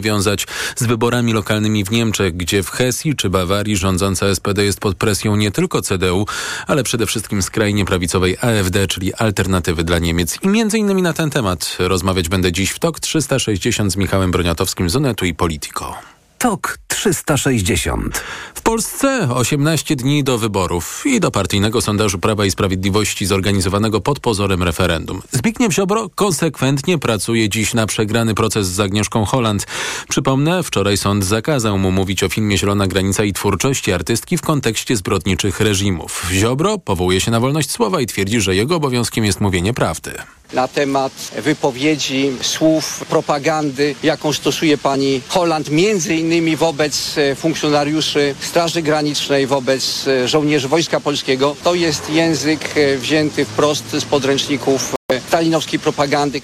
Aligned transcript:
wiązać 0.00 0.46
z 0.76 0.84
wyborami 0.84 1.32
lokalnymi 1.32 1.84
w 1.84 1.90
Niemczech, 1.90 2.36
gdzie 2.36 2.62
w 2.62 2.70
Hesji 2.70 3.16
czy 3.16 3.30
Bawarii 3.30 3.76
rządząca 3.76 4.34
SPD 4.34 4.64
jest 4.64 4.80
pod 4.80 4.96
presją 4.96 5.36
nie 5.36 5.50
tylko 5.50 5.82
CDU, 5.82 6.26
ale 6.66 6.82
przede 6.82 7.06
wszystkim 7.06 7.42
skrajnie 7.42 7.84
prawicowej 7.84 8.36
AfD, 8.40 8.86
czyli 8.86 9.14
Alternatywy 9.14 9.84
dla 9.84 9.98
Niemiec. 9.98 10.38
I 10.42 10.48
między 10.48 10.78
innymi 10.78 11.02
na 11.02 11.12
ten 11.12 11.30
temat 11.30 11.76
rozmawiać 11.78 12.28
będę 12.28 12.52
dziś 12.52 12.70
w 12.70 12.78
TOK 12.78 13.00
360 13.00 13.92
z 13.92 13.96
Michałem 13.96 14.30
Broniatowskim 14.30 14.90
z 14.90 14.96
Onetu 14.96 15.24
i 15.24 15.34
Politico. 15.34 16.17
TOK 16.38 16.78
360. 16.88 18.22
W 18.54 18.62
Polsce 18.62 19.28
18 19.34 19.96
dni 19.96 20.24
do 20.24 20.38
wyborów 20.38 21.02
i 21.06 21.20
do 21.20 21.30
partyjnego 21.30 21.80
sondażu 21.80 22.18
Prawa 22.18 22.46
i 22.46 22.50
Sprawiedliwości 22.50 23.26
zorganizowanego 23.26 24.00
pod 24.00 24.20
pozorem 24.20 24.62
referendum. 24.62 25.22
Zbigniew 25.32 25.72
Ziobro 25.72 26.08
konsekwentnie 26.14 26.98
pracuje 26.98 27.48
dziś 27.48 27.74
na 27.74 27.86
przegrany 27.86 28.34
proces 28.34 28.68
z 28.68 28.80
Agnieszką 28.80 29.24
Holland. 29.24 29.66
Przypomnę, 30.08 30.62
wczoraj 30.62 30.96
sąd 30.96 31.24
zakazał 31.24 31.78
mu 31.78 31.90
mówić 31.90 32.22
o 32.22 32.28
filmie 32.28 32.58
Zielona 32.58 32.86
Granica 32.86 33.24
i 33.24 33.32
twórczości 33.32 33.92
artystki 33.92 34.38
w 34.38 34.42
kontekście 34.42 34.96
zbrodniczych 34.96 35.60
reżimów. 35.60 36.26
Ziobro 36.32 36.78
powołuje 36.78 37.20
się 37.20 37.30
na 37.30 37.40
wolność 37.40 37.70
słowa 37.70 38.00
i 38.00 38.06
twierdzi, 38.06 38.40
że 38.40 38.56
jego 38.56 38.76
obowiązkiem 38.76 39.24
jest 39.24 39.40
mówienie 39.40 39.74
prawdy 39.74 40.12
na 40.52 40.68
temat 40.68 41.12
wypowiedzi, 41.44 42.32
słów, 42.42 43.04
propagandy, 43.08 43.94
jaką 44.02 44.32
stosuje 44.32 44.78
pani 44.78 45.20
Holland, 45.28 45.70
między 45.70 46.14
innymi 46.14 46.56
wobec 46.56 47.18
e, 47.18 47.34
funkcjonariuszy 47.34 48.34
Straży 48.40 48.82
Granicznej, 48.82 49.46
wobec 49.46 50.08
e, 50.08 50.28
żołnierzy 50.28 50.68
Wojska 50.68 51.00
Polskiego. 51.00 51.56
To 51.64 51.74
jest 51.74 52.10
język 52.10 52.76
e, 52.76 52.96
wzięty 52.96 53.44
wprost 53.44 53.90
z 53.90 54.04
podręczników 54.04 54.94
stalinowskiej 55.28 55.78
propagandy. 55.78 56.40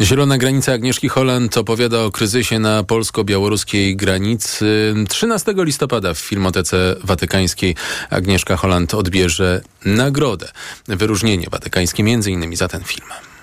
Zielona 0.00 0.38
granica 0.38 0.72
Agnieszki 0.72 1.08
Holland 1.08 1.56
opowiada 1.58 2.00
o 2.00 2.10
kryzysie 2.10 2.58
na 2.58 2.82
polsko-białoruskiej 2.82 3.96
granicy. 3.96 4.94
13 5.08 5.54
listopada 5.56 6.14
w 6.14 6.18
Filmotece 6.18 6.96
Watykańskiej 7.04 7.76
Agnieszka 8.10 8.56
Holland 8.56 8.94
odbierze 8.94 9.62
nagrodę, 9.84 10.48
wyróżnienie 10.88 11.46
watykańskie 11.50 12.02
między 12.02 12.30
innymi 12.30 12.56
za 12.56 12.68
ten 12.68 12.84
film. 12.84 13.33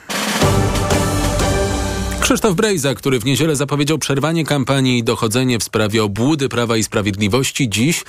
Krzysztof 2.21 2.55
Brejza, 2.55 2.95
który 2.95 3.19
w 3.19 3.25
niedzielę 3.25 3.55
zapowiedział 3.55 3.97
przerwanie 3.97 4.45
kampanii 4.45 4.97
i 4.97 5.03
dochodzenie 5.03 5.59
w 5.59 5.63
sprawie 5.63 6.03
obłudy 6.03 6.49
Prawa 6.49 6.77
i 6.77 6.83
Sprawiedliwości, 6.83 7.69
dziś 7.69 8.03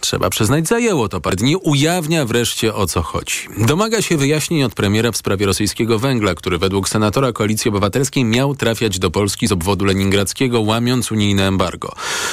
Trzeba 0.00 0.30
przyznać, 0.30 0.68
zajęło 0.68 1.08
to 1.08 1.20
parę 1.20 1.36
dni. 1.36 1.56
Ujawnia 1.56 2.24
wreszcie 2.24 2.74
o 2.74 2.86
co 2.86 3.02
chodzi. 3.02 3.36
Domaga 3.58 4.02
się 4.02 4.16
wyjaśnień 4.16 4.62
od 4.62 4.74
premiera 4.74 5.12
w 5.12 5.16
sprawie 5.16 5.46
rosyjskiego 5.46 5.98
węgla, 5.98 6.34
który 6.34 6.58
według 6.58 6.88
senatora 6.88 7.32
Koalicji 7.32 7.68
Obywatelskiej 7.68 8.24
miał 8.24 8.54
trafiać 8.54 8.98
do 8.98 9.10
Polski 9.10 9.46
z 9.46 9.52
obwodu 9.52 9.84
leningradzkiego, 9.84 10.60
łamiąc 10.60 11.12
unijne 11.12 11.48
embargo. 11.48 11.92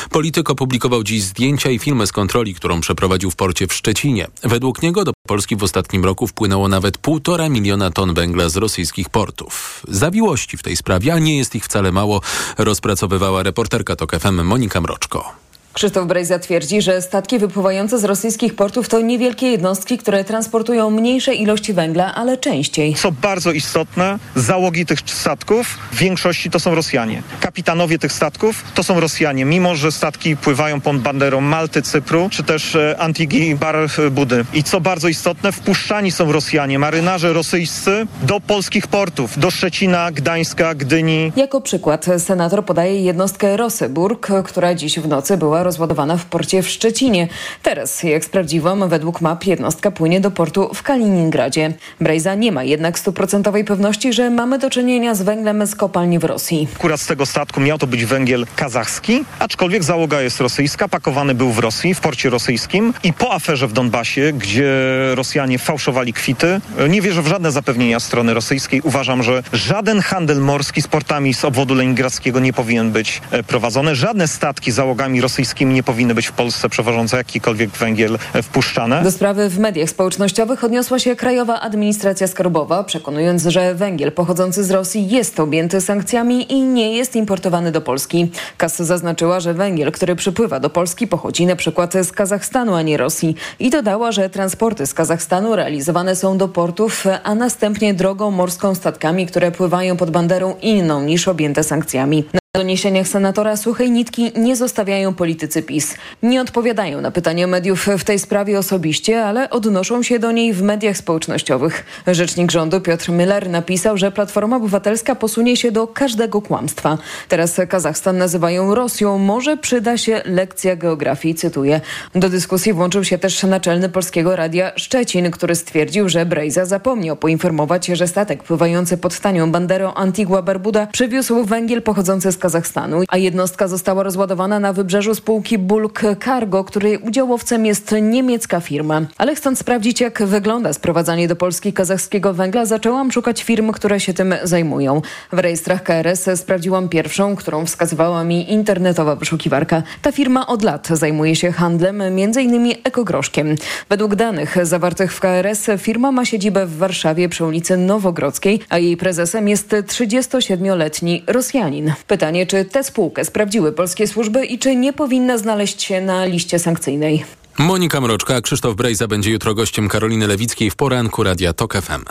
Polityk 0.10 0.50
opublikował 0.50 1.04
dziś 1.04 1.24
zdjęcia 1.24 1.70
i 1.70 1.80
filmy 1.80 2.08
z 2.08 2.12
kontroli, 2.12 2.56
którą 2.56 2.82
przeprowadził 2.82 3.32
w 3.32 3.36
porcie 3.36 3.68
w 3.68 3.74
Szczecinie. 3.74 4.28
Według 4.44 4.82
niego 4.82 5.04
do 5.04 5.12
Polski 5.28 5.56
w 5.56 5.64
ostatnim 5.64 6.06
roku 6.06 6.28
wpłynęło 6.28 6.68
nawet 6.68 6.98
półtora 6.98 7.50
miliona 7.50 7.92
ton 7.92 8.14
węgla 8.14 8.50
z 8.50 8.58
rosyjskich 8.58 9.10
portów. 9.10 9.84
Zawiłości 9.88 10.58
w 10.58 10.64
tej 10.64 10.78
sprawie, 10.78 11.14
a 11.14 11.20
nie 11.20 11.38
jest 11.38 11.56
ich 11.56 11.66
wcale 11.66 11.92
mało, 11.92 12.22
rozpracowywała 12.58 13.44
reporterka 13.44 13.96
TOK 13.96 14.20
FM 14.20 14.44
Monika 14.44 14.82
Mroczko. 14.82 15.47
Krzysztof 15.78 16.08
Brejza 16.08 16.40
twierdzi, 16.40 16.82
że 16.82 17.02
statki 17.02 17.40
wypływające 17.40 18.00
z 18.00 18.04
rosyjskich 18.04 18.56
portów 18.56 18.90
to 18.90 19.02
niewielkie 19.02 19.48
jednostki, 19.52 19.98
które 19.98 20.24
transportują 20.24 20.90
mniejsze 20.90 21.34
ilości 21.34 21.74
węgla, 21.74 22.16
ale 22.16 22.38
częściej. 22.38 22.94
Co 22.94 23.12
bardzo 23.12 23.52
istotne, 23.52 24.20
załogi 24.36 24.86
tych 24.86 25.00
statków 25.06 25.68
w 25.92 25.98
większości 25.98 26.50
to 26.50 26.60
są 26.60 26.76
Rosjanie. 26.76 27.24
Kapitanowie 27.40 28.00
tych 28.00 28.12
statków 28.12 28.64
to 28.74 28.84
są 28.84 29.00
Rosjanie, 29.00 29.46
mimo 29.46 29.76
że 29.76 29.92
statki 29.92 30.38
pływają 30.38 30.82
pod 30.82 30.98
banderą 30.98 31.42
Malty, 31.42 31.82
Cypru, 31.82 32.30
czy 32.32 32.44
też 32.44 32.76
e, 32.76 32.96
Antigi 33.00 33.56
Barbudy. 33.56 34.46
I 34.54 34.64
co 34.64 34.82
bardzo 34.82 35.08
istotne, 35.08 35.52
wpuszczani 35.52 36.12
są 36.12 36.32
Rosjanie, 36.32 36.80
marynarze 36.80 37.34
rosyjscy 37.34 38.08
do 38.24 38.40
polskich 38.40 38.88
portów, 38.88 39.40
do 39.40 39.52
Szczecina, 39.52 40.12
Gdańska, 40.12 40.76
Gdyni. 40.76 41.32
Jako 41.36 41.62
przykład 41.62 42.06
senator 42.18 42.66
podaje 42.66 43.02
jednostkę 43.02 43.58
Roseburg, 43.58 44.28
która 44.46 44.76
dziś 44.76 45.00
w 45.00 45.08
nocy 45.08 45.38
była 45.38 45.67
rozładowana 45.68 46.18
w 46.18 46.26
porcie 46.26 46.62
w 46.64 46.70
Szczecinie. 46.70 47.28
Teraz, 47.64 48.04
jak 48.04 48.26
sprawdziłam, 48.26 48.90
według 48.90 49.22
map 49.22 49.46
jednostka 49.46 49.92
płynie 49.92 50.22
do 50.22 50.32
portu 50.32 50.70
w 50.74 50.84
Kaliningradzie. 50.84 51.74
Brejza 52.02 52.36
nie 52.36 52.52
ma 52.52 52.64
jednak 52.64 53.00
stuprocentowej 53.00 53.66
pewności, 53.66 54.14
że 54.14 54.30
mamy 54.30 54.60
do 54.60 54.70
czynienia 54.70 55.16
z 55.16 55.22
węglem 55.22 55.68
z 55.68 55.76
kopalni 55.76 56.20
w 56.20 56.24
Rosji. 56.24 56.68
Akurat 56.76 57.02
z 57.02 57.08
tego 57.08 57.26
statku 57.26 57.62
miał 57.62 57.78
to 57.78 57.88
być 57.88 58.06
węgiel 58.06 58.46
kazachski, 58.56 59.24
aczkolwiek 59.40 59.84
załoga 59.84 60.22
jest 60.22 60.42
rosyjska, 60.42 60.88
pakowany 60.88 61.36
był 61.36 61.52
w 61.52 61.60
Rosji, 61.60 61.94
w 61.94 62.00
porcie 62.00 62.30
rosyjskim 62.30 62.94
i 63.04 63.14
po 63.14 63.34
aferze 63.34 63.68
w 63.68 63.74
Donbasie, 63.74 64.34
gdzie 64.34 64.72
Rosjanie 65.16 65.60
fałszowali 65.60 66.14
kwity, 66.14 66.62
nie 66.90 67.02
wierzę 67.02 67.22
w 67.22 67.28
żadne 67.28 67.52
zapewnienia 67.52 68.00
strony 68.00 68.34
rosyjskiej. 68.34 68.82
Uważam, 68.82 69.24
że 69.24 69.44
żaden 69.54 70.00
handel 70.02 70.42
morski 70.42 70.82
z 70.82 70.88
portami 70.88 71.34
z 71.34 71.46
obwodu 71.46 71.76
leningradzkiego 71.76 72.40
nie 72.40 72.54
powinien 72.54 72.92
być 72.92 73.22
e, 73.32 73.44
prowadzony. 73.44 73.96
Żadne 73.96 74.28
statki 74.28 74.72
załogami 74.72 75.22
rosyjskimi 75.22 75.57
nie 75.66 75.84
powinny 75.84 76.16
być 76.16 76.28
w 76.28 76.32
Polsce 76.32 76.70
przewożące 76.70 77.18
jakikolwiek 77.18 77.70
węgiel 77.70 78.18
e, 78.34 78.44
wpuszczane. 78.44 79.04
Do 79.04 79.12
sprawy 79.12 79.50
w 79.50 79.60
mediach 79.60 79.90
społecznościowych 79.90 80.64
odniosła 80.64 81.00
się 81.00 81.16
Krajowa 81.16 81.60
Administracja 81.60 82.28
Skarbowa, 82.28 82.84
przekonując, 82.84 83.44
że 83.44 83.76
węgiel 83.76 84.12
pochodzący 84.12 84.64
z 84.64 84.72
Rosji 84.72 85.10
jest 85.10 85.40
objęty 85.40 85.82
sankcjami 85.82 86.54
i 86.54 86.62
nie 86.62 86.96
jest 86.96 87.16
importowany 87.16 87.72
do 87.72 87.82
Polski. 87.82 88.32
KAS 88.58 88.78
zaznaczyła, 88.78 89.40
że 89.40 89.54
węgiel, 89.54 89.92
który 89.92 90.16
przypływa 90.16 90.60
do 90.60 90.70
Polski 90.70 91.08
pochodzi 91.08 91.46
na 91.46 91.56
przykład 91.56 91.94
z 91.94 92.12
Kazachstanu, 92.12 92.76
a 92.76 92.82
nie 92.82 92.98
Rosji. 92.98 93.36
I 93.60 93.70
dodała, 93.70 94.12
że 94.12 94.30
transporty 94.30 94.88
z 94.88 94.94
Kazachstanu 94.94 95.56
realizowane 95.56 96.16
są 96.16 96.38
do 96.38 96.48
portów, 96.48 97.04
a 97.24 97.36
następnie 97.36 97.94
drogą 97.94 98.32
morską 98.32 98.76
statkami, 98.76 99.28
które 99.28 99.52
pływają 99.52 99.98
pod 99.98 100.12
banderą 100.12 100.56
inną 100.62 101.02
niż 101.02 101.28
objęte 101.28 101.64
sankcjami 101.64 102.24
doniesieniach 102.58 103.08
senatora 103.08 103.58
suchej 103.58 103.92
nitki 103.92 104.32
nie 104.36 104.56
zostawiają 104.56 105.14
politycy 105.14 105.64
PiS. 105.64 105.96
Nie 106.24 106.42
odpowiadają 106.42 107.02
na 107.02 107.12
pytania 107.12 107.48
mediów 107.48 107.88
w 107.98 108.04
tej 108.04 108.20
sprawie 108.20 108.60
osobiście, 108.60 109.24
ale 109.24 109.50
odnoszą 109.50 110.04
się 110.04 110.20
do 110.20 110.32
niej 110.32 110.54
w 110.54 110.62
mediach 110.62 110.98
społecznościowych. 110.98 111.86
Rzecznik 112.08 112.52
rządu 112.52 112.82
Piotr 112.82 113.10
Miller 113.12 113.50
napisał, 113.50 113.98
że 113.98 114.12
Platforma 114.12 114.56
Obywatelska 114.56 115.16
posunie 115.16 115.58
się 115.58 115.72
do 115.72 115.88
każdego 115.88 116.42
kłamstwa. 116.42 116.98
Teraz 117.28 117.62
Kazachstan 117.70 118.18
nazywają 118.18 118.76
Rosją. 118.76 119.18
Może 119.18 119.58
przyda 119.58 119.98
się 119.98 120.22
lekcja 120.26 120.76
geografii, 120.76 121.36
cytuję. 121.36 121.82
Do 122.16 122.30
dyskusji 122.30 122.74
włączył 122.74 123.04
się 123.04 123.18
też 123.18 123.44
naczelny 123.44 123.90
Polskiego 123.90 124.36
Radia 124.36 124.72
Szczecin, 124.76 125.32
który 125.32 125.56
stwierdził, 125.56 126.10
że 126.10 126.26
Brejza 126.26 126.66
zapomniał 126.66 127.16
poinformować, 127.16 127.86
że 127.86 128.08
statek 128.08 128.44
pływający 128.44 128.98
pod 128.98 129.20
tanią 129.20 129.52
banderą 129.52 129.94
Antigua 129.94 130.42
Barbuda 130.42 130.88
przywiózł 130.88 131.44
węgiel 131.44 131.82
pochodzący 131.82 132.32
z 132.32 132.38
Kazachstanu 132.38 132.47
Kazachstanu, 132.48 133.02
a 133.08 133.18
jednostka 133.18 133.68
została 133.68 134.04
rozładowana 134.04 134.60
na 134.60 134.74
wybrzeżu 134.74 135.16
spółki 135.16 135.58
Bulk 135.58 136.02
Cargo, 136.26 136.64
której 136.64 136.98
udziałowcem 136.98 137.66
jest 137.66 137.96
niemiecka 138.02 138.60
firma. 138.60 139.02
Ale 139.18 139.36
chcąc 139.36 139.60
sprawdzić, 139.60 140.02
jak 140.02 140.24
wygląda 140.24 140.74
sprowadzanie 140.74 141.28
do 141.28 141.36
Polski 141.36 141.74
kazachskiego 141.74 142.34
węgla, 142.34 142.66
zaczęłam 142.66 143.12
szukać 143.12 143.44
firm, 143.44 143.72
które 143.72 144.00
się 144.00 144.14
tym 144.14 144.36
zajmują. 144.44 145.02
W 145.32 145.40
rejestrach 145.40 145.84
KRS 145.84 146.30
sprawdziłam 146.36 146.90
pierwszą, 146.90 147.36
którą 147.36 147.66
wskazywała 147.66 148.24
mi 148.24 148.52
internetowa 148.52 149.16
wyszukiwarka. 149.16 149.84
Ta 150.02 150.12
firma 150.12 150.48
od 150.48 150.64
lat 150.64 150.88
zajmuje 150.88 151.36
się 151.36 151.52
handlem, 151.52 152.02
m.in. 152.02 152.74
ekogroszkiem. 152.84 153.56
Według 153.90 154.16
danych 154.16 154.66
zawartych 154.66 155.14
w 155.14 155.20
KRS 155.20 155.68
firma 155.78 156.12
ma 156.12 156.26
siedzibę 156.26 156.66
w 156.66 156.78
Warszawie 156.78 157.30
przy 157.30 157.46
ulicy 157.46 157.78
Nowogrodzkiej, 157.78 158.60
a 158.70 158.78
jej 158.78 158.98
prezesem 158.98 159.48
jest 159.48 159.72
37-letni 159.72 161.24
Rosjanin. 161.28 161.94
Pytanie 162.08 162.27
Pytanie, 162.28 162.46
czy 162.46 162.66
tę 162.66 162.84
spółkę 162.84 163.26
sprawdziły 163.26 163.72
polskie 163.72 164.08
służby 164.08 164.46
i 164.46 164.60
czy 164.60 164.76
nie 164.76 164.94
powinna 164.94 165.38
znaleźć 165.38 165.84
się 165.84 166.02
na 166.02 166.26
liście 166.26 166.60
sankcyjnej. 166.60 167.26
Monika 167.58 168.02
Mroczka, 168.02 168.42
Krzysztof 168.42 168.76
Brejza 168.76 169.08
będzie 169.08 169.32
jutro 169.32 169.56
gościem 169.56 169.90
Karoliny 169.90 170.28
Lewickiej 170.28 170.72
w 170.72 170.76
poranku 170.76 171.24
Radia 171.24 171.54
TOK 171.54 171.74
FM. 171.74 172.04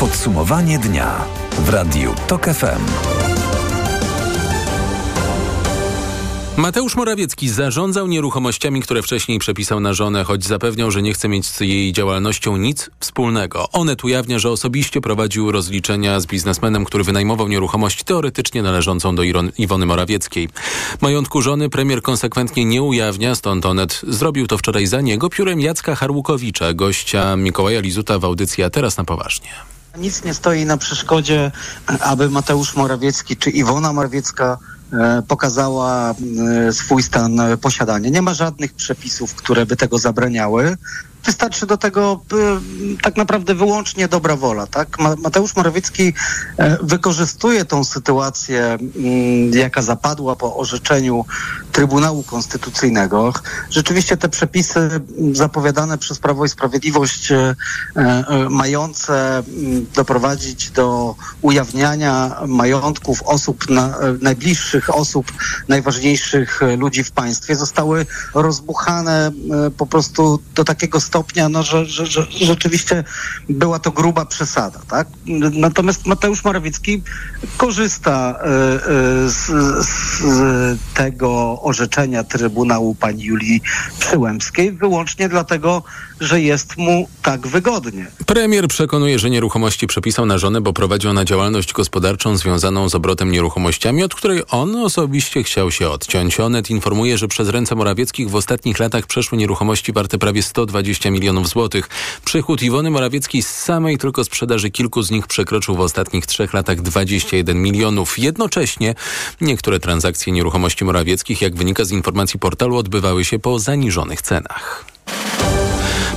Podsumowanie 0.00 0.78
dnia 0.78 1.24
w 1.58 1.68
Radiu 1.68 2.14
TOK 2.26 2.44
FM. 2.44 3.23
Mateusz 6.56 6.96
Morawiecki 6.96 7.48
zarządzał 7.48 8.06
nieruchomościami, 8.06 8.82
które 8.82 9.02
wcześniej 9.02 9.38
przepisał 9.38 9.80
na 9.80 9.92
żonę, 9.92 10.24
choć 10.24 10.44
zapewniał, 10.44 10.90
że 10.90 11.02
nie 11.02 11.12
chce 11.12 11.28
mieć 11.28 11.46
z 11.46 11.60
jej 11.60 11.92
działalnością 11.92 12.56
nic 12.56 12.90
wspólnego. 13.00 13.68
Onet 13.72 14.04
ujawnia, 14.04 14.38
że 14.38 14.50
osobiście 14.50 15.00
prowadził 15.00 15.52
rozliczenia 15.52 16.20
z 16.20 16.26
biznesmenem, 16.26 16.84
który 16.84 17.04
wynajmował 17.04 17.48
nieruchomość 17.48 18.04
teoretycznie 18.04 18.62
należącą 18.62 19.14
do 19.16 19.22
Iwony 19.58 19.86
Morawieckiej. 19.86 20.48
Majątku 21.00 21.42
żony 21.42 21.70
premier 21.70 22.02
konsekwentnie 22.02 22.64
nie 22.64 22.82
ujawnia, 22.82 23.34
stąd 23.34 23.66
Onet 23.66 24.00
zrobił 24.08 24.46
to 24.46 24.58
wczoraj 24.58 24.86
za 24.86 25.00
niego 25.00 25.30
piórem 25.30 25.60
Jacka 25.60 25.94
Harłukowicza, 25.94 26.74
gościa 26.74 27.36
Mikołaja 27.36 27.80
Lizuta 27.80 28.18
w 28.18 28.24
audycji, 28.24 28.64
a 28.64 28.70
teraz 28.70 28.96
na 28.96 29.04
poważnie. 29.04 29.48
Nic 29.98 30.24
nie 30.24 30.34
stoi 30.34 30.64
na 30.64 30.76
przeszkodzie, 30.76 31.50
aby 32.00 32.30
Mateusz 32.30 32.76
Morawiecki 32.76 33.36
czy 33.36 33.50
Iwona 33.50 33.92
Morawiecka 33.92 34.58
pokazała 35.28 36.14
e, 36.68 36.72
swój 36.72 37.02
stan 37.02 37.40
posiadania. 37.60 38.10
Nie 38.10 38.22
ma 38.22 38.34
żadnych 38.34 38.72
przepisów, 38.74 39.34
które 39.34 39.66
by 39.66 39.76
tego 39.76 39.98
zabraniały. 39.98 40.76
Wystarczy 41.24 41.66
do 41.66 41.76
tego 41.76 42.20
y, 42.32 43.02
tak 43.02 43.16
naprawdę 43.16 43.54
wyłącznie 43.54 44.08
dobra 44.08 44.36
wola. 44.36 44.66
Tak? 44.66 44.98
Mateusz 44.98 45.56
Morawiecki 45.56 46.12
e, 46.58 46.78
wykorzystuje 46.82 47.64
tą 47.64 47.84
sytuację, 47.84 48.78
y, 49.54 49.58
jaka 49.58 49.82
zapadła 49.82 50.36
po 50.36 50.56
orzeczeniu 50.56 51.24
Trybunału 51.74 52.22
Konstytucyjnego. 52.22 53.32
Rzeczywiście 53.70 54.16
te 54.16 54.28
przepisy 54.28 55.00
zapowiadane 55.32 55.98
przez 55.98 56.18
Prawo 56.18 56.44
i 56.44 56.48
Sprawiedliwość, 56.48 57.32
y, 57.32 57.54
mające 58.50 59.42
doprowadzić 59.94 60.70
do 60.70 61.14
ujawniania 61.42 62.36
majątków 62.46 63.22
osób, 63.22 63.70
na, 63.70 63.94
najbliższych 64.20 64.94
osób, 64.94 65.32
najważniejszych 65.68 66.60
ludzi 66.78 67.04
w 67.04 67.12
państwie, 67.12 67.56
zostały 67.56 68.06
rozbuchane 68.34 69.32
po 69.76 69.86
prostu 69.86 70.38
do 70.54 70.64
takiego 70.64 71.00
stopnia, 71.00 71.48
no, 71.48 71.62
że, 71.62 71.84
że, 71.86 72.06
że 72.06 72.26
rzeczywiście 72.30 73.04
była 73.48 73.78
to 73.78 73.90
gruba 73.90 74.24
przesada. 74.24 74.80
Tak? 74.88 75.08
Natomiast 75.52 76.06
Mateusz 76.06 76.44
Morawiecki 76.44 77.02
korzysta 77.56 78.38
z, 79.26 79.46
z 79.86 80.78
tego 80.94 81.63
orzeczenia 81.64 82.24
Trybunału 82.24 82.94
pani 82.94 83.22
Julii 83.22 83.60
Przyłębskiej 83.98 84.72
wyłącznie 84.72 85.28
dlatego, 85.28 85.82
że 86.20 86.40
jest 86.40 86.76
mu 86.76 87.08
tak 87.22 87.46
wygodnie. 87.46 88.06
Premier 88.26 88.68
przekonuje, 88.68 89.18
że 89.18 89.30
nieruchomości 89.30 89.86
przepisał 89.86 90.26
na 90.26 90.38
żonę, 90.38 90.60
bo 90.60 90.72
prowadzi 90.72 91.08
ona 91.08 91.24
działalność 91.24 91.72
gospodarczą 91.72 92.36
związaną 92.36 92.88
z 92.88 92.94
obrotem 92.94 93.32
nieruchomościami, 93.32 94.02
od 94.02 94.14
której 94.14 94.42
on 94.50 94.76
osobiście 94.76 95.42
chciał 95.42 95.70
się 95.70 95.88
odciąć. 95.88 96.40
Onet 96.40 96.70
informuje, 96.70 97.18
że 97.18 97.28
przez 97.28 97.48
ręce 97.48 97.74
Morawieckich 97.74 98.30
w 98.30 98.34
ostatnich 98.34 98.78
latach 98.78 99.06
przeszły 99.06 99.38
nieruchomości 99.38 99.92
warte 99.92 100.18
prawie 100.18 100.42
120 100.42 101.10
milionów 101.10 101.48
złotych. 101.48 101.88
Przychód 102.24 102.62
Iwony 102.62 102.90
Morawieckiej 102.90 103.42
z 103.42 103.48
samej 103.48 103.98
tylko 103.98 104.24
sprzedaży 104.24 104.70
kilku 104.70 105.02
z 105.02 105.10
nich 105.10 105.26
przekroczył 105.26 105.76
w 105.76 105.80
ostatnich 105.80 106.26
trzech 106.26 106.54
latach 106.54 106.82
21 106.82 107.62
milionów. 107.62 108.18
Jednocześnie 108.18 108.94
niektóre 109.40 109.80
transakcje 109.80 110.32
nieruchomości 110.32 110.84
Morawieckich, 110.84 111.42
jak 111.42 111.56
wynika 111.56 111.84
z 111.84 111.90
informacji 111.90 112.40
portalu, 112.40 112.76
odbywały 112.76 113.24
się 113.24 113.38
po 113.38 113.58
zaniżonych 113.58 114.22
cenach. 114.22 114.93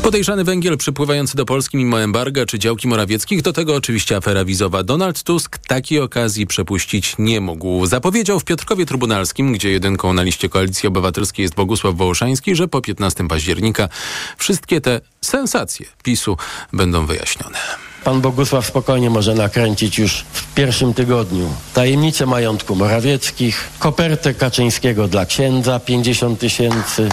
Podejrzany 0.07 0.43
węgiel 0.43 0.77
przypływający 0.77 1.37
do 1.37 1.45
Polski 1.45 1.77
mimo 1.77 2.01
embarga 2.01 2.45
czy 2.45 2.59
działki 2.59 2.87
Morawieckich, 2.87 3.41
do 3.41 3.53
tego 3.53 3.75
oczywiście 3.75 4.15
afera 4.15 4.45
wizowa. 4.45 4.83
Donald 4.83 5.23
Tusk 5.23 5.57
takiej 5.57 5.99
okazji 5.99 6.47
przepuścić 6.47 7.15
nie 7.19 7.41
mógł. 7.41 7.85
Zapowiedział 7.85 8.39
w 8.39 8.45
Piotrkowie 8.45 8.85
Trybunalskim, 8.85 9.53
gdzie 9.53 9.71
jedynką 9.71 10.13
na 10.13 10.23
liście 10.23 10.49
Koalicji 10.49 10.87
Obywatelskiej 10.87 11.43
jest 11.43 11.55
Bogusław 11.55 11.95
Wołoszański, 11.95 12.55
że 12.55 12.67
po 12.67 12.81
15 12.81 13.27
października 13.27 13.89
wszystkie 14.37 14.81
te 14.81 15.01
sensacje 15.21 15.85
PiSu 16.03 16.37
będą 16.73 17.05
wyjaśnione. 17.05 17.57
Pan 18.03 18.21
Bogusław 18.21 18.65
spokojnie 18.65 19.09
może 19.09 19.35
nakręcić 19.35 19.97
już 19.97 20.25
w 20.31 20.53
pierwszym 20.53 20.93
tygodniu 20.93 21.49
tajemnicę 21.73 22.25
majątku 22.25 22.75
Morawieckich, 22.75 23.69
kopertę 23.79 24.33
Kaczyńskiego 24.33 25.07
dla 25.07 25.25
księdza 25.25 25.79
50 25.79 26.39
tysięcy, 26.39 27.09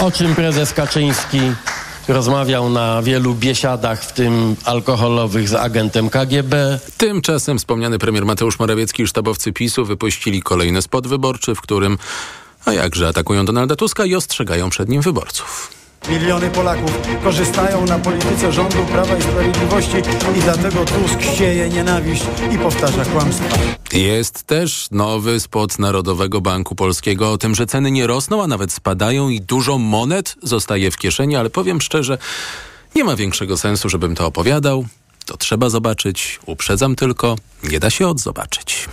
o 0.00 0.10
czym 0.10 0.34
prezes 0.34 0.72
Kaczyński 0.72 1.40
rozmawiał 2.08 2.70
na 2.70 3.02
wielu 3.02 3.34
biesiadach, 3.34 4.04
w 4.04 4.12
tym 4.12 4.56
alkoholowych 4.64 5.48
z 5.48 5.54
agentem 5.54 6.10
KGB. 6.10 6.78
Tymczasem 6.96 7.58
wspomniany 7.58 7.98
premier 7.98 8.26
Mateusz 8.26 8.58
Morawiecki 8.58 9.02
i 9.02 9.06
sztabowcy 9.06 9.52
PiSu 9.52 9.84
wypuścili 9.84 10.42
kolejny 10.42 10.82
spot 10.82 11.06
wyborczy, 11.06 11.54
w 11.54 11.60
którym, 11.60 11.98
a 12.64 12.72
jakże 12.72 13.08
atakują 13.08 13.44
Donalda 13.44 13.76
Tuska 13.76 14.04
i 14.04 14.14
ostrzegają 14.14 14.70
przed 14.70 14.88
nim 14.88 15.02
wyborców. 15.02 15.75
Miliony 16.08 16.50
Polaków 16.50 16.92
korzystają 17.24 17.86
na 17.86 17.98
polityce 17.98 18.52
rządu 18.52 18.76
Prawa 18.92 19.16
i 19.16 19.22
Sprawiedliwości 19.22 19.96
i 20.38 20.40
dlatego 20.40 20.84
Tusk 20.84 21.36
sieje 21.38 21.68
nienawiść 21.68 22.24
i 22.54 22.58
powtarza 22.58 23.04
kłamstwa. 23.04 23.58
Jest 23.92 24.42
też 24.42 24.88
nowy 24.90 25.40
spot 25.40 25.78
Narodowego 25.78 26.40
Banku 26.40 26.74
Polskiego 26.74 27.32
o 27.32 27.38
tym, 27.38 27.54
że 27.54 27.66
ceny 27.66 27.90
nie 27.90 28.06
rosną, 28.06 28.42
a 28.42 28.46
nawet 28.46 28.72
spadają 28.72 29.28
i 29.28 29.40
dużo 29.40 29.78
monet 29.78 30.36
zostaje 30.42 30.90
w 30.90 30.96
kieszeni, 30.96 31.36
ale 31.36 31.50
powiem 31.50 31.80
szczerze, 31.80 32.18
nie 32.94 33.04
ma 33.04 33.16
większego 33.16 33.56
sensu, 33.56 33.88
żebym 33.88 34.14
to 34.14 34.26
opowiadał. 34.26 34.86
To 35.26 35.36
trzeba 35.36 35.68
zobaczyć. 35.68 36.40
Uprzedzam 36.46 36.96
tylko, 36.96 37.36
nie 37.62 37.80
da 37.80 37.90
się 37.90 38.08
odzobaczyć. 38.08 38.88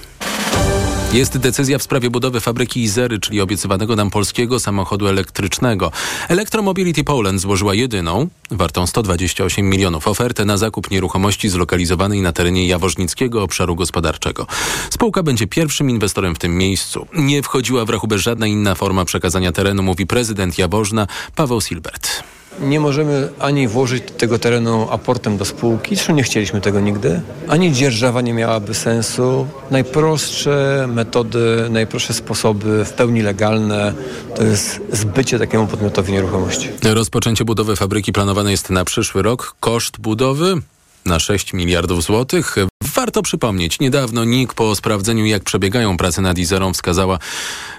Jest 1.14 1.38
decyzja 1.38 1.78
w 1.78 1.84
sprawie 1.84 2.10
budowy 2.10 2.40
fabryki 2.40 2.82
Izery, 2.84 3.20
czyli 3.20 3.42
obiecywanego 3.42 3.96
nam 3.96 4.10
polskiego 4.10 4.60
samochodu 4.60 5.08
elektrycznego. 5.08 5.92
Electromobility 6.30 7.04
Poland 7.04 7.42
złożyła 7.42 7.74
jedyną, 7.74 8.28
wartą 8.52 8.88
128 8.88 9.70
milionów, 9.70 10.08
ofertę 10.08 10.46
na 10.46 10.58
zakup 10.58 10.92
nieruchomości 10.92 11.50
zlokalizowanej 11.50 12.22
na 12.22 12.34
terenie 12.34 12.68
Jaworznickiego 12.68 13.44
Obszaru 13.44 13.76
Gospodarczego. 13.76 14.48
Spółka 14.90 15.24
będzie 15.24 15.48
pierwszym 15.48 15.90
inwestorem 15.90 16.36
w 16.36 16.40
tym 16.40 16.58
miejscu. 16.58 17.08
Nie 17.14 17.44
wchodziła 17.44 17.86
w 17.86 17.90
rachubę 17.90 18.18
żadna 18.18 18.48
inna 18.48 18.76
forma 18.76 19.06
przekazania 19.06 19.52
terenu, 19.52 19.84
mówi 19.84 20.08
prezydent 20.08 20.58
Jaworzna 20.58 21.08
Paweł 21.36 21.62
Silbert. 21.62 22.24
Nie 22.62 22.80
możemy 22.80 23.30
ani 23.40 23.68
włożyć 23.68 24.04
tego 24.18 24.40
terenu 24.40 24.88
aportem 24.92 25.38
do 25.38 25.46
spółki, 25.46 25.96
zresztą 25.96 26.14
nie 26.14 26.24
chcieliśmy 26.24 26.62
tego 26.62 26.80
nigdy, 26.80 27.22
ani 27.48 27.72
dzierżawa 27.72 28.22
nie 28.22 28.34
miałaby 28.34 28.74
sensu. 28.74 29.48
Najprostsze 29.72 30.86
metody, 30.94 31.68
najprostsze 31.70 32.14
sposoby, 32.14 32.86
w 32.86 32.94
pełni 32.94 33.22
legalne, 33.22 33.94
to 34.36 34.44
jest 34.44 34.82
zbycie 34.92 35.40
takiemu 35.40 35.68
podmiotowi 35.68 36.14
nieruchomości. 36.14 36.70
Rozpoczęcie 36.84 37.46
budowy 37.46 37.76
fabryki 37.76 38.14
planowane 38.14 38.52
jest 38.52 38.70
na 38.70 38.86
przyszły 38.86 39.22
rok. 39.22 39.56
Koszt 39.60 40.00
budowy 40.00 40.62
na 41.06 41.20
6 41.20 41.54
miliardów 41.54 42.04
złotych. 42.04 42.56
Warto 42.96 43.22
przypomnieć, 43.22 43.80
niedawno 43.80 44.26
NIK 44.26 44.54
po 44.54 44.76
sprawdzeniu 44.76 45.26
jak 45.26 45.44
przebiegają 45.44 45.98
prace 45.98 46.22
nad 46.22 46.38
Izerą 46.38 46.74
wskazała, 46.74 47.20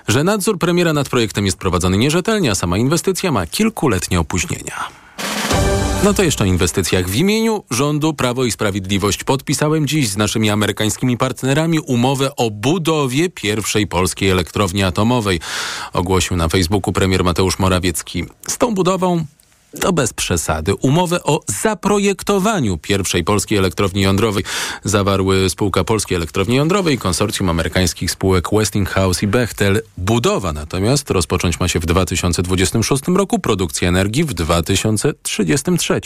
że 0.08 0.24
nadzór 0.24 0.58
premiera 0.58 0.92
nad 0.92 1.08
projektem 1.08 1.46
jest 1.46 1.58
prowadzony 1.58 1.96
nierzetelnie, 1.96 2.50
a 2.50 2.54
sama 2.54 2.78
inwestycja 2.78 3.32
ma 3.32 3.46
kilkuletnie 3.46 4.20
opóźnienia. 4.20 4.88
No 6.04 6.14
to 6.14 6.22
jeszcze 6.22 6.44
o 6.44 6.46
inwestycjach. 6.46 7.08
W 7.08 7.14
imieniu 7.14 7.64
rządu 7.70 8.14
Prawo 8.14 8.44
i 8.44 8.52
Sprawiedliwość 8.52 9.24
podpisałem 9.24 9.86
dziś 9.86 10.08
z 10.08 10.16
naszymi 10.16 10.50
amerykańskimi 10.50 11.16
partnerami 11.16 11.80
umowę 11.80 12.36
o 12.36 12.50
budowie 12.50 13.30
pierwszej 13.30 13.86
polskiej 13.86 14.30
elektrowni 14.30 14.82
atomowej, 14.82 15.40
ogłosił 15.92 16.36
na 16.36 16.48
Facebooku 16.48 16.92
premier 16.92 17.24
Mateusz 17.24 17.58
Morawiecki. 17.58 18.24
Z 18.48 18.58
tą 18.58 18.74
budową 18.74 19.24
to 19.80 19.92
bez 19.92 20.12
przesady. 20.12 20.74
Umowę 20.74 21.22
o 21.22 21.40
zaprojektowaniu 21.62 22.78
pierwszej 22.78 23.24
polskiej 23.24 23.58
elektrowni 23.58 24.02
jądrowej 24.02 24.44
zawarły 24.84 25.50
spółka 25.50 25.84
Polskiej 25.84 26.16
Elektrowni 26.16 26.56
Jądrowej 26.56 26.94
i 26.94 26.98
konsorcjum 26.98 27.48
amerykańskich 27.48 28.10
spółek 28.10 28.48
Westinghouse 28.52 29.22
i 29.22 29.26
Bechtel. 29.26 29.82
Budowa 29.98 30.52
natomiast 30.52 31.10
rozpocząć 31.10 31.60
ma 31.60 31.68
się 31.68 31.80
w 31.80 31.86
2026 31.86 33.02
roku, 33.08 33.38
produkcja 33.38 33.88
energii 33.88 34.24
w 34.24 34.34
2033. 34.34 36.00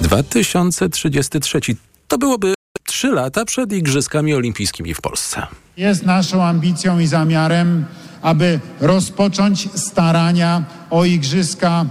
2033 0.00 1.60
to 2.08 2.18
byłoby 2.18 2.54
trzy 2.86 3.08
lata 3.08 3.44
przed 3.44 3.72
Igrzyskami 3.72 4.34
Olimpijskimi 4.34 4.94
w 4.94 5.00
Polsce. 5.00 5.46
Jest 5.76 6.06
naszą 6.06 6.42
ambicją 6.42 6.98
i 6.98 7.06
zamiarem 7.06 7.84
aby 8.24 8.60
rozpocząć 8.80 9.68
starania 9.74 10.64
o 10.90 11.04
igrzyska, 11.04 11.84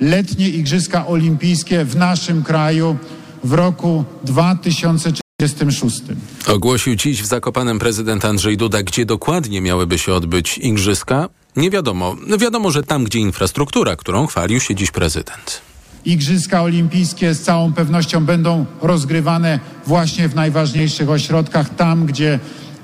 letnie 0.00 0.48
igrzyska 0.48 1.06
olimpijskie 1.06 1.84
w 1.84 1.96
naszym 1.96 2.42
kraju 2.42 2.96
w 3.44 3.52
roku 3.52 4.04
2036. 4.24 6.02
Ogłosił 6.46 6.94
dziś 6.94 7.22
w 7.22 7.26
Zakopanem 7.26 7.78
prezydent 7.78 8.24
Andrzej 8.24 8.56
Duda, 8.56 8.82
gdzie 8.82 9.06
dokładnie 9.06 9.60
miałyby 9.60 9.98
się 9.98 10.12
odbyć 10.14 10.58
igrzyska. 10.58 11.28
Nie 11.56 11.70
wiadomo. 11.70 12.16
Wiadomo, 12.38 12.70
że 12.70 12.82
tam, 12.82 13.04
gdzie 13.04 13.18
infrastruktura, 13.18 13.96
którą 13.96 14.26
chwalił 14.26 14.60
się 14.60 14.74
dziś 14.74 14.90
prezydent. 14.90 15.60
Igrzyska 16.04 16.62
olimpijskie 16.62 17.34
z 17.34 17.42
całą 17.42 17.72
pewnością 17.72 18.24
będą 18.24 18.66
rozgrywane 18.82 19.60
właśnie 19.86 20.28
w 20.28 20.34
najważniejszych 20.34 21.10
ośrodkach, 21.10 21.74
tam 21.74 22.06
gdzie 22.06 22.38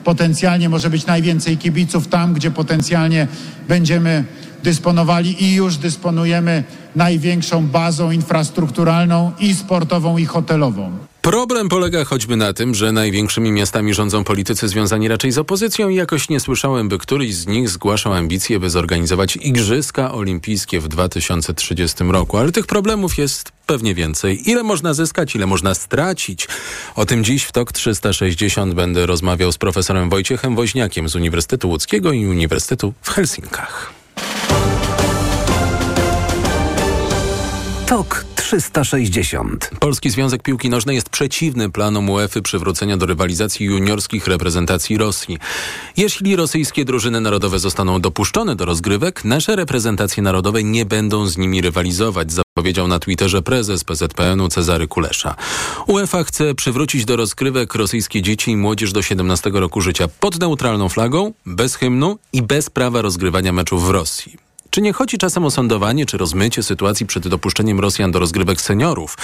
potencjalnie 0.05 0.69
może 0.69 0.91
być 0.91 1.07
najwięcej 1.07 1.57
kibiców 1.57 2.09
tam, 2.09 2.35
gdzie 2.35 2.51
potencjalnie 2.51 3.29
będziemy 3.69 4.25
dysponowali 4.63 5.45
i 5.45 5.55
już 5.55 5.77
dysponujemy 5.77 6.65
największą 6.97 7.67
bazą 7.67 8.11
infrastrukturalną 8.11 9.33
i 9.41 9.55
sportową 9.55 10.19
i 10.19 10.25
hotelową. 10.25 11.14
Problem 11.25 11.69
polega 11.69 12.05
choćby 12.05 12.37
na 12.37 12.53
tym, 12.53 12.75
że 12.75 12.93
największymi 12.93 13.53
miastami 13.53 13.95
rządzą 13.95 14.25
politycy 14.25 14.69
związani 14.69 15.09
raczej 15.09 15.33
z 15.33 15.39
opozycją 15.39 15.89
i 15.89 15.95
jakoś 15.95 16.29
nie 16.29 16.41
słyszałem, 16.41 16.89
by 16.89 16.99
któryś 16.99 17.35
z 17.35 17.47
nich 17.47 17.69
zgłaszał 17.69 18.15
ambicje, 18.15 18.61
by 18.61 18.71
zorganizować 18.71 19.37
Igrzyska 19.37 20.13
Olimpijskie 20.13 20.81
w 20.81 20.89
2030 20.89 22.05
roku. 22.05 22.39
Ale 22.39 22.53
tych 22.53 22.67
problemów 22.67 23.19
jest 23.19 23.53
pewnie 23.67 23.95
więcej. 23.95 24.51
Ile 24.51 24.63
można 24.63 24.95
zyskać, 24.95 25.35
ile 25.35 25.47
można 25.47 25.75
stracić? 25.75 26.49
O 26.97 27.07
tym 27.07 27.25
dziś 27.25 27.45
w 27.45 27.53
TOK 27.53 27.73
360 27.73 28.75
będę 28.75 29.07
rozmawiał 29.07 29.53
z 29.53 29.59
profesorem 29.59 30.11
Wojciechem 30.11 30.57
Woźniakiem 30.57 31.09
z 31.09 31.17
Uniwersytetu 31.17 31.69
Łódzkiego 31.69 32.13
i 32.13 32.27
Uniwersytetu 32.27 32.93
w 33.03 33.11
Helsinkach. 33.11 33.93
TOK 37.87 38.34
360. 38.55 39.71
Polski 39.79 40.11
Związek 40.11 40.43
Piłki 40.43 40.71
Nożnej 40.71 40.95
jest 40.95 41.09
przeciwny 41.09 41.71
planom 41.71 42.11
UEFA 42.11 42.41
przywrócenia 42.41 42.97
do 42.97 43.07
rywalizacji 43.07 43.67
juniorskich 43.67 44.27
reprezentacji 44.27 44.99
Rosji. 44.99 45.39
Jeśli 45.97 46.37
rosyjskie 46.37 46.85
drużyny 46.85 47.21
narodowe 47.21 47.59
zostaną 47.59 48.01
dopuszczone 48.01 48.57
do 48.57 48.65
rozgrywek, 48.65 49.25
nasze 49.25 49.57
reprezentacje 49.57 50.23
narodowe 50.23 50.63
nie 50.63 50.85
będą 50.85 51.27
z 51.27 51.37
nimi 51.37 51.61
rywalizować, 51.61 52.33
zapowiedział 52.33 52.89
na 52.89 52.99
Twitterze 52.99 53.43
prezes 53.43 53.85
PZPN-u 53.85 54.49
Cezary 54.49 54.89
Kulesza. 54.89 55.35
UEFA 55.87 56.25
chce 56.25 56.55
przywrócić 56.55 57.05
do 57.05 57.17
rozgrywek 57.17 57.75
rosyjskie 57.75 58.23
dzieci 58.23 58.51
i 58.51 58.57
młodzież 58.57 58.93
do 58.93 59.03
17 59.03 59.51
roku 59.51 59.81
życia 59.81 60.09
pod 60.21 60.41
neutralną 60.41 60.89
flagą, 60.89 61.33
bez 61.47 61.75
hymnu 61.75 62.19
i 62.33 62.43
bez 62.43 62.71
prawa 62.71 63.03
rozgrywania 63.03 63.53
meczów 63.53 63.87
w 63.87 63.91
Rosji. 63.91 64.44
Czy 64.75 64.83
nie 64.83 64.93
chodzi 64.93 65.19
czasem 65.19 65.45
o 65.45 65.51
sądowanie 65.51 66.07
czy 66.07 66.17
rozmycie 66.17 66.63
sytuacji 66.63 67.07
przed 67.07 67.29
dopuszczeniem 67.29 67.81
Rosjan 67.81 68.13
do 68.13 68.19
rozgrywek 68.19 68.61
seniorów? 68.61 69.17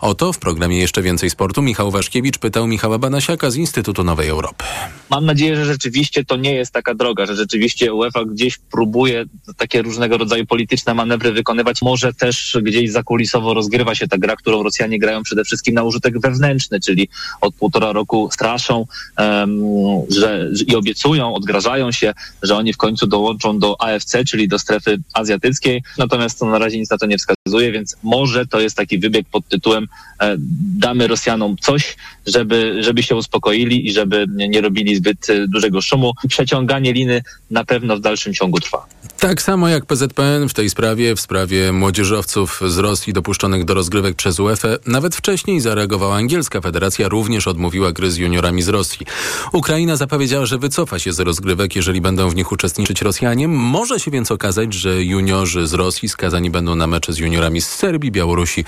O 0.00 0.14
to 0.14 0.32
w 0.32 0.38
programie 0.38 0.78
Jeszcze 0.78 1.02
Więcej 1.02 1.30
Sportu 1.30 1.62
Michał 1.62 1.90
Waszkiewicz 1.90 2.38
pytał 2.38 2.66
Michała 2.66 2.98
Banasiaka 2.98 3.50
z 3.50 3.56
Instytutu 3.56 4.04
Nowej 4.04 4.28
Europy. 4.28 4.64
Mam 5.10 5.26
nadzieję, 5.26 5.56
że 5.56 5.64
rzeczywiście 5.64 6.24
to 6.24 6.36
nie 6.36 6.54
jest 6.54 6.72
taka 6.72 6.94
droga, 6.94 7.26
że 7.26 7.36
rzeczywiście 7.36 7.94
UEFA 7.94 8.24
gdzieś 8.24 8.58
próbuje 8.58 9.24
takie 9.56 9.82
różnego 9.82 10.18
rodzaju 10.18 10.46
polityczne 10.46 10.94
manewry 10.94 11.32
wykonywać. 11.32 11.82
Może 11.82 12.12
też 12.14 12.58
gdzieś 12.62 12.90
zakulisowo 12.90 13.54
rozgrywa 13.54 13.94
się 13.94 14.08
ta 14.08 14.18
gra, 14.18 14.36
którą 14.36 14.62
Rosjanie 14.62 14.98
grają 14.98 15.22
przede 15.22 15.44
wszystkim 15.44 15.74
na 15.74 15.82
użytek 15.82 16.20
wewnętrzny, 16.20 16.80
czyli 16.80 17.08
od 17.40 17.54
półtora 17.54 17.92
roku 17.92 18.28
straszą 18.32 18.86
um, 19.18 19.60
że, 20.08 20.50
i 20.66 20.76
obiecują, 20.76 21.34
odgrażają 21.34 21.92
się, 21.92 22.14
że 22.42 22.56
oni 22.56 22.72
w 22.72 22.76
końcu 22.76 23.06
dołączą 23.06 23.58
do 23.58 23.80
AFC, 23.80 24.24
czyli 24.24 24.48
do 24.48 24.58
strefy 24.58 24.95
azjatyckiej, 25.14 25.82
natomiast 25.98 26.38
to 26.38 26.46
na 26.46 26.58
razie 26.58 26.78
nic 26.78 26.90
na 26.90 26.98
to 26.98 27.06
nie 27.06 27.18
wskazuje, 27.18 27.72
więc 27.72 27.96
może 28.02 28.46
to 28.46 28.60
jest 28.60 28.76
taki 28.76 28.98
wybieg 28.98 29.26
pod 29.28 29.48
tytułem 29.48 29.86
e, 30.20 30.36
damy 30.78 31.06
Rosjanom 31.06 31.56
coś, 31.60 31.96
żeby, 32.26 32.82
żeby 32.82 33.02
się 33.02 33.16
uspokoili 33.16 33.88
i 33.88 33.92
żeby 33.92 34.26
nie 34.28 34.60
robili 34.60 34.96
zbyt 34.96 35.30
e, 35.30 35.48
dużego 35.48 35.80
szumu. 35.80 36.12
Przeciąganie 36.28 36.92
liny 36.92 37.22
na 37.50 37.64
pewno 37.64 37.96
w 37.96 38.00
dalszym 38.00 38.34
ciągu 38.34 38.60
trwa. 38.60 38.86
Tak 39.18 39.42
samo 39.42 39.68
jak 39.68 39.86
PZPN 39.86 40.48
w 40.48 40.54
tej 40.54 40.70
sprawie, 40.70 41.14
w 41.14 41.20
sprawie 41.20 41.72
młodzieżowców 41.72 42.60
z 42.66 42.78
Rosji 42.78 43.12
dopuszczonych 43.12 43.64
do 43.64 43.74
rozgrywek 43.74 44.16
przez 44.16 44.40
UEFA, 44.40 44.68
nawet 44.86 45.16
wcześniej 45.16 45.60
zareagowała 45.60 46.16
angielska 46.16 46.60
federacja, 46.60 47.08
również 47.08 47.48
odmówiła 47.48 47.92
gry 47.92 48.10
z 48.10 48.16
juniorami 48.16 48.62
z 48.62 48.68
Rosji. 48.68 49.06
Ukraina 49.52 49.96
zapowiedziała, 49.96 50.46
że 50.46 50.58
wycofa 50.58 50.98
się 50.98 51.12
z 51.12 51.20
rozgrywek, 51.20 51.76
jeżeli 51.76 52.00
będą 52.00 52.30
w 52.30 52.36
nich 52.36 52.52
uczestniczyć 52.52 53.02
Rosjanie. 53.02 53.48
Może 53.48 54.00
się 54.00 54.10
więc 54.10 54.30
okazać, 54.30 54.74
że 54.74 55.04
juniorzy 55.04 55.66
z 55.66 55.74
Rosji 55.74 56.08
skazani 56.08 56.50
będą 56.50 56.74
na 56.74 56.86
mecze 56.86 57.12
z 57.12 57.18
juniorami 57.18 57.60
z 57.60 57.68
Serbii, 57.68 58.10
Białorusi 58.10 58.64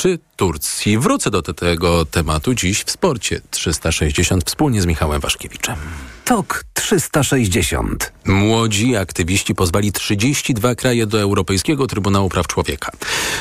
czy 0.00 0.18
Turcji. 0.36 0.98
Wrócę 0.98 1.30
do 1.30 1.42
tego 1.42 2.04
tematu 2.04 2.54
dziś 2.54 2.82
w 2.82 2.90
Sporcie 2.90 3.40
360 3.50 4.44
wspólnie 4.44 4.82
z 4.82 4.86
Michałem 4.86 5.20
Waszkiewiczem. 5.20 5.76
TOK 6.24 6.64
360. 6.74 8.12
Młodzi 8.24 8.96
aktywiści 8.96 9.54
pozwali 9.54 9.92
32 9.92 10.74
kraje 10.74 11.06
do 11.06 11.20
Europejskiego 11.20 11.86
Trybunału 11.86 12.28
Praw 12.28 12.46
Człowieka. 12.46 12.92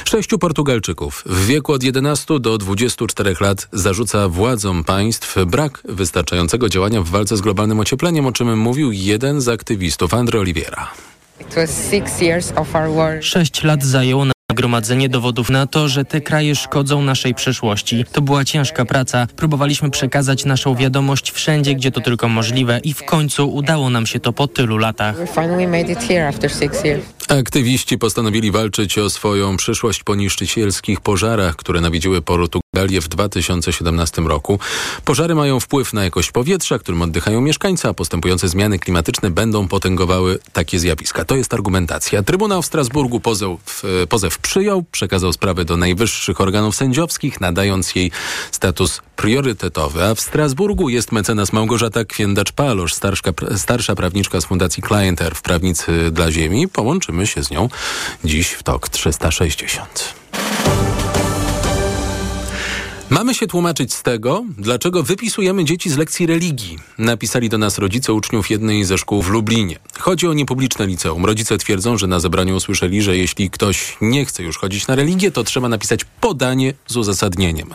Sześciu 0.05 0.39
Portugalczyków 0.39 1.23
w 1.25 1.45
wieku 1.45 1.73
od 1.73 1.83
11 1.83 2.39
do 2.39 2.57
24 2.57 3.35
lat 3.41 3.67
zarzuca 3.71 4.29
władzom 4.29 4.83
państw 4.83 5.35
brak 5.47 5.81
wystarczającego 5.85 6.69
działania 6.69 7.01
w 7.01 7.09
walce 7.09 7.37
z 7.37 7.41
globalnym 7.41 7.79
ociepleniem, 7.79 8.25
o 8.25 8.31
czym 8.31 8.59
mówił 8.59 8.91
jeden 8.91 9.41
z 9.41 9.47
aktywistów, 9.47 10.13
Andre 10.13 10.39
Oliveira. 10.39 10.87
Sześć 13.21 13.63
lat 13.63 13.83
zajęło 13.83 14.25
na 14.25 14.31
gromadzenie 14.53 15.09
dowodów 15.09 15.49
na 15.49 15.67
to, 15.67 15.87
że 15.87 16.05
te 16.05 16.21
kraje 16.21 16.55
szkodzą 16.55 17.01
naszej 17.01 17.35
przeszłości. 17.35 18.05
To 18.11 18.21
była 18.21 18.45
ciężka 18.45 18.85
praca. 18.85 19.27
Próbowaliśmy 19.35 19.89
przekazać 19.91 20.45
naszą 20.45 20.75
wiadomość 20.75 21.31
wszędzie, 21.31 21.75
gdzie 21.75 21.91
to 21.91 22.01
tylko 22.01 22.27
możliwe 22.27 22.79
i 22.83 22.93
w 22.93 23.03
końcu 23.03 23.53
udało 23.53 23.89
nam 23.89 24.05
się 24.05 24.19
to 24.19 24.33
po 24.33 24.47
tylu 24.47 24.77
latach. 24.77 25.15
Aktywiści 27.29 27.97
postanowili 27.97 28.51
walczyć 28.51 28.97
o 28.97 29.09
swoją 29.09 29.57
przyszłość 29.57 30.03
po 30.03 30.15
niszczycielskich 30.15 31.01
pożarach, 31.01 31.55
które 31.55 31.81
nawiedziły 31.81 32.21
Portugalię 32.21 33.01
w 33.01 33.07
2017 33.07 34.21
roku. 34.21 34.59
Pożary 35.05 35.35
mają 35.35 35.59
wpływ 35.59 35.93
na 35.93 36.03
jakość 36.03 36.31
powietrza, 36.31 36.79
którym 36.79 37.01
oddychają 37.01 37.41
mieszkańcy, 37.41 37.87
a 37.87 37.93
postępujące 37.93 38.47
zmiany 38.49 38.79
klimatyczne 38.79 39.29
będą 39.29 39.67
potęgowały 39.67 40.39
takie 40.53 40.79
zjawiska. 40.79 41.25
To 41.25 41.35
jest 41.35 41.53
argumentacja. 41.53 42.23
Trybunał 42.23 42.61
w 42.61 42.65
Strasburgu 42.65 43.19
pozew, 43.19 43.83
pozew 44.09 44.37
przyjął, 44.37 44.83
przekazał 44.91 45.33
sprawę 45.33 45.65
do 45.65 45.77
najwyższych 45.77 46.41
organów 46.41 46.75
sędziowskich, 46.75 47.41
nadając 47.41 47.95
jej 47.95 48.11
status 48.51 49.01
priorytetowy. 49.15 50.03
A 50.03 50.15
w 50.15 50.21
Strasburgu 50.21 50.89
jest 50.89 51.11
mecenas 51.11 51.53
Małgorzata 51.53 52.05
Kwiendacz-Palosz, 52.05 52.93
starsza, 52.93 53.31
starsza 53.55 53.95
prawniczka 53.95 54.41
z 54.41 54.45
Fundacji 54.45 54.83
Clienter 54.83 55.35
w 55.35 55.41
Prawnicy 55.41 56.11
dla 56.11 56.31
Ziemi. 56.31 56.67
Połączymy 56.67 57.18
się 57.27 57.43
z 57.43 57.51
nią 57.51 57.69
dziś 58.23 58.47
w 58.49 58.63
TOK 58.63 58.89
360. 58.89 60.19
Mamy 63.09 63.35
się 63.35 63.47
tłumaczyć 63.47 63.93
z 63.93 64.03
tego, 64.03 64.43
dlaczego 64.57 65.03
wypisujemy 65.03 65.65
dzieci 65.65 65.89
z 65.89 65.97
lekcji 65.97 66.25
religii. 66.25 66.79
Napisali 66.97 67.49
do 67.49 67.57
nas 67.57 67.77
rodzice 67.77 68.13
uczniów 68.13 68.49
jednej 68.49 68.85
ze 68.85 68.97
szkół 68.97 69.21
w 69.21 69.29
Lublinie. 69.29 69.79
Chodzi 69.99 70.27
o 70.27 70.33
niepubliczne 70.33 70.87
liceum. 70.87 71.25
Rodzice 71.25 71.57
twierdzą, 71.57 71.97
że 71.97 72.07
na 72.07 72.19
zebraniu 72.19 72.55
usłyszeli, 72.55 73.01
że 73.01 73.17
jeśli 73.17 73.49
ktoś 73.49 73.97
nie 74.01 74.25
chce 74.25 74.43
już 74.43 74.57
chodzić 74.57 74.87
na 74.87 74.95
religię, 74.95 75.31
to 75.31 75.43
trzeba 75.43 75.69
napisać 75.69 76.05
podanie 76.21 76.73
z 76.87 76.97
uzasadnieniem. 76.97 77.73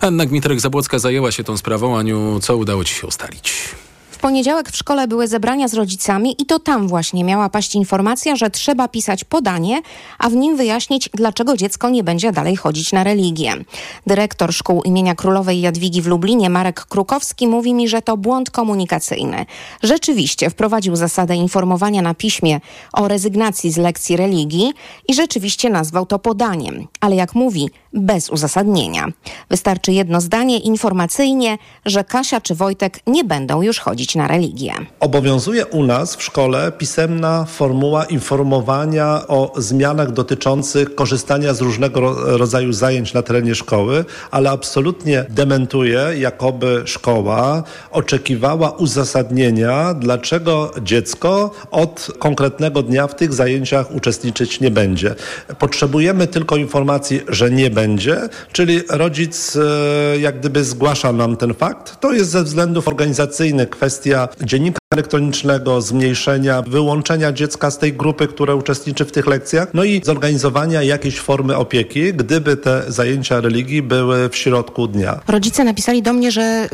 Anna 0.00 0.26
Gmitrek-Zabłocka 0.26 0.98
zajęła 0.98 1.32
się 1.32 1.44
tą 1.44 1.56
sprawą. 1.56 1.98
Aniu, 1.98 2.40
co 2.42 2.56
udało 2.56 2.84
ci 2.84 2.94
się 2.94 3.06
ustalić? 3.06 3.74
Poniedziałek 4.22 4.70
w 4.70 4.76
szkole 4.76 5.08
były 5.08 5.28
zebrania 5.28 5.68
z 5.68 5.74
rodzicami 5.74 6.36
i 6.42 6.46
to 6.46 6.58
tam 6.58 6.88
właśnie 6.88 7.24
miała 7.24 7.48
paść 7.48 7.74
informacja, 7.74 8.36
że 8.36 8.50
trzeba 8.50 8.88
pisać 8.88 9.24
podanie, 9.24 9.82
a 10.18 10.30
w 10.30 10.34
nim 10.34 10.56
wyjaśnić, 10.56 11.10
dlaczego 11.14 11.56
dziecko 11.56 11.90
nie 11.90 12.04
będzie 12.04 12.32
dalej 12.32 12.56
chodzić 12.56 12.92
na 12.92 13.04
religię. 13.04 13.52
Dyrektor 14.06 14.52
szkół 14.52 14.82
imienia 14.82 15.14
Królowej 15.14 15.60
Jadwigi 15.60 16.02
w 16.02 16.06
Lublinie, 16.06 16.50
Marek 16.50 16.84
Krukowski, 16.84 17.48
mówi 17.48 17.74
mi, 17.74 17.88
że 17.88 18.02
to 18.02 18.16
błąd 18.16 18.50
komunikacyjny. 18.50 19.46
Rzeczywiście 19.82 20.50
wprowadził 20.50 20.96
zasadę 20.96 21.36
informowania 21.36 22.02
na 22.02 22.14
piśmie 22.14 22.60
o 22.92 23.08
rezygnacji 23.08 23.70
z 23.72 23.76
lekcji 23.76 24.16
religii 24.16 24.72
i 25.08 25.14
rzeczywiście 25.14 25.70
nazwał 25.70 26.06
to 26.06 26.18
podaniem, 26.18 26.86
ale 27.00 27.16
jak 27.16 27.34
mówi, 27.34 27.70
bez 27.92 28.30
uzasadnienia. 28.30 29.06
Wystarczy 29.50 29.92
jedno 29.92 30.20
zdanie 30.20 30.58
informacyjnie, 30.58 31.58
że 31.86 32.04
Kasia 32.04 32.40
czy 32.40 32.54
Wojtek 32.54 33.00
nie 33.06 33.24
będą 33.24 33.62
już 33.62 33.78
chodzić 33.78 34.11
na 34.14 34.28
religię. 34.28 34.72
Obowiązuje 35.00 35.66
u 35.66 35.82
nas 35.82 36.16
w 36.16 36.22
szkole 36.22 36.72
pisemna 36.78 37.44
formuła 37.44 38.04
informowania 38.04 39.22
o 39.28 39.52
zmianach 39.56 40.12
dotyczących 40.12 40.94
korzystania 40.94 41.54
z 41.54 41.60
różnego 41.60 42.14
rodzaju 42.38 42.72
zajęć 42.72 43.14
na 43.14 43.22
terenie 43.22 43.54
szkoły, 43.54 44.04
ale 44.30 44.50
absolutnie 44.50 45.24
dementuje, 45.28 46.00
jakoby 46.18 46.82
szkoła 46.84 47.62
oczekiwała 47.90 48.70
uzasadnienia, 48.70 49.94
dlaczego 49.94 50.70
dziecko 50.82 51.50
od 51.70 52.08
konkretnego 52.18 52.82
dnia 52.82 53.06
w 53.06 53.16
tych 53.16 53.32
zajęciach 53.32 53.94
uczestniczyć 53.94 54.60
nie 54.60 54.70
będzie. 54.70 55.14
Potrzebujemy 55.58 56.26
tylko 56.26 56.56
informacji, 56.56 57.20
że 57.28 57.50
nie 57.50 57.70
będzie, 57.70 58.28
czyli 58.52 58.80
rodzic 58.88 59.56
e, 59.56 60.18
jak 60.18 60.38
gdyby 60.40 60.64
zgłasza 60.64 61.12
nam 61.12 61.36
ten 61.36 61.54
fakt. 61.54 62.00
To 62.00 62.12
jest 62.12 62.30
ze 62.30 62.44
względów 62.44 62.88
organizacyjnych 62.88 63.70
kwestia 63.70 64.01
kwestia 64.02 64.28
dziennika 64.46 64.81
elektronicznego, 64.92 65.80
zmniejszenia, 65.80 66.62
wyłączenia 66.62 67.32
dziecka 67.32 67.70
z 67.70 67.78
tej 67.78 67.92
grupy, 67.92 68.28
która 68.28 68.54
uczestniczy 68.54 69.04
w 69.04 69.12
tych 69.12 69.26
lekcjach, 69.26 69.68
no 69.74 69.84
i 69.84 70.00
zorganizowania 70.04 70.82
jakiejś 70.82 71.20
formy 71.20 71.56
opieki, 71.56 72.14
gdyby 72.14 72.56
te 72.56 72.82
zajęcia 72.88 73.40
religii 73.40 73.82
były 73.82 74.28
w 74.28 74.36
środku 74.36 74.86
dnia. 74.86 75.20
Rodzice 75.28 75.64
napisali 75.64 76.02
do 76.02 76.12
mnie, 76.12 76.32
że 76.32 76.68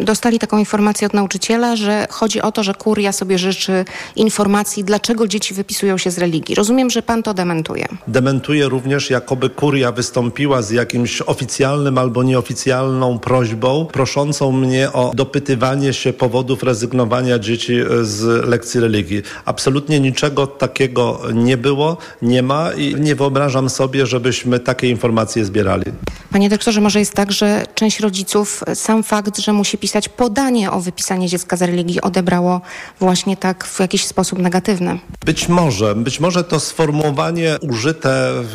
y, 0.00 0.04
dostali 0.04 0.38
taką 0.38 0.58
informację 0.58 1.06
od 1.06 1.14
nauczyciela, 1.14 1.76
że 1.76 2.06
chodzi 2.10 2.42
o 2.42 2.52
to, 2.52 2.62
że 2.62 2.74
kuria 2.74 3.12
sobie 3.12 3.38
życzy 3.38 3.84
informacji, 4.16 4.84
dlaczego 4.84 5.28
dzieci 5.28 5.54
wypisują 5.54 5.98
się 5.98 6.10
z 6.10 6.18
religii. 6.18 6.54
Rozumiem, 6.54 6.90
że 6.90 7.02
pan 7.02 7.22
to 7.22 7.34
dementuje. 7.34 7.86
Dementuje 8.08 8.68
również, 8.68 9.10
jakoby 9.10 9.50
kuria 9.50 9.92
wystąpiła 9.92 10.62
z 10.62 10.70
jakimś 10.70 11.22
oficjalnym 11.22 11.98
albo 11.98 12.22
nieoficjalną 12.22 13.18
prośbą, 13.18 13.86
proszącą 13.92 14.52
mnie 14.52 14.92
o 14.92 15.12
dopytywanie 15.14 15.92
się 15.92 16.12
powodów 16.12 16.62
rezygnowania 16.62 17.35
dzieci 17.38 17.76
z 18.02 18.46
lekcji 18.46 18.80
religii. 18.80 19.22
Absolutnie 19.44 20.00
niczego 20.00 20.46
takiego 20.46 21.20
nie 21.34 21.56
było, 21.56 21.96
nie 22.22 22.42
ma 22.42 22.72
i 22.72 22.94
nie 22.94 23.14
wyobrażam 23.14 23.70
sobie, 23.70 24.06
żebyśmy 24.06 24.60
takie 24.60 24.90
informacje 24.90 25.44
zbierali. 25.44 25.84
Panie 26.32 26.48
dyrektorze, 26.48 26.80
może 26.80 26.98
jest 26.98 27.12
tak, 27.12 27.32
że 27.32 27.64
część 27.74 28.00
rodziców 28.00 28.64
sam 28.74 29.02
fakt, 29.02 29.38
że 29.38 29.52
musi 29.52 29.78
pisać 29.78 30.08
podanie 30.08 30.70
o 30.70 30.80
wypisanie 30.80 31.28
dziecka 31.28 31.56
z 31.56 31.62
religii 31.62 32.00
odebrało 32.00 32.60
właśnie 33.00 33.36
tak 33.36 33.64
w 33.64 33.80
jakiś 33.80 34.04
sposób 34.04 34.38
negatywny. 34.38 34.98
Być 35.24 35.48
może, 35.48 35.94
być 35.94 36.20
może 36.20 36.44
to 36.44 36.60
sformułowanie 36.60 37.56
użyte 37.60 38.32
w, 38.42 38.54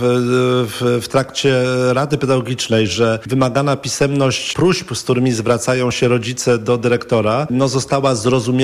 w, 0.80 1.04
w 1.04 1.08
trakcie 1.08 1.64
Rady 1.94 2.18
Pedagogicznej, 2.18 2.88
że 2.88 3.20
wymagana 3.26 3.76
pisemność 3.76 4.54
próśb, 4.54 4.96
z 4.96 5.04
którymi 5.04 5.32
zwracają 5.32 5.92
się 5.92 6.08
rodzice 6.08 6.58
do 6.58 6.78
dyrektora, 6.78 7.48
no 7.50 7.68
została 7.68 8.16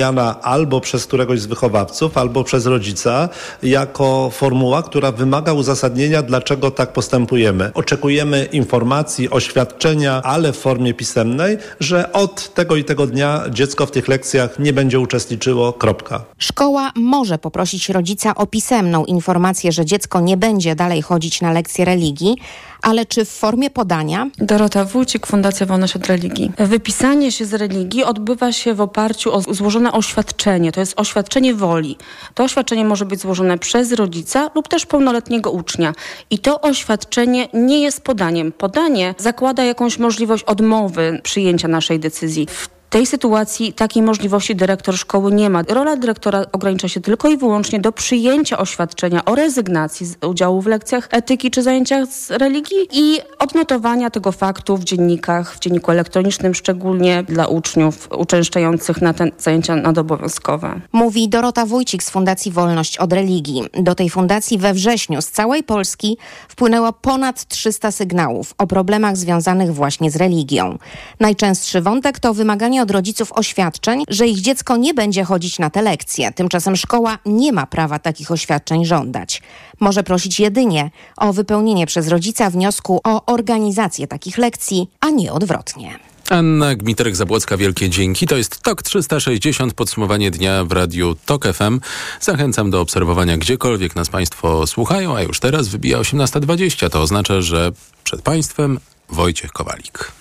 zrozumiana 0.08 0.42
albo 0.42 0.80
przez 0.80 1.06
któregoś 1.06 1.40
z 1.40 1.46
wychowawców, 1.46 2.18
albo 2.18 2.44
przez 2.44 2.66
rodzica 2.66 3.28
jako 3.62 4.30
formuła, 4.30 4.82
która 4.82 5.12
wymaga 5.12 5.52
uzasadnienia, 5.52 6.22
dlaczego 6.22 6.70
tak 6.70 6.92
postępujemy. 6.92 7.70
Oczekujemy 7.74 8.48
informacji, 8.52 9.30
oświadczenia, 9.30 10.22
ale 10.22 10.52
w 10.52 10.56
formie 10.56 10.94
pisemnej, 10.94 11.58
że 11.80 12.12
od 12.12 12.54
tego 12.54 12.76
i 12.76 12.84
tego 12.84 13.06
dnia 13.06 13.44
dziecko 13.50 13.86
w 13.86 13.90
tych 13.90 14.08
lekcjach 14.08 14.58
nie 14.58 14.72
będzie 14.72 15.00
uczestniczyło. 15.00 15.72
Kropka. 15.72 16.24
Szkoła 16.38 16.92
może 16.96 17.38
poprosić 17.38 17.88
rodzica 17.88 18.34
o 18.34 18.46
pisemną 18.46 19.04
informację, 19.04 19.72
że 19.72 19.84
dziecko 19.84 20.20
nie 20.20 20.36
będzie 20.36 20.74
dalej 20.74 21.02
chodzić 21.02 21.40
na 21.40 21.52
lekcje 21.52 21.84
religii, 21.84 22.36
ale 22.82 23.06
czy 23.06 23.24
w 23.24 23.28
formie 23.28 23.70
podania? 23.70 24.30
Dorota 24.38 24.84
Wójcik, 24.84 25.26
Fundacja 25.26 25.66
Wolność 25.66 25.96
od 25.96 26.06
Religii. 26.06 26.52
Wypisanie 26.58 27.32
się 27.32 27.44
z 27.44 27.54
religii 27.54 28.04
odbywa 28.04 28.52
się 28.52 28.74
w 28.74 28.80
oparciu 28.80 29.34
o 29.34 29.40
złożone 29.40 29.92
oświadczenie. 29.92 30.72
To 30.72 30.80
jest 30.80 31.00
oświadczenie 31.00 31.54
woli. 31.54 31.96
To 32.34 32.44
oświadczenie 32.44 32.84
może 32.84 33.04
być 33.06 33.20
złożone 33.20 33.58
przez 33.58 33.92
rodzica 33.92 34.50
lub 34.54 34.68
też 34.68 34.86
pełnoletniego 34.86 35.50
ucznia. 35.50 35.92
I 36.30 36.38
to 36.38 36.60
oświadczenie 36.60 37.48
nie 37.54 37.82
jest 37.82 38.00
podaniem. 38.00 38.52
Podanie 38.52 39.14
zakłada 39.18 39.64
jakąś 39.64 39.98
możliwość 39.98 40.44
odmowy 40.44 41.20
przyjęcia 41.22 41.68
naszej 41.68 42.00
decyzji. 42.00 42.46
W 42.50 42.77
tej 42.90 43.06
sytuacji 43.06 43.72
takiej 43.72 44.02
możliwości 44.02 44.56
dyrektor 44.56 44.98
szkoły 44.98 45.32
nie 45.32 45.50
ma. 45.50 45.62
Rola 45.62 45.96
dyrektora 45.96 46.44
ogranicza 46.52 46.88
się 46.88 47.00
tylko 47.00 47.28
i 47.28 47.36
wyłącznie 47.36 47.80
do 47.80 47.92
przyjęcia 47.92 48.58
oświadczenia 48.58 49.24
o 49.24 49.34
rezygnacji 49.34 50.06
z 50.06 50.16
udziału 50.24 50.62
w 50.62 50.66
lekcjach 50.66 51.08
etyki 51.10 51.50
czy 51.50 51.62
zajęciach 51.62 52.06
z 52.08 52.30
religii 52.30 52.88
i 52.92 53.18
odnotowania 53.38 54.10
tego 54.10 54.32
faktu 54.32 54.76
w 54.76 54.84
dziennikach, 54.84 55.54
w 55.54 55.58
dzienniku 55.58 55.90
elektronicznym, 55.90 56.54
szczególnie 56.54 57.22
dla 57.22 57.46
uczniów 57.46 58.08
uczęszczających 58.18 59.02
na 59.02 59.14
te 59.14 59.30
zajęcia 59.38 59.76
nadobowiązkowe. 59.76 60.80
Mówi 60.92 61.28
Dorota 61.28 61.66
Wójcik 61.66 62.02
z 62.02 62.10
Fundacji 62.10 62.52
Wolność 62.52 62.98
od 62.98 63.12
Religii. 63.12 63.62
Do 63.72 63.94
tej 63.94 64.10
fundacji 64.10 64.58
we 64.58 64.74
wrześniu 64.74 65.22
z 65.22 65.28
całej 65.28 65.62
Polski 65.62 66.18
wpłynęło 66.48 66.92
ponad 66.92 67.44
300 67.48 67.90
sygnałów 67.90 68.54
o 68.58 68.66
problemach 68.66 69.16
związanych 69.16 69.74
właśnie 69.74 70.10
z 70.10 70.16
religią. 70.16 70.78
Najczęstszy 71.20 71.80
wątek 71.80 72.18
to 72.20 72.34
wymaganie 72.78 72.82
od 72.82 72.90
rodziców 72.90 73.32
oświadczeń, 73.32 74.04
że 74.08 74.26
ich 74.26 74.40
dziecko 74.40 74.76
nie 74.76 74.94
będzie 74.94 75.24
chodzić 75.24 75.58
na 75.58 75.70
te 75.70 75.82
lekcje. 75.82 76.32
Tymczasem 76.32 76.76
szkoła 76.76 77.18
nie 77.26 77.52
ma 77.52 77.66
prawa 77.66 77.98
takich 77.98 78.30
oświadczeń 78.30 78.84
żądać. 78.84 79.42
Może 79.80 80.02
prosić 80.02 80.40
jedynie 80.40 80.90
o 81.16 81.32
wypełnienie 81.32 81.86
przez 81.86 82.08
rodzica 82.08 82.50
wniosku 82.50 83.00
o 83.04 83.26
organizację 83.26 84.06
takich 84.06 84.38
lekcji, 84.38 84.88
a 85.00 85.10
nie 85.10 85.32
odwrotnie. 85.32 85.98
Anna 86.30 86.76
Gmiterek-Zabłocka, 86.76 87.56
wielkie 87.56 87.90
dzięki. 87.90 88.26
To 88.26 88.36
jest 88.36 88.62
TOK 88.62 88.82
360, 88.82 89.74
podsumowanie 89.74 90.30
dnia 90.30 90.64
w 90.64 90.72
Radiu 90.72 91.16
TOK 91.26 91.44
FM. 91.44 91.80
Zachęcam 92.20 92.70
do 92.70 92.80
obserwowania 92.80 93.36
gdziekolwiek 93.36 93.96
nas 93.96 94.08
Państwo 94.08 94.66
słuchają, 94.66 95.16
a 95.16 95.22
już 95.22 95.40
teraz 95.40 95.68
wybija 95.68 95.98
18.20. 95.98 96.90
To 96.90 97.00
oznacza, 97.00 97.40
że 97.40 97.72
przed 98.04 98.22
Państwem 98.22 98.78
Wojciech 99.08 99.52
Kowalik. 99.52 100.17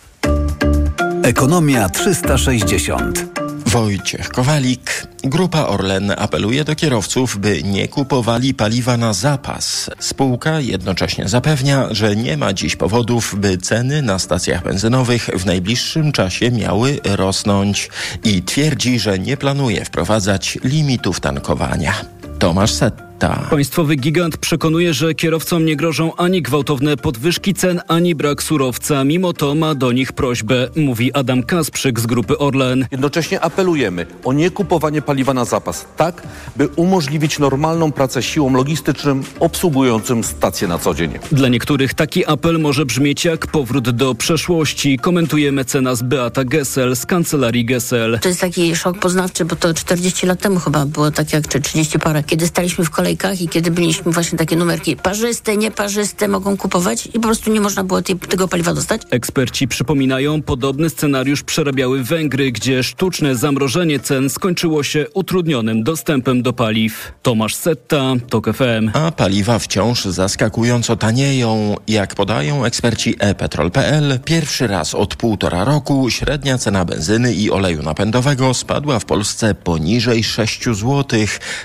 Ekonomia 1.27 1.89
360. 1.89 3.25
Wojciech 3.65 4.29
Kowalik. 4.29 5.07
Grupa 5.24 5.67
Orlen 5.67 6.11
apeluje 6.18 6.63
do 6.63 6.75
kierowców, 6.75 7.37
by 7.37 7.63
nie 7.63 7.87
kupowali 7.87 8.53
paliwa 8.53 8.98
na 8.98 9.13
zapas. 9.13 9.90
Spółka 10.00 10.59
jednocześnie 10.59 11.27
zapewnia, 11.27 11.87
że 11.92 12.16
nie 12.16 12.37
ma 12.37 12.53
dziś 12.53 12.75
powodów, 12.75 13.35
by 13.37 13.57
ceny 13.57 14.01
na 14.01 14.20
stacjach 14.20 14.63
benzynowych 14.63 15.29
w 15.33 15.46
najbliższym 15.46 16.11
czasie 16.11 16.51
miały 16.51 17.00
rosnąć 17.03 17.90
i 18.24 18.44
twierdzi, 18.44 19.00
że 19.00 19.20
nie 19.20 19.37
planuje 19.37 19.85
wprowadzać 19.85 20.57
limitów 20.63 21.20
tankowania. 21.20 21.94
Tomasz 22.40 22.74
Set. 22.74 23.06
Państwowy 23.50 23.96
gigant 23.96 24.38
przekonuje, 24.38 24.94
że 24.94 25.14
kierowcom 25.14 25.66
nie 25.66 25.75
grożą 25.75 26.16
ani 26.16 26.42
gwałtowne 26.42 26.98
podwyżki 26.98 27.53
cen, 27.53 27.82
ani 27.88 28.16
brak 28.16 28.44
surowca. 28.44 29.03
Mimo 29.03 29.34
to 29.34 29.56
ma 29.56 29.75
do 29.75 29.92
nich 29.92 30.14
prośbę, 30.14 30.70
mówi 30.75 31.14
Adam 31.14 31.44
Kasprzyk 31.44 32.00
z 32.00 32.06
grupy 32.06 32.38
Orlen. 32.38 32.88
Jednocześnie 32.92 33.42
apelujemy 33.42 34.06
o 34.24 34.34
niekupowanie 34.34 35.01
paliwa 35.01 35.34
na 35.34 35.46
zapas, 35.46 35.86
tak 35.98 36.27
by 36.56 36.68
umożliwić 36.68 37.40
normalną 37.40 37.92
pracę 37.92 38.24
siłom 38.24 38.56
logistycznym 38.56 39.24
obsługującym 39.40 40.24
stacje 40.24 40.68
na 40.68 40.77
co 40.77 40.94
dzień. 40.94 41.12
Dla 41.32 41.48
niektórych 41.48 41.94
taki 41.94 42.25
apel 42.25 42.60
może 42.60 42.86
brzmieć 42.86 43.25
jak 43.25 43.48
powrót 43.48 43.90
do 43.90 44.16
przeszłości, 44.16 44.98
komentuje 44.98 45.51
mecenas 45.51 46.01
Beata 46.01 46.44
Gessel 46.44 46.96
z 46.96 47.06
kancelarii 47.06 47.66
Gessel. 47.66 48.20
To 48.22 48.30
jest 48.30 48.42
taki 48.42 48.75
szok 48.75 49.00
poznawczy, 49.00 49.46
bo 49.46 49.56
to 49.56 49.74
40 49.74 50.25
lat 50.25 50.40
temu 50.40 50.60
chyba 50.60 50.86
było 50.86 51.12
tak 51.12 51.34
jak, 51.34 51.48
czy 51.48 51.62
30 51.62 52.00
parę, 52.00 52.24
kiedy 52.24 52.48
staliśmy 52.48 52.86
w 52.86 52.90
kolejce 52.90 53.06
kolejkach 53.07 53.41
i 53.41 53.48
kiedy 53.48 53.72
byliśmy 53.72 54.11
właśnie 54.11 54.37
takie 54.37 54.55
numerki 54.55 54.96
parzyste, 54.96 55.57
nieparzyste 55.57 56.27
mogą 56.27 56.57
kupować 56.57 57.05
i 57.05 57.11
po 57.11 57.20
prostu 57.20 57.51
nie 57.51 57.61
można 57.61 57.83
było 57.83 58.01
tej, 58.01 58.15
tego 58.15 58.48
paliwa 58.48 58.74
dostać. 58.74 59.01
Eksperci 59.09 59.67
przypominają, 59.67 60.41
podobny 60.41 60.89
scenariusz 60.89 61.43
przerabiały 61.43 62.03
Węgry, 62.03 62.51
gdzie 62.51 62.83
sztuczne 62.83 63.35
zamrożenie 63.35 64.00
cen 64.00 64.29
skończyło 64.29 64.83
się 64.83 65.05
utrudnionym 65.13 65.83
dostępem 65.83 66.41
do 66.41 66.53
paliw. 66.53 67.13
Tomasz 67.22 67.55
Setta, 67.55 68.13
TOK 68.29 68.48
FM. 68.53 68.89
A 68.93 69.11
paliwa 69.11 69.59
wciąż 69.59 70.05
zaskakująco 70.05 70.96
tanieją. 70.96 71.75
Jak 71.87 72.15
podają 72.15 72.65
eksperci 72.65 73.15
e-petrol.pl, 73.20 74.20
pierwszy 74.25 74.67
raz 74.67 74.96
od 74.96 75.15
półtora 75.15 75.63
roku 75.63 76.09
średnia 76.09 76.57
cena 76.57 76.85
benzyny 76.85 77.33
i 77.33 77.51
oleju 77.51 77.83
napędowego 77.83 78.53
spadła 78.53 79.00
w 79.00 79.05
Polsce 79.05 79.55
poniżej 79.55 80.24
6 80.24 80.63
zł. 80.65 81.05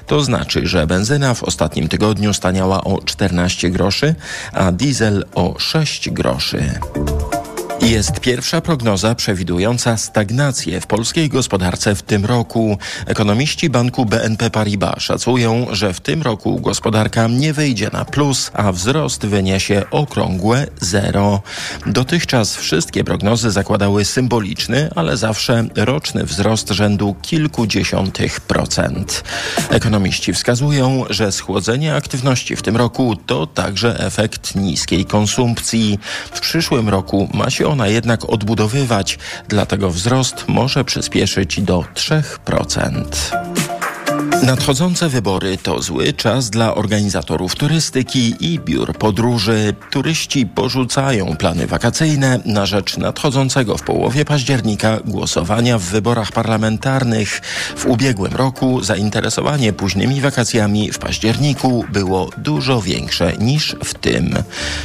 To 0.07 0.21
znaczy, 0.21 0.67
że 0.67 0.87
benzyna 0.87 1.32
w 1.35 1.43
ostatnim 1.43 1.89
tygodniu 1.89 2.35
staniała 2.35 2.85
o 2.85 3.03
14 3.05 3.71
groszy, 3.71 4.15
a 4.53 4.73
diesel 4.73 5.25
o 5.35 5.55
6 5.59 6.11
groszy. 6.11 6.81
Jest 7.83 8.21
pierwsza 8.21 8.61
prognoza 8.61 9.15
przewidująca 9.15 9.97
stagnację 9.97 10.81
w 10.81 10.87
polskiej 10.87 11.29
gospodarce 11.29 11.95
w 11.95 12.03
tym 12.03 12.25
roku. 12.25 12.79
Ekonomiści 13.07 13.71
banku 13.71 14.07
BNP 14.07 14.51
Paribas 14.51 15.03
szacują, 15.03 15.67
że 15.71 15.95
w 15.95 16.01
tym 16.01 16.23
roku 16.23 16.61
gospodarka 16.61 17.29
nie 17.29 17.53
wyjdzie 17.53 17.91
na 17.93 18.05
plus, 18.05 18.51
a 18.55 18.73
wzrost 18.73 19.27
wyniesie 19.27 19.83
okrągłe 19.91 20.67
zero. 20.81 21.43
Dotychczas 21.87 22.57
wszystkie 22.57 23.05
prognozy 23.05 23.51
zakładały 23.51 24.05
symboliczny, 24.05 24.91
ale 24.97 25.17
zawsze 25.17 25.65
roczny 25.77 26.25
wzrost 26.25 26.69
rzędu 26.71 27.17
kilkudziesiątych 27.23 28.41
procent. 28.41 29.25
Ekonomiści 29.71 30.33
wskazują, 30.33 31.05
że 31.11 31.33
schłodzenie 31.33 31.95
aktywności 31.95 32.57
w 32.57 32.63
tym 32.63 32.77
roku 32.77 33.17
to 33.27 33.47
także 33.47 33.99
efekt 33.99 34.55
niskiej 34.55 35.05
konsumpcji. 35.05 35.99
W 36.33 36.41
przyszłym 36.41 36.89
roku 36.89 37.29
ma 37.35 37.51
się 37.51 37.72
ona 37.73 37.89
jednak 37.89 38.31
odbudowywać, 38.31 39.19
dlatego 39.49 39.91
wzrost 39.91 40.45
może 40.49 40.85
przyspieszyć 40.85 41.61
do 41.61 41.85
3%. 41.95 43.82
Nadchodzące 44.31 45.09
wybory 45.09 45.59
to 45.59 45.83
zły 45.83 46.13
czas 46.13 46.51
dla 46.51 46.75
organizatorów 46.75 47.55
turystyki 47.55 48.35
i 48.41 48.61
biur 48.61 48.95
podróży. 48.95 49.75
Turyści 49.91 50.47
porzucają 50.47 51.37
plany 51.37 51.67
wakacyjne 51.67 52.41
na 52.47 52.67
rzecz 52.67 52.97
nadchodzącego 52.97 53.77
w 53.77 53.83
połowie 53.83 54.25
października 54.25 55.01
głosowania 55.05 55.79
w 55.79 55.83
wyborach 55.83 56.33
parlamentarnych. 56.33 57.41
W 57.77 57.87
ubiegłym 57.87 58.37
roku 58.37 58.83
zainteresowanie 58.83 59.73
późnymi 59.73 60.21
wakacjami 60.21 60.93
w 60.93 60.99
październiku 60.99 61.85
było 61.93 62.31
dużo 62.39 62.81
większe 62.81 63.33
niż 63.39 63.77
w 63.85 63.95
tym. 63.95 64.35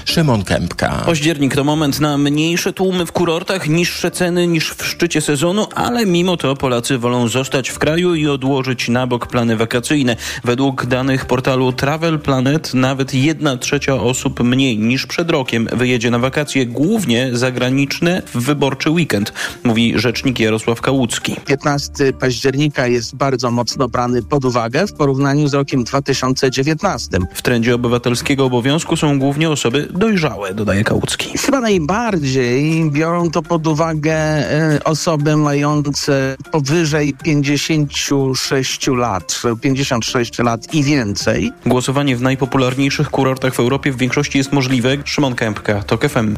Szymon 0.05 0.43
Kępka. 0.43 1.03
Październik 1.05 1.55
to 1.55 1.63
moment 1.63 1.99
na 1.99 2.17
mniejsze 2.17 2.73
tłumy 2.73 3.05
w 3.05 3.11
kurortach, 3.11 3.67
niższe 3.67 4.11
ceny 4.11 4.47
niż 4.47 4.73
w 4.73 4.85
szczycie 4.85 5.21
sezonu, 5.21 5.67
ale 5.75 6.05
mimo 6.05 6.37
to 6.37 6.55
Polacy 6.55 6.97
wolą 6.97 7.27
zostać 7.27 7.69
w 7.69 7.79
kraju 7.79 8.15
i 8.15 8.27
odłożyć 8.27 8.89
na 8.89 9.07
bok 9.07 9.26
plany 9.27 9.57
wakacyjne. 9.57 10.15
Według 10.43 10.85
danych 10.85 11.25
portalu 11.25 11.71
Travel 11.73 12.19
Planet 12.19 12.73
nawet 12.73 13.13
jedna 13.13 13.57
trzecia 13.57 13.93
osób 13.93 14.39
mniej 14.39 14.77
niż 14.77 15.05
przed 15.05 15.31
rokiem 15.31 15.67
wyjedzie 15.73 16.11
na 16.11 16.19
wakacje, 16.19 16.65
głównie 16.65 17.29
zagraniczne 17.33 18.21
w 18.33 18.37
wyborczy 18.37 18.89
weekend, 18.89 19.33
mówi 19.63 19.93
rzecznik 19.95 20.39
Jarosław 20.39 20.81
Kałucki. 20.81 21.35
15 21.45 22.13
października 22.13 22.87
jest 22.87 23.15
bardzo 23.15 23.51
mocno 23.51 23.87
brany 23.87 24.23
pod 24.23 24.45
uwagę 24.45 24.87
w 24.87 24.93
porównaniu 24.93 25.47
z 25.47 25.53
rokiem 25.53 25.83
2019. 25.83 27.17
W 27.33 27.41
trendzie 27.41 27.75
obywatelskiego 27.75 28.45
obowiązku 28.45 28.97
są 28.97 29.19
głównie 29.19 29.49
osoby 29.49 29.87
dojrzałe, 29.93 30.53
dodaje 30.53 30.83
Kałucki. 30.83 31.37
Chyba 31.37 31.59
najbardziej 31.59 32.91
biorą 32.91 33.31
to 33.31 33.41
pod 33.41 33.67
uwagę 33.67 34.13
e, 34.13 34.79
osoby 34.83 35.37
mające 35.37 36.35
powyżej 36.51 37.13
56 37.23 38.87
lat, 38.87 39.16
56 39.61 40.39
lat 40.39 40.73
i 40.73 40.83
więcej. 40.83 41.51
Głosowanie 41.65 42.15
w 42.15 42.21
najpopularniejszych 42.21 43.09
kurortach 43.09 43.55
w 43.55 43.59
Europie 43.59 43.91
w 43.91 43.97
większości 43.97 44.37
jest 44.37 44.53
możliwe. 44.53 44.97
Szymon 45.05 45.35
Kępka, 45.35 45.83
TOK 45.83 46.09
FM. 46.09 46.35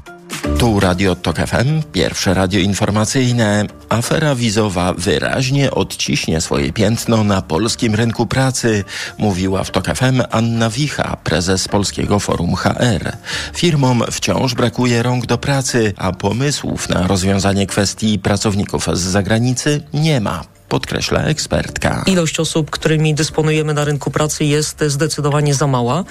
Tu 0.59 0.79
Radio 0.79 1.15
TOK 1.15 1.37
FM, 1.37 1.81
pierwsze 1.91 2.33
radio 2.33 2.59
informacyjne. 2.59 3.65
Afera 3.89 4.35
wizowa 4.35 4.93
wyraźnie 4.93 5.71
odciśnie 5.71 6.41
swoje 6.41 6.73
piętno 6.73 7.23
na 7.23 7.41
polskim 7.41 7.95
rynku 7.95 8.25
pracy, 8.25 8.83
mówiła 9.17 9.63
w 9.63 9.71
TOK 9.71 9.85
FM 9.85 10.21
Anna 10.31 10.69
Wicha, 10.69 11.17
prezes 11.23 11.67
Polskiego 11.67 12.19
Forum 12.19 12.55
HR. 12.55 13.11
Firmom 13.55 14.03
wciąż 14.11 14.53
brakuje 14.53 15.03
rąk 15.03 15.25
do 15.25 15.37
pracy, 15.37 15.93
a 15.97 16.11
pomysłów 16.11 16.89
na 16.89 17.07
rozwiązanie 17.07 17.67
kwestii 17.67 18.19
pracowników 18.19 18.87
z 18.93 18.99
zagranicy 18.99 19.81
nie 19.93 20.21
ma 20.21 20.58
podkreśla 20.69 21.23
ekspertka. 21.23 22.03
Ilość 22.07 22.39
osób, 22.39 22.69
którymi 22.69 23.15
dysponujemy 23.15 23.73
na 23.73 23.85
rynku 23.85 24.11
pracy 24.11 24.45
jest 24.45 24.83
zdecydowanie 24.87 25.53
za 25.53 25.67
mała 25.67 26.03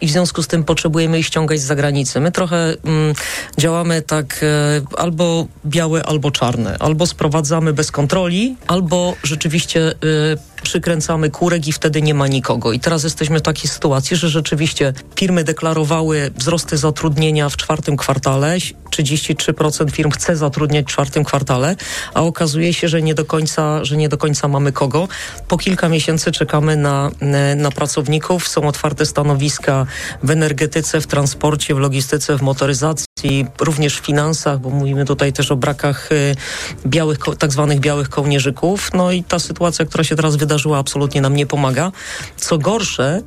i 0.00 0.06
w 0.06 0.10
związku 0.10 0.42
z 0.42 0.46
tym 0.46 0.64
potrzebujemy 0.64 1.18
ich 1.18 1.26
ściągać 1.26 1.60
z 1.60 1.64
zagranicy. 1.64 2.20
My 2.20 2.32
trochę 2.32 2.76
mm, 2.84 3.14
działamy 3.58 4.02
tak 4.02 4.40
e, 4.42 4.80
albo 4.98 5.46
białe, 5.66 6.02
albo 6.02 6.30
czarne. 6.30 6.76
Albo 6.78 7.06
sprowadzamy 7.06 7.72
bez 7.72 7.90
kontroli, 7.92 8.56
albo 8.66 9.14
rzeczywiście 9.22 9.88
e, 9.88 9.94
przykręcamy 10.60 11.30
kurek 11.30 11.68
i 11.68 11.72
wtedy 11.72 12.02
nie 12.02 12.14
ma 12.14 12.26
nikogo. 12.26 12.72
I 12.72 12.80
teraz 12.80 13.04
jesteśmy 13.04 13.38
w 13.38 13.42
takiej 13.42 13.70
sytuacji, 13.70 14.16
że 14.16 14.28
rzeczywiście 14.28 14.92
firmy 15.16 15.44
deklarowały 15.44 16.30
wzrosty 16.36 16.76
zatrudnienia 16.76 17.48
w 17.48 17.56
czwartym 17.56 17.96
kwartale. 17.96 18.56
33% 18.90 19.90
firm 19.90 20.10
chce 20.10 20.36
zatrudniać 20.36 20.86
w 20.86 20.88
czwartym 20.88 21.24
kwartale, 21.24 21.76
a 22.14 22.22
okazuje 22.22 22.74
się, 22.74 22.88
że 22.88 23.02
nie 23.02 23.14
do 23.14 23.24
końca, 23.24 23.84
że 23.84 23.96
nie 23.96 24.08
do 24.08 24.18
końca 24.18 24.48
mamy 24.48 24.72
kogo. 24.72 25.08
Po 25.48 25.58
kilka 25.58 25.88
miesięcy 25.88 26.32
czekamy 26.32 26.76
na, 26.76 27.10
na 27.56 27.70
pracowników. 27.70 28.48
Są 28.48 28.68
otwarte 28.68 29.06
stanowiska 29.06 29.86
w 30.22 30.30
energetyce, 30.30 31.00
w 31.00 31.06
transporcie, 31.06 31.74
w 31.74 31.78
logistyce, 31.78 32.38
w 32.38 32.42
motoryzacji, 32.42 33.06
również 33.60 34.00
w 34.00 34.04
finansach, 34.04 34.58
bo 34.58 34.70
mówimy 34.70 35.04
tutaj 35.04 35.32
też 35.32 35.50
o 35.52 35.56
brakach 35.56 36.12
y, 36.12 36.36
białych, 36.86 37.18
tak 37.38 37.52
zwanych 37.52 37.80
białych 37.80 38.08
kołnierzyków. 38.08 38.90
No 38.94 39.12
i 39.12 39.24
ta 39.24 39.38
sytuacja, 39.38 39.84
która 39.84 40.04
się 40.04 40.16
teraz 40.16 40.36
wydarzyła, 40.36 40.78
absolutnie 40.78 41.20
nam 41.20 41.36
nie 41.36 41.46
pomaga. 41.46 41.92
Co 42.36 42.58
gorsze, 42.58 43.22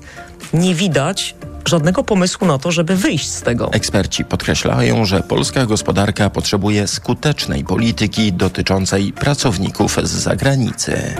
nie 0.53 0.75
widać 0.75 1.35
żadnego 1.65 2.03
pomysłu 2.03 2.47
na 2.47 2.59
to, 2.59 2.71
żeby 2.71 2.95
wyjść 2.95 3.29
z 3.29 3.41
tego. 3.41 3.71
Eksperci 3.73 4.25
podkreślają, 4.25 5.05
że 5.05 5.21
polska 5.21 5.65
gospodarka 5.65 6.29
potrzebuje 6.29 6.87
skutecznej 6.87 7.63
polityki 7.63 8.33
dotyczącej 8.33 9.13
pracowników 9.13 9.97
z 10.03 10.09
zagranicy. 10.09 11.15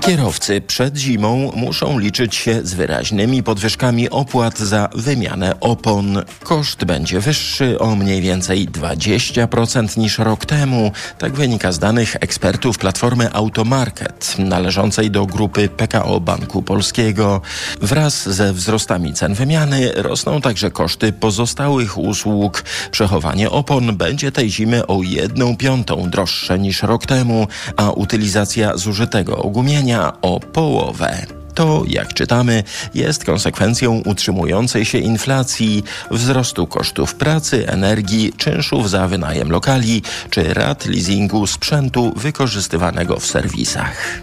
Kierowcy 0.00 0.60
przed 0.60 0.96
zimą 0.96 1.52
muszą 1.56 1.98
liczyć 1.98 2.34
się 2.34 2.60
z 2.62 2.74
wyraźnymi 2.74 3.42
podwyżkami 3.42 4.10
opłat 4.10 4.58
za 4.58 4.88
wymianę 4.94 5.60
opon. 5.60 6.22
Koszt 6.42 6.84
będzie 6.84 7.20
wyższy 7.20 7.78
o 7.78 7.96
mniej 7.96 8.22
więcej 8.22 8.68
20% 8.68 9.98
niż 9.98 10.18
rok 10.18 10.44
temu. 10.44 10.92
Tak 11.18 11.32
wynika 11.32 11.72
z 11.72 11.78
danych 11.78 12.16
ekspertów 12.20 12.78
platformy 12.78 13.32
Automarket, 13.32 14.34
należącej 14.38 15.10
do 15.10 15.26
grupy 15.26 15.68
PKO 15.68 16.20
Banku 16.20 16.62
Polskiego. 16.62 17.40
Wraz 17.80 18.28
ze 18.28 18.52
wzrostami 18.52 19.14
cen 19.14 19.34
wymiany 19.34 19.92
rosną 19.94 20.40
także 20.40 20.70
koszty 20.70 21.12
pozostałych 21.12 21.98
usług. 21.98 22.64
Przechowanie 22.90 23.50
opon 23.50 23.96
będzie 23.96 24.32
tej 24.32 24.50
zimy 24.50 24.86
o 24.86 25.02
jedną 25.02 25.56
piątą 25.56 26.10
droższe 26.10 26.58
niż 26.58 26.82
rok 26.82 27.06
temu, 27.06 27.46
a 27.76 27.90
utylizacja 27.90 28.76
zużytego 28.76 29.36
ogumienia 29.36 29.89
o 30.22 30.40
połowę. 30.40 31.26
To, 31.54 31.82
jak 31.86 32.14
czytamy, 32.14 32.62
jest 32.94 33.24
konsekwencją 33.24 34.02
utrzymującej 34.06 34.84
się 34.84 34.98
inflacji, 34.98 35.84
wzrostu 36.10 36.66
kosztów 36.66 37.14
pracy, 37.14 37.68
energii, 37.68 38.32
czynszów 38.36 38.90
za 38.90 39.08
wynajem 39.08 39.50
lokali 39.50 40.02
czy 40.30 40.54
rat 40.54 40.86
leasingu 40.86 41.46
sprzętu 41.46 42.12
wykorzystywanego 42.16 43.20
w 43.20 43.26
serwisach. 43.26 44.20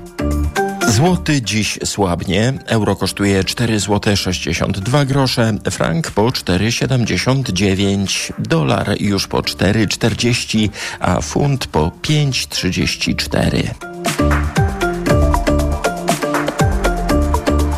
Złoty 0.87 1.41
dziś 1.41 1.79
słabnie. 1.85 2.53
Euro 2.65 2.95
kosztuje 2.95 3.43
4 3.43 3.79
zł 3.79 4.15
62 4.15 5.05
grosze, 5.05 5.53
frank 5.71 6.11
po 6.11 6.21
4,79, 6.21 8.31
dolar 8.39 9.01
już 9.01 9.27
po 9.27 9.37
4,40, 9.37 10.69
a 10.99 11.21
funt 11.21 11.67
po 11.67 11.91
5,34. 12.03 14.56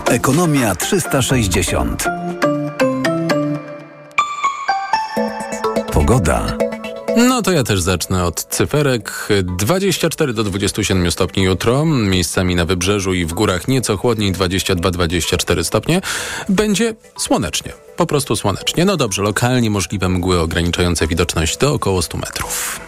Ekonomia 0.09 0.75
360. 0.75 2.05
Pogoda. 5.93 6.57
No 7.17 7.41
to 7.41 7.51
ja 7.51 7.63
też 7.63 7.81
zacznę 7.81 8.25
od 8.25 8.43
cyferek. 8.43 9.27
24 9.43 10.33
do 10.33 10.43
27 10.43 11.11
stopni 11.11 11.43
jutro, 11.43 11.85
miejscami 11.85 12.55
na 12.55 12.65
wybrzeżu 12.65 13.13
i 13.13 13.25
w 13.25 13.33
górach 13.33 13.67
nieco 13.67 13.97
chłodniej 13.97 14.33
22-24 14.33 15.63
stopnie. 15.63 16.01
Będzie 16.49 16.95
słonecznie, 17.17 17.73
po 17.97 18.05
prostu 18.05 18.35
słonecznie. 18.35 18.85
No 18.85 18.97
dobrze, 18.97 19.21
lokalnie 19.21 19.69
możliwe 19.69 20.09
mgły 20.09 20.39
ograniczające 20.39 21.07
widoczność 21.07 21.57
do 21.57 21.73
około 21.73 22.01
100 22.01 22.17
metrów. 22.17 22.79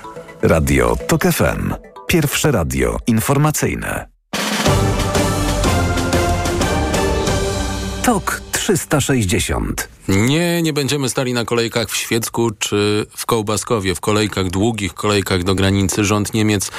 Radio 0.41 0.97
TOK 1.07 1.23
FM. 1.23 1.73
Pierwsze 2.07 2.51
radio 2.51 2.97
informacyjne. 3.07 4.11
TOK 8.04 8.42
360. 8.52 9.90
Nie, 10.08 10.62
nie 10.62 10.74
będziemy 10.74 11.10
stali 11.10 11.34
na 11.34 11.46
kolejkach 11.46 11.90
w 11.90 11.96
Świecku 11.96 12.52
czy 12.52 13.06
w 13.18 13.26
Kołbaskowie, 13.26 13.96
w 13.96 14.00
kolejkach 14.00 14.50
długich, 14.50 14.94
kolejkach 14.94 15.44
do 15.44 15.56
granicy. 15.56 16.06
Rząd 16.06 16.34
Niemiec 16.34 16.72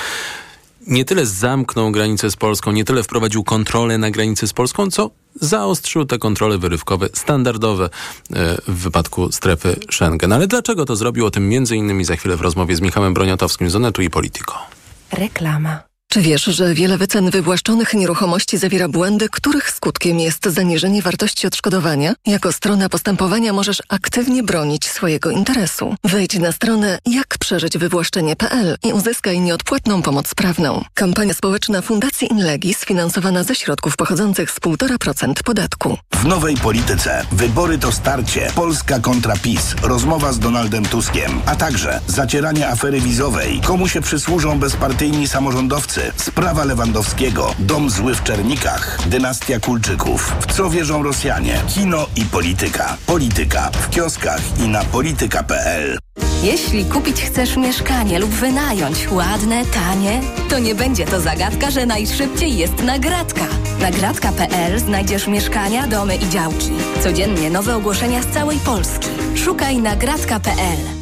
nie 0.87 1.05
tyle 1.05 1.27
zamknął 1.27 1.91
granicę 1.91 2.31
z 2.31 2.37
Polską, 2.37 2.73
nie 2.73 2.85
tyle 2.85 3.03
wprowadził 3.03 3.45
kontrolę 3.45 3.99
na 3.99 4.11
granicy 4.11 4.49
z 4.49 4.53
Polską, 4.53 4.91
co 4.91 5.11
zaostrzył 5.35 6.05
te 6.05 6.19
kontrole 6.19 6.59
wyrywkowe 6.59 7.09
standardowe 7.15 7.85
e, 7.85 8.57
w 8.69 8.75
wypadku 8.83 9.33
strefy 9.33 9.77
Schengen. 9.91 10.33
Ale 10.33 10.47
dlaczego 10.47 10.85
to 10.85 10.97
zrobił? 10.97 11.27
O 11.27 11.31
tym 11.31 11.49
między 11.49 11.77
innymi 11.77 12.05
za 12.05 12.17
chwilę 12.17 12.37
w 12.37 12.41
rozmowie 12.41 12.77
z 12.77 12.81
Michałem 12.81 13.15
Broniatowskim 13.15 13.71
z 13.71 13.77
Onetu 13.77 14.03
i 14.03 14.11
Polityko. 14.11 14.59
Reklama. 15.13 15.91
Czy 16.12 16.20
wiesz, 16.20 16.44
że 16.44 16.75
wiele 16.75 16.98
wycen 16.98 17.31
wywłaszczonych 17.31 17.94
nieruchomości 17.94 18.59
zawiera 18.59 18.88
błędy, 18.88 19.29
których 19.29 19.70
skutkiem 19.70 20.20
jest 20.20 20.46
zaniżenie 20.46 21.03
wartości 21.03 21.46
odszkodowania? 21.46 22.14
Jako 22.27 22.53
strona 22.53 22.88
postępowania 22.88 23.53
możesz 23.53 23.83
aktywnie 23.88 24.42
bronić 24.42 24.88
swojego 24.88 25.31
interesu. 25.31 25.94
Wejdź 26.05 26.38
na 26.38 26.53
stronę 26.53 26.98
jakprzeżyćwywłaszczenie.pl 27.07 28.77
i 28.85 28.92
uzyskaj 28.92 29.40
nieodpłatną 29.40 30.03
pomoc 30.03 30.35
prawną. 30.35 30.85
Kampania 30.94 31.35
społeczna 31.35 31.83
Fundacji 31.83 32.29
Inlegi 32.33 32.75
sfinansowana 32.75 33.44
ze 33.44 33.55
środków 33.55 33.96
pochodzących 33.96 34.51
z 34.51 34.61
1,5% 34.61 35.42
podatku. 35.42 35.98
W 36.14 36.25
nowej 36.25 36.57
polityce 36.57 37.27
wybory 37.33 37.79
to 37.79 37.92
starcie. 37.92 38.51
Polska 38.55 38.98
kontra 38.98 39.37
PiS. 39.37 39.75
Rozmowa 39.83 40.33
z 40.33 40.38
Donaldem 40.38 40.85
Tuskiem. 40.85 41.40
A 41.46 41.57
także 41.57 42.01
zacieranie 42.07 42.68
afery 42.68 43.01
wizowej. 43.01 43.61
Komu 43.61 43.88
się 43.88 44.01
przysłużą 44.01 44.59
bezpartyjni 44.59 45.29
samorządowcy 45.29 46.02
Sprawa 46.17 46.65
Lewandowskiego, 46.65 47.55
dom 47.59 47.91
zły 47.91 48.15
w 48.15 48.23
Czernikach, 48.23 48.99
dynastia 49.07 49.61
Kulczyków, 49.61 50.35
w 50.41 50.53
co 50.53 50.71
wierzą 50.71 51.03
Rosjanie, 51.03 51.61
kino 51.75 52.07
i 52.17 52.25
polityka. 52.25 52.97
Polityka 53.07 53.71
w 53.71 53.91
kioskach 53.91 54.41
i 54.65 54.69
na 54.69 54.85
polityka.pl. 54.85 55.99
Jeśli 56.43 56.85
kupić 56.85 57.23
chcesz 57.23 57.57
mieszkanie 57.57 58.19
lub 58.19 58.31
wynająć 58.31 59.09
ładne, 59.11 59.65
tanie, 59.65 60.21
to 60.49 60.59
nie 60.59 60.75
będzie 60.75 61.07
to 61.07 61.21
zagadka, 61.21 61.71
że 61.71 61.87
najszybciej 61.87 62.57
jest 62.57 62.83
nagradka. 62.83 63.47
Nagradka.pl 63.81 64.79
znajdziesz 64.79 65.27
mieszkania, 65.27 65.87
domy 65.87 66.17
i 66.17 66.29
działki. 66.29 66.71
Codziennie 67.03 67.51
nowe 67.51 67.77
ogłoszenia 67.77 68.23
z 68.23 68.27
całej 68.27 68.59
Polski. 68.59 69.09
Szukaj 69.35 69.79
nagradka.pl. 69.79 71.02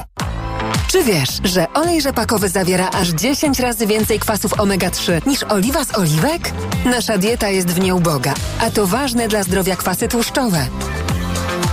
Czy 0.87 1.03
wiesz, 1.03 1.29
że 1.43 1.73
olej 1.73 2.01
rzepakowy 2.01 2.49
zawiera 2.49 2.89
aż 2.89 3.07
10 3.09 3.59
razy 3.59 3.87
więcej 3.87 4.19
kwasów 4.19 4.53
omega-3 4.53 5.27
niż 5.27 5.43
oliwa 5.43 5.85
z 5.85 5.97
oliwek? 5.97 6.53
Nasza 6.85 7.17
dieta 7.17 7.49
jest 7.49 7.67
w 7.67 7.79
nie 7.79 7.95
uboga, 7.95 8.33
a 8.59 8.71
to 8.71 8.87
ważne 8.87 9.27
dla 9.27 9.43
zdrowia 9.43 9.75
kwasy 9.75 10.07
tłuszczowe. 10.07 10.67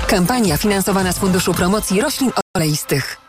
Kampania 0.06 0.56
finansowana 0.56 1.12
z 1.12 1.18
Funduszu 1.18 1.54
Promocji 1.54 2.00
Roślin 2.00 2.30
Oleistych. 2.56 3.20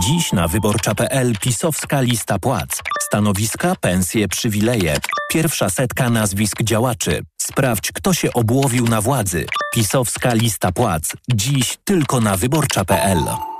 Dziś 0.00 0.32
na 0.32 0.48
wyborcza.pl 0.48 1.32
pisowska 1.40 2.00
lista 2.00 2.38
płac. 2.38 2.82
Stanowiska, 3.02 3.76
pensje, 3.80 4.28
przywileje. 4.28 4.96
Pierwsza 5.32 5.70
setka 5.70 6.10
nazwisk 6.10 6.62
działaczy. 6.62 7.22
Sprawdź, 7.42 7.92
kto 7.92 8.14
się 8.14 8.32
obłowił 8.32 8.88
na 8.88 9.00
władzy. 9.00 9.46
Pisowska 9.74 10.34
lista 10.34 10.72
płac. 10.72 11.12
Dziś 11.34 11.78
tylko 11.84 12.20
na 12.20 12.36
wyborcza.pl. 12.36 13.51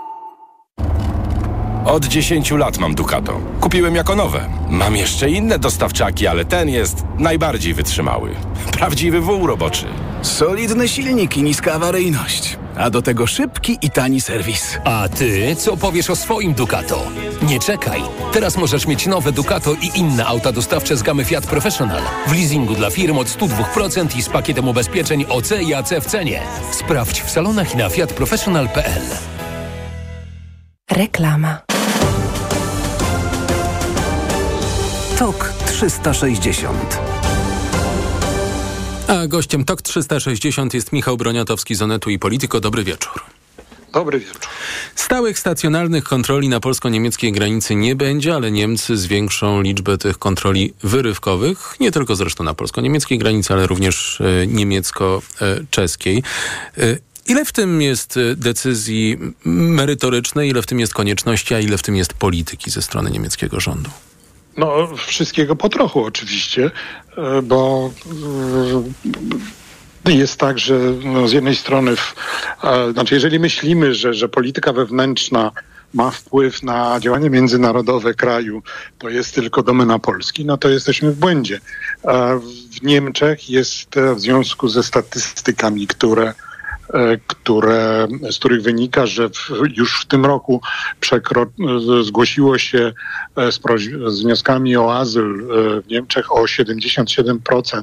Od 1.85 2.05
10 2.05 2.51
lat 2.51 2.79
mam 2.79 2.95
Ducato. 2.95 3.41
Kupiłem 3.61 3.95
jako 3.95 4.17
nowe. 4.17 4.49
Mam 4.69 4.97
jeszcze 4.97 5.31
inne 5.31 5.59
dostawczaki, 5.59 6.27
ale 6.27 6.45
ten 6.45 6.69
jest 6.69 7.05
najbardziej 7.19 7.75
wytrzymały. 7.75 8.31
Prawdziwy 8.73 9.21
wół 9.21 9.47
roboczy. 9.47 9.87
Solidny 10.23 10.89
silnik 10.89 11.37
i 11.37 11.43
niska 11.43 11.73
awaryjność. 11.73 12.57
A 12.79 12.91
do 12.91 13.03
tego 13.03 13.27
szybki 13.27 13.79
i 13.83 13.91
tani 13.91 14.21
serwis. 14.21 14.79
A 14.85 15.09
ty 15.09 15.57
co 15.57 15.77
powiesz 15.77 16.11
o 16.11 16.17
swoim 16.17 16.55
Ducato? 16.55 17.03
Nie 17.43 17.61
czekaj. 17.61 18.03
Teraz 18.33 18.57
możesz 18.57 18.87
mieć 18.87 19.07
nowe 19.07 19.33
Ducato 19.33 19.75
i 19.75 19.99
inne 19.99 20.27
auta 20.27 20.53
dostawcze 20.53 20.97
z 20.97 21.03
gamy 21.03 21.25
Fiat 21.25 21.47
Professional. 21.47 22.03
W 22.27 22.33
leasingu 22.33 22.75
dla 22.75 22.91
firm 22.91 23.19
od 23.19 23.27
102% 23.27 24.17
i 24.19 24.23
z 24.23 24.29
pakietem 24.29 24.69
ubezpieczeń 24.69 25.25
OC 25.29 25.51
i 25.63 25.75
AC 25.75 25.91
w 26.01 26.07
cenie. 26.07 26.41
Sprawdź 26.73 27.23
w 27.23 27.31
salonach 27.31 27.75
i 27.75 27.77
na 27.77 27.89
fiatprofessional.pl. 27.89 29.03
Reklama. 30.93 31.59
TOK 35.19 35.53
360 35.67 36.99
A 39.09 39.27
gościem 39.27 39.65
TOK 39.65 39.83
360 39.83 40.75
jest 40.75 40.93
Michał 40.93 41.17
Broniatowski 41.17 41.75
z 41.75 41.83
Onetu 41.83 42.11
i 42.11 42.19
Polityko. 42.19 42.61
Dobry 42.61 42.85
wieczór. 42.85 43.23
Dobry 43.93 44.21
wieczór. 44.21 44.41
Stałych 44.95 45.39
stacjonarnych 45.39 46.05
kontroli 46.05 46.49
na 46.49 46.61
polsko-niemieckiej 46.61 47.33
granicy 47.33 47.75
nie 47.75 47.97
będzie, 47.97 48.35
ale 48.35 48.51
Niemcy 48.51 48.97
zwiększą 48.97 49.61
liczbę 49.61 49.99
tych 49.99 50.19
kontroli 50.19 50.75
wyrywkowych, 50.83 51.77
nie 51.81 51.91
tylko 51.91 52.17
zresztą 52.17 52.45
na 52.45 52.55
polsko-niemieckiej 52.55 53.19
granicy, 53.19 53.53
ale 53.53 53.67
również 53.67 54.21
e, 54.21 54.47
niemiecko-czeskiej. 54.47 56.23
Ile 57.27 57.45
w 57.45 57.53
tym 57.53 57.83
jest 57.83 58.17
e, 58.17 58.37
decyzji 58.37 59.19
merytorycznej, 59.45 60.51
ile 60.51 60.63
w 60.63 60.67
tym 60.67 60.81
jest 60.81 60.95
konieczności, 60.95 61.55
a 61.55 61.61
ile 61.61 61.79
w 61.79 61.83
tym 61.83 61.97
jest 61.97 62.15
polityki 62.15 62.71
ze 62.71 62.83
strony 62.83 63.11
niemieckiego 63.11 63.61
rządu? 63.61 63.91
No, 64.57 64.97
wszystkiego 64.97 65.57
po 65.57 65.69
trochu 65.69 66.05
oczywiście, 66.05 66.71
e, 67.17 67.43
bo 67.43 67.91
e, 70.07 70.13
jest 70.13 70.37
tak, 70.41 70.59
że 70.59 70.79
no, 71.05 71.29
z 71.29 71.33
jednej 71.33 71.57
strony, 71.57 71.97
w, 71.97 72.15
e, 72.65 72.93
znaczy 72.93 73.15
jeżeli 73.15 73.39
myślimy, 73.39 73.95
że, 73.95 74.15
że 74.15 74.29
polityka 74.29 74.73
wewnętrzna 74.73 75.51
ma 75.95 76.11
wpływ 76.11 76.63
na 76.63 77.01
działanie 77.01 77.31
międzynarodowe 77.31 78.15
kraju, 78.15 78.63
to 78.99 79.09
jest 79.09 79.35
tylko 79.35 79.63
domena 79.63 79.99
Polski, 79.99 80.45
no 80.45 80.57
to 80.57 80.69
jesteśmy 80.69 81.13
w 81.13 81.19
błędzie. 81.19 81.61
W 82.73 82.83
Niemczech 82.83 83.51
jest 83.51 83.91
w 84.17 84.21
związku 84.21 84.69
ze 84.69 84.83
statystykami, 84.83 85.87
które 85.87 86.35
które, 87.27 88.09
z 88.31 88.39
których 88.39 88.63
wynika, 88.63 89.07
że 89.07 89.29
w, 89.29 89.51
już 89.77 90.01
w 90.01 90.07
tym 90.07 90.27
roku 90.27 90.61
przekro, 91.01 91.47
zgłosiło 92.03 92.59
się 92.59 92.93
z, 93.37 93.61
proś- 93.61 94.11
z 94.11 94.23
wnioskami 94.23 94.77
o 94.77 94.97
azyl 94.97 95.47
w 95.85 95.89
Niemczech 95.89 96.33
o 96.33 96.43
77% 96.43 97.83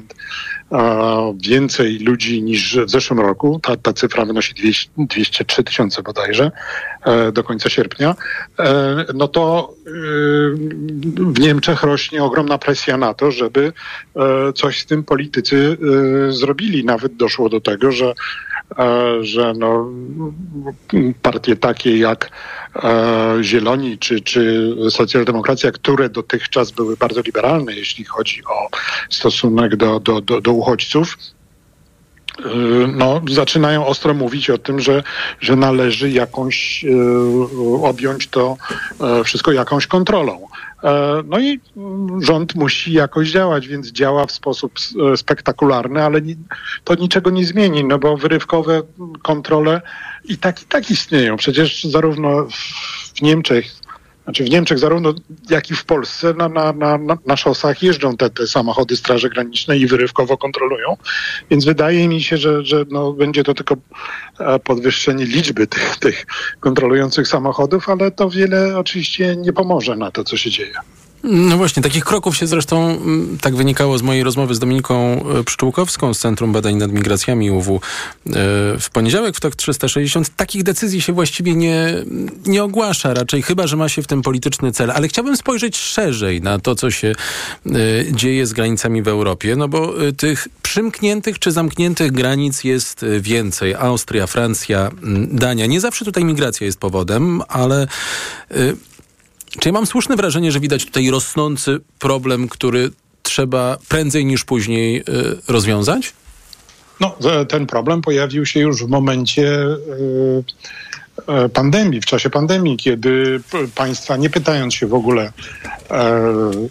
więcej 1.36 1.98
ludzi 1.98 2.42
niż 2.42 2.76
w 2.76 2.90
zeszłym 2.90 3.20
roku. 3.20 3.60
Ta, 3.62 3.76
ta 3.76 3.92
cyfra 3.92 4.24
wynosi 4.24 4.54
200, 4.54 4.90
203 4.98 5.64
tysiące 5.64 6.02
bodajże 6.02 6.50
do 7.32 7.44
końca 7.44 7.70
sierpnia. 7.70 8.14
No 9.14 9.28
to 9.28 9.74
w 11.16 11.40
Niemczech 11.40 11.82
rośnie 11.82 12.24
ogromna 12.24 12.58
presja 12.58 12.96
na 12.96 13.14
to, 13.14 13.30
żeby 13.30 13.72
coś 14.54 14.80
z 14.80 14.86
tym 14.86 15.04
politycy 15.04 15.76
zrobili. 16.28 16.84
Nawet 16.84 17.16
doszło 17.16 17.48
do 17.48 17.60
tego, 17.60 17.92
że 17.92 18.14
że 19.20 19.52
no, 19.58 19.88
partie 21.22 21.56
takie 21.56 21.98
jak 21.98 22.30
Zieloni 23.42 23.98
czy, 23.98 24.20
czy 24.20 24.74
socjaldemokracja, 24.90 25.72
które 25.72 26.08
dotychczas 26.08 26.70
były 26.70 26.96
bardzo 26.96 27.20
liberalne, 27.20 27.72
jeśli 27.72 28.04
chodzi 28.04 28.42
o 28.44 28.68
stosunek 29.10 29.76
do, 29.76 30.00
do, 30.00 30.20
do, 30.20 30.40
do 30.40 30.52
uchodźców, 30.52 31.16
no, 32.88 33.20
zaczynają 33.30 33.86
ostro 33.86 34.14
mówić 34.14 34.50
o 34.50 34.58
tym, 34.58 34.80
że, 34.80 35.02
że 35.40 35.56
należy 35.56 36.10
jakąś 36.10 36.84
objąć 37.82 38.28
to 38.28 38.56
wszystko 39.24 39.52
jakąś 39.52 39.86
kontrolą. 39.86 40.46
No 41.24 41.38
i 41.38 41.60
rząd 42.20 42.54
musi 42.54 42.92
jakoś 42.92 43.30
działać, 43.30 43.68
więc 43.68 43.92
działa 43.92 44.26
w 44.26 44.32
sposób 44.32 44.72
spektakularny, 45.16 46.02
ale 46.02 46.20
to 46.84 46.94
niczego 46.94 47.30
nie 47.30 47.44
zmieni, 47.44 47.84
no 47.84 47.98
bo 47.98 48.16
wyrywkowe 48.16 48.82
kontrole 49.22 49.82
i 50.24 50.38
tak 50.38 50.62
i 50.62 50.64
tak 50.64 50.90
istnieją. 50.90 51.36
Przecież 51.36 51.84
zarówno 51.84 52.46
w 53.14 53.22
Niemczech, 53.22 53.66
znaczy 54.24 54.44
w 54.44 54.50
Niemczech 54.50 54.78
zarówno 54.78 55.14
jak 55.50 55.70
i 55.70 55.74
w 55.74 55.84
Polsce 55.84 56.34
na, 56.34 56.48
na, 56.48 56.72
na, 56.72 56.98
na 57.26 57.36
szosach 57.36 57.82
jeżdżą 57.82 58.16
te, 58.16 58.30
te 58.30 58.46
samochody 58.46 58.96
Straży 58.96 59.30
Granicznej 59.30 59.80
i 59.80 59.86
wyrywkowo 59.86 60.36
kontrolują, 60.36 60.96
więc 61.50 61.64
wydaje 61.64 62.08
mi 62.08 62.22
się, 62.22 62.36
że, 62.36 62.64
że 62.64 62.84
no, 62.90 63.12
będzie 63.12 63.44
to 63.44 63.54
tylko 63.54 63.76
podwyższenie 64.64 65.24
liczby 65.24 65.66
tych, 65.66 65.96
tych 65.96 66.26
kontrolujących 66.60 67.28
samochodów, 67.28 67.88
ale 67.88 68.10
to 68.10 68.30
wiele 68.30 68.78
oczywiście 68.78 69.36
nie 69.36 69.52
pomoże 69.52 69.96
na 69.96 70.10
to, 70.10 70.24
co 70.24 70.36
się 70.36 70.50
dzieje. 70.50 70.74
No 71.22 71.56
właśnie, 71.56 71.82
takich 71.82 72.04
kroków 72.04 72.36
się 72.36 72.46
zresztą, 72.46 73.00
tak 73.40 73.56
wynikało 73.56 73.98
z 73.98 74.02
mojej 74.02 74.22
rozmowy 74.22 74.54
z 74.54 74.58
Dominiką 74.58 75.24
Pszczółkowską 75.46 76.14
z 76.14 76.18
Centrum 76.18 76.52
Badań 76.52 76.76
nad 76.76 76.92
Migracjami 76.92 77.50
UW 77.50 77.80
w 78.80 78.90
poniedziałek 78.92 79.36
w 79.36 79.40
TOK 79.40 79.56
360. 79.56 80.36
Takich 80.36 80.62
decyzji 80.62 81.00
się 81.00 81.12
właściwie 81.12 81.54
nie, 81.54 81.94
nie 82.46 82.64
ogłasza 82.64 83.14
raczej, 83.14 83.42
chyba 83.42 83.66
że 83.66 83.76
ma 83.76 83.88
się 83.88 84.02
w 84.02 84.06
tym 84.06 84.22
polityczny 84.22 84.72
cel. 84.72 84.90
Ale 84.90 85.08
chciałbym 85.08 85.36
spojrzeć 85.36 85.76
szerzej 85.76 86.42
na 86.42 86.58
to, 86.58 86.74
co 86.74 86.90
się 86.90 87.14
dzieje 88.12 88.46
z 88.46 88.52
granicami 88.52 89.02
w 89.02 89.08
Europie, 89.08 89.56
no 89.56 89.68
bo 89.68 89.94
tych 90.16 90.48
przymkniętych 90.62 91.38
czy 91.38 91.52
zamkniętych 91.52 92.12
granic 92.12 92.64
jest 92.64 93.04
więcej. 93.20 93.74
Austria, 93.74 94.26
Francja, 94.26 94.90
Dania. 95.30 95.66
Nie 95.66 95.80
zawsze 95.80 96.04
tutaj 96.04 96.24
migracja 96.24 96.66
jest 96.66 96.78
powodem, 96.78 97.42
ale 97.48 97.86
czy 99.58 99.68
ja 99.68 99.72
mam 99.72 99.86
słuszne 99.86 100.16
wrażenie, 100.16 100.52
że 100.52 100.60
widać 100.60 100.84
tutaj 100.84 101.10
rosnący 101.10 101.80
problem, 101.98 102.48
który 102.48 102.90
trzeba 103.22 103.76
prędzej 103.88 104.24
niż 104.24 104.44
później 104.44 105.00
y, 105.00 105.02
rozwiązać? 105.48 106.12
No, 107.00 107.16
ten 107.48 107.66
problem 107.66 108.02
pojawił 108.02 108.46
się 108.46 108.60
już 108.60 108.84
w 108.84 108.88
momencie 108.88 109.66
e, 111.26 111.48
pandemii, 111.48 112.00
w 112.00 112.06
czasie 112.06 112.30
pandemii, 112.30 112.76
kiedy 112.76 113.40
państwa, 113.74 114.16
nie 114.16 114.30
pytając 114.30 114.74
się 114.74 114.86
w 114.86 114.94
ogóle 114.94 115.32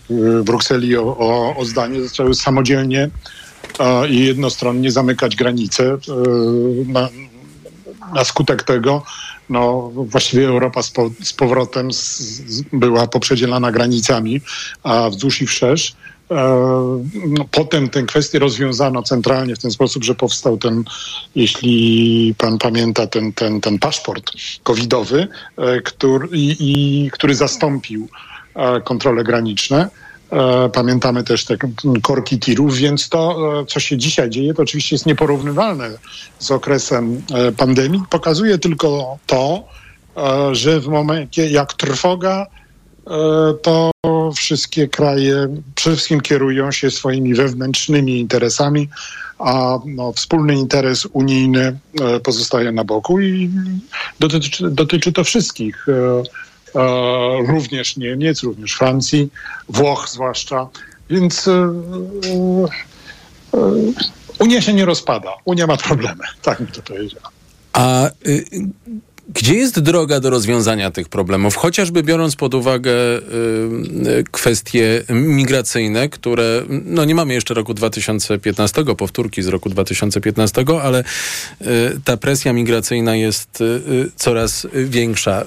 w 0.10 0.42
Brukseli 0.44 0.98
o, 0.98 1.18
o, 1.18 1.56
o 1.56 1.66
zdanie, 1.66 2.02
zaczęły 2.02 2.36
samodzielnie 2.36 3.10
i 4.10 4.26
jednostronnie 4.26 4.92
zamykać 4.92 5.36
granice. 5.36 5.98
Na, 6.88 7.10
na 8.16 8.24
skutek 8.24 8.64
tego 8.64 9.04
no, 9.50 9.92
właściwie 9.94 10.48
Europa 10.48 10.84
z, 10.84 10.92
po, 10.92 11.10
z 11.24 11.34
powrotem 11.34 11.94
z, 11.94 12.20
z, 12.20 12.62
była 12.74 13.08
poprzedzielana 13.08 13.72
granicami, 13.72 14.42
a 14.84 15.10
wzdłuż 15.10 15.42
i 15.42 15.48
wszerz. 15.48 15.96
E, 16.32 16.36
no, 17.28 17.46
potem 17.52 17.90
tę 17.90 18.04
kwestię 18.04 18.40
rozwiązano 18.40 19.04
centralnie 19.04 19.56
w 19.56 19.60
ten 19.60 19.72
sposób, 19.72 20.04
że 20.04 20.16
powstał 20.16 20.58
ten, 20.58 20.84
jeśli 21.36 22.36
pan 22.38 22.58
pamięta, 22.58 23.08
ten, 23.08 23.34
ten, 23.34 23.62
ten 23.62 23.80
paszport 23.80 24.32
covidowy, 24.64 25.28
e, 25.58 25.82
który, 25.82 26.28
i, 26.32 26.56
i, 26.60 27.12
który 27.12 27.36
zastąpił 27.36 28.08
e, 28.56 28.82
kontrole 28.82 29.24
graniczne. 29.24 29.90
E, 30.32 30.70
pamiętamy 30.70 31.24
też 31.24 31.46
te 31.46 31.58
korki 32.02 32.40
tirów, 32.40 32.76
więc 32.76 33.10
to, 33.10 33.38
e, 33.62 33.66
co 33.66 33.80
się 33.80 33.98
dzisiaj 33.98 34.30
dzieje, 34.30 34.54
to 34.54 34.64
oczywiście 34.64 34.96
jest 34.96 35.06
nieporównywalne 35.06 35.90
z 36.40 36.52
okresem 36.52 37.22
e, 37.34 37.52
pandemii. 37.52 38.02
Pokazuje 38.10 38.58
tylko 38.58 39.18
to, 39.26 39.64
że 40.52 40.80
w 40.80 40.88
momencie 40.88 41.50
jak 41.50 41.74
trwoga, 41.74 42.46
to 43.62 43.92
wszystkie 44.36 44.88
kraje 44.88 45.48
przede 45.76 45.96
wszystkim 45.96 46.22
kierują 46.22 46.72
się 46.72 46.92
swoimi 46.92 47.34
wewnętrznymi 47.34 48.20
interesami, 48.20 48.90
a 49.40 49.80
no, 49.86 50.14
wspólny 50.14 50.56
interes 50.56 51.08
unijny 51.14 51.80
pozostaje 52.24 52.72
na 52.72 52.84
boku 52.84 53.20
i 53.20 53.50
dotyczy, 54.20 54.70
dotyczy 54.70 55.12
to 55.12 55.24
wszystkich 55.24 55.88
również 57.48 57.98
Niemiec, 57.98 58.44
również 58.44 58.74
Francji, 58.74 59.30
Włoch 59.70 60.10
zwłaszcza. 60.10 60.68
Więc 61.10 61.48
e, 61.48 61.52
e, 63.54 63.60
Unia 64.40 64.62
się 64.62 64.74
nie 64.74 64.86
rozpada. 64.86 65.34
Unia 65.46 65.68
ma 65.68 65.78
problemy, 65.78 66.24
tak 66.42 66.60
mi 66.60 66.68
to 66.68 66.82
powiedział. 66.82 67.22
A 67.74 68.10
y, 68.28 68.46
gdzie 69.34 69.56
jest 69.56 69.80
droga 69.80 70.20
do 70.20 70.30
rozwiązania 70.30 70.92
tych 70.92 71.10
problemów? 71.10 71.56
Chociażby 71.56 72.04
biorąc 72.04 72.36
pod 72.36 72.54
uwagę 72.54 72.92
y, 72.92 73.22
y, 74.10 74.24
kwestie 74.32 75.04
migracyjne, 75.10 76.10
które, 76.10 76.64
no 76.70 77.06
nie 77.06 77.16
mamy 77.16 77.34
jeszcze 77.34 77.54
roku 77.54 77.74
2015, 77.74 78.84
powtórki 78.96 79.42
z 79.42 79.48
roku 79.48 79.70
2015, 79.70 80.66
ale 80.82 81.04
y, 81.62 81.66
ta 82.06 82.18
presja 82.18 82.54
migracyjna 82.54 83.16
jest 83.16 83.62
y, 83.62 84.12
coraz 84.16 84.68
większa. 84.74 85.46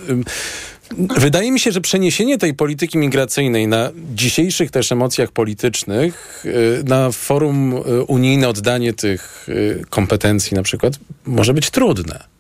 Wydaje 0.99 1.53
mi 1.53 1.61
się, 1.61 1.73
że 1.73 1.81
przeniesienie 1.81 2.39
tej 2.39 2.55
polityki 2.55 2.99
migracyjnej 2.99 3.69
na 3.69 3.91
dzisiejszych 4.15 4.71
też 4.71 4.93
emocjach 4.93 5.33
politycznych, 5.33 6.45
y, 6.45 6.85
na 6.85 7.13
forum 7.13 7.73
y, 7.73 8.03
unijne 8.03 8.49
oddanie 8.49 8.93
tych 8.93 9.47
y, 9.49 9.85
kompetencji 9.91 10.55
na 10.55 10.63
przykład, 10.63 10.95
może 11.27 11.55
być 11.55 11.71
trudne. 11.71 12.33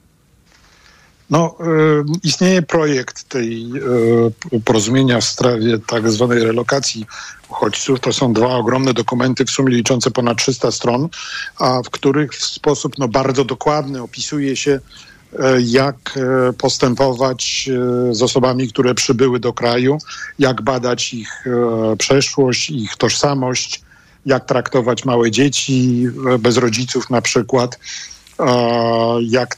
No, 1.30 1.56
istnieje 2.22 2.62
projekt 2.62 3.28
tej 3.28 3.66
porozumienia 4.64 5.20
w 5.20 5.24
sprawie 5.24 5.78
tak 5.78 6.10
zwanej 6.10 6.44
relokacji 6.44 7.06
uchodźców. 7.48 8.00
To 8.00 8.12
są 8.12 8.32
dwa 8.32 8.46
ogromne 8.46 8.94
dokumenty, 8.94 9.44
w 9.44 9.50
sumie 9.50 9.74
liczące 9.74 10.10
ponad 10.10 10.38
300 10.38 10.70
stron, 10.70 11.08
a 11.58 11.82
w 11.82 11.90
których 11.90 12.32
w 12.32 12.44
sposób 12.44 12.98
no, 12.98 13.08
bardzo 13.08 13.44
dokładny 13.44 14.02
opisuje 14.02 14.56
się 14.56 14.80
jak 15.58 15.96
e, 16.16 16.52
postępować 16.52 17.68
e, 18.10 18.14
z 18.14 18.22
osobami, 18.22 18.68
które 18.68 18.94
przybyły 18.94 19.40
do 19.40 19.52
kraju, 19.52 19.98
jak 20.38 20.62
badać 20.62 21.14
ich 21.14 21.44
przeszłość, 21.98 22.70
ich 22.70 22.96
tożsamość, 22.96 23.82
jak 24.26 24.44
traktować 24.44 25.04
małe 25.04 25.30
dzieci 25.30 26.06
bez 26.38 26.56
rodziców 26.56 27.10
na 27.10 27.22
przykład, 27.22 27.78
jak, 29.20 29.56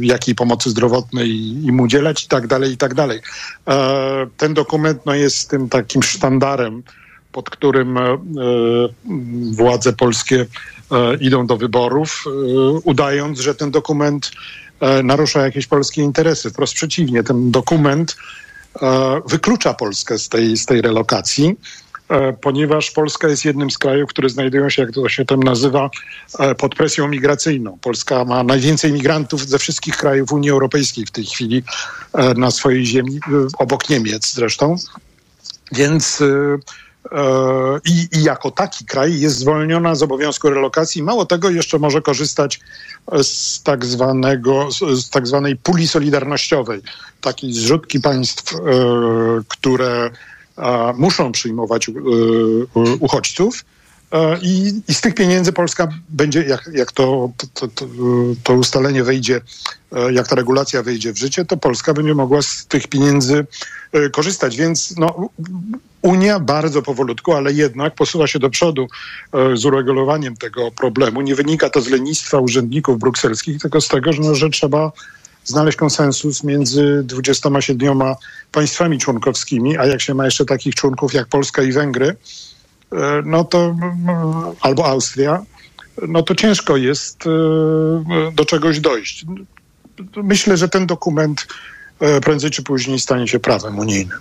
jakiej 0.00 0.34
pomocy 0.34 0.70
zdrowotnej 0.70 1.30
im 1.66 1.80
udzielać 1.80 2.24
i 2.24 2.28
tak 2.28 2.46
dalej, 2.46 2.72
i 2.72 2.76
tak 2.76 2.94
dalej. 2.94 3.20
Ten 4.36 4.54
dokument 4.54 5.06
no, 5.06 5.14
jest 5.14 5.50
tym 5.50 5.68
takim 5.68 6.02
sztandarem, 6.02 6.82
pod 7.32 7.50
którym 7.50 7.98
władze 9.52 9.92
polskie 9.92 10.46
idą 11.20 11.46
do 11.46 11.56
wyborów, 11.56 12.24
udając, 12.84 13.40
że 13.40 13.54
ten 13.54 13.70
dokument 13.70 14.30
E, 14.30 14.69
narusza 15.04 15.42
jakieś 15.42 15.66
polskie 15.66 16.02
interesy. 16.02 16.50
Wprost 16.50 16.74
przeciwnie, 16.74 17.22
ten 17.22 17.50
dokument 17.50 18.16
e, 18.82 19.20
wyklucza 19.26 19.74
Polskę 19.74 20.18
z 20.18 20.28
tej, 20.28 20.56
z 20.56 20.66
tej 20.66 20.82
relokacji, 20.82 21.56
e, 22.08 22.32
ponieważ 22.32 22.90
Polska 22.90 23.28
jest 23.28 23.44
jednym 23.44 23.70
z 23.70 23.78
krajów, 23.78 24.10
które 24.10 24.28
znajdują 24.28 24.70
się, 24.70 24.82
jak 24.82 24.92
to 24.92 25.08
się 25.08 25.24
tam 25.24 25.42
nazywa, 25.42 25.90
pod 26.58 26.74
presją 26.74 27.08
migracyjną. 27.08 27.78
Polska 27.82 28.24
ma 28.24 28.44
najwięcej 28.44 28.92
migrantów 28.92 29.48
ze 29.48 29.58
wszystkich 29.58 29.96
krajów 29.96 30.32
Unii 30.32 30.50
Europejskiej 30.50 31.06
w 31.06 31.10
tej 31.10 31.24
chwili 31.24 31.62
na 32.36 32.50
swojej 32.50 32.86
ziemi, 32.86 33.20
obok 33.58 33.88
Niemiec 33.88 34.34
zresztą. 34.34 34.76
Więc 35.72 36.22
i, 37.84 38.08
i, 38.12 38.22
jako 38.22 38.50
taki 38.50 38.84
kraj 38.84 39.20
jest 39.20 39.36
zwolniona 39.36 39.94
z 39.94 40.02
obowiązku 40.02 40.50
relokacji. 40.50 41.02
Mało 41.02 41.26
tego, 41.26 41.50
jeszcze 41.50 41.78
może 41.78 42.02
korzystać 42.02 42.60
z 43.22 43.62
tak, 43.62 43.84
zwanego, 43.84 44.68
z 44.94 45.10
tak 45.10 45.26
zwanej 45.26 45.56
puli 45.56 45.88
solidarnościowej, 45.88 46.80
takiej 47.20 47.52
zrzutki 47.52 48.00
państw, 48.00 48.54
e, 48.54 48.58
które 49.48 50.10
muszą 50.94 51.32
przyjmować 51.32 51.88
e, 51.88 51.92
uchodźców. 53.00 53.64
E, 54.12 54.38
I, 54.42 54.82
I, 54.88 54.94
z 54.94 55.00
tych 55.00 55.14
pieniędzy 55.14 55.52
Polska 55.52 55.88
będzie, 56.08 56.42
jak, 56.42 56.70
jak 56.72 56.92
to, 56.92 57.30
to, 57.54 57.68
to, 57.68 57.86
to, 58.42 58.54
ustalenie 58.54 59.04
wejdzie, 59.04 59.40
jak 60.12 60.28
ta 60.28 60.36
regulacja 60.36 60.82
wejdzie 60.82 61.12
w 61.12 61.18
życie, 61.18 61.44
to 61.44 61.56
Polska 61.56 61.94
będzie 61.94 62.14
mogła 62.14 62.42
z 62.42 62.66
tych 62.66 62.88
pieniędzy 62.88 63.46
korzystać. 64.12 64.56
Więc 64.56 64.96
no, 64.96 65.28
Unia 66.02 66.40
bardzo 66.40 66.82
powolutku, 66.82 67.32
ale 67.32 67.52
jednak 67.52 67.94
posuwa 67.94 68.26
się 68.26 68.38
do 68.38 68.50
przodu 68.50 68.88
e, 69.32 69.56
z 69.56 69.64
uregulowaniem 69.64 70.36
tego 70.36 70.70
problemu. 70.70 71.20
Nie 71.20 71.34
wynika 71.34 71.70
to 71.70 71.80
z 71.80 71.88
lenistwa 71.88 72.38
urzędników 72.38 72.98
brukselskich, 72.98 73.60
tylko 73.60 73.80
z 73.80 73.88
tego, 73.88 74.12
że, 74.12 74.22
no, 74.22 74.34
że 74.34 74.50
trzeba 74.50 74.92
znaleźć 75.44 75.78
konsensus 75.78 76.44
między 76.44 77.02
27 77.04 78.02
państwami 78.52 78.98
członkowskimi, 78.98 79.78
a 79.78 79.86
jak 79.86 80.00
się 80.00 80.14
ma 80.14 80.24
jeszcze 80.24 80.44
takich 80.44 80.74
członków 80.74 81.14
jak 81.14 81.26
Polska 81.26 81.62
i 81.62 81.72
Węgry, 81.72 82.06
e, 82.06 82.16
no 83.24 83.44
to 83.44 83.76
albo 84.60 84.86
Austria, 84.86 85.42
no 86.08 86.22
to 86.22 86.34
ciężko 86.34 86.76
jest 86.76 87.26
e, 87.26 87.30
do 88.32 88.44
czegoś 88.44 88.80
dojść. 88.80 89.24
Myślę, 90.16 90.56
że 90.56 90.68
ten 90.68 90.86
dokument 90.86 91.46
prędzej 92.22 92.50
czy 92.50 92.62
później 92.62 93.00
stanie 93.00 93.28
się 93.28 93.40
prawem 93.40 93.78
unijnym. 93.78 94.18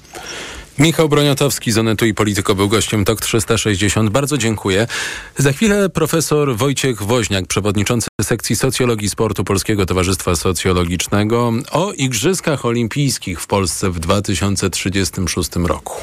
Michał 0.80 1.10
Broniatowski 1.10 1.72
z 1.72 1.78
Onetu 1.78 2.06
i 2.06 2.14
Polityko 2.14 2.56
był 2.56 2.70
gościem 2.70 3.06
TOK 3.06 3.22
360. 3.22 4.10
Bardzo 4.10 4.38
dziękuję. 4.38 4.88
Za 5.38 5.52
chwilę 5.52 5.90
profesor 5.90 6.58
Wojciech 6.58 7.04
Woźniak, 7.04 7.48
przewodniczący 7.48 8.08
sekcji 8.22 8.56
socjologii 8.56 9.10
sportu 9.10 9.44
Polskiego 9.44 9.86
Towarzystwa 9.86 10.36
Socjologicznego 10.36 11.54
o 11.72 11.92
Igrzyskach 11.94 12.66
Olimpijskich 12.66 13.42
w 13.42 13.48
Polsce 13.48 13.90
w 13.90 14.00
2036 14.00 15.50
roku. 15.56 15.96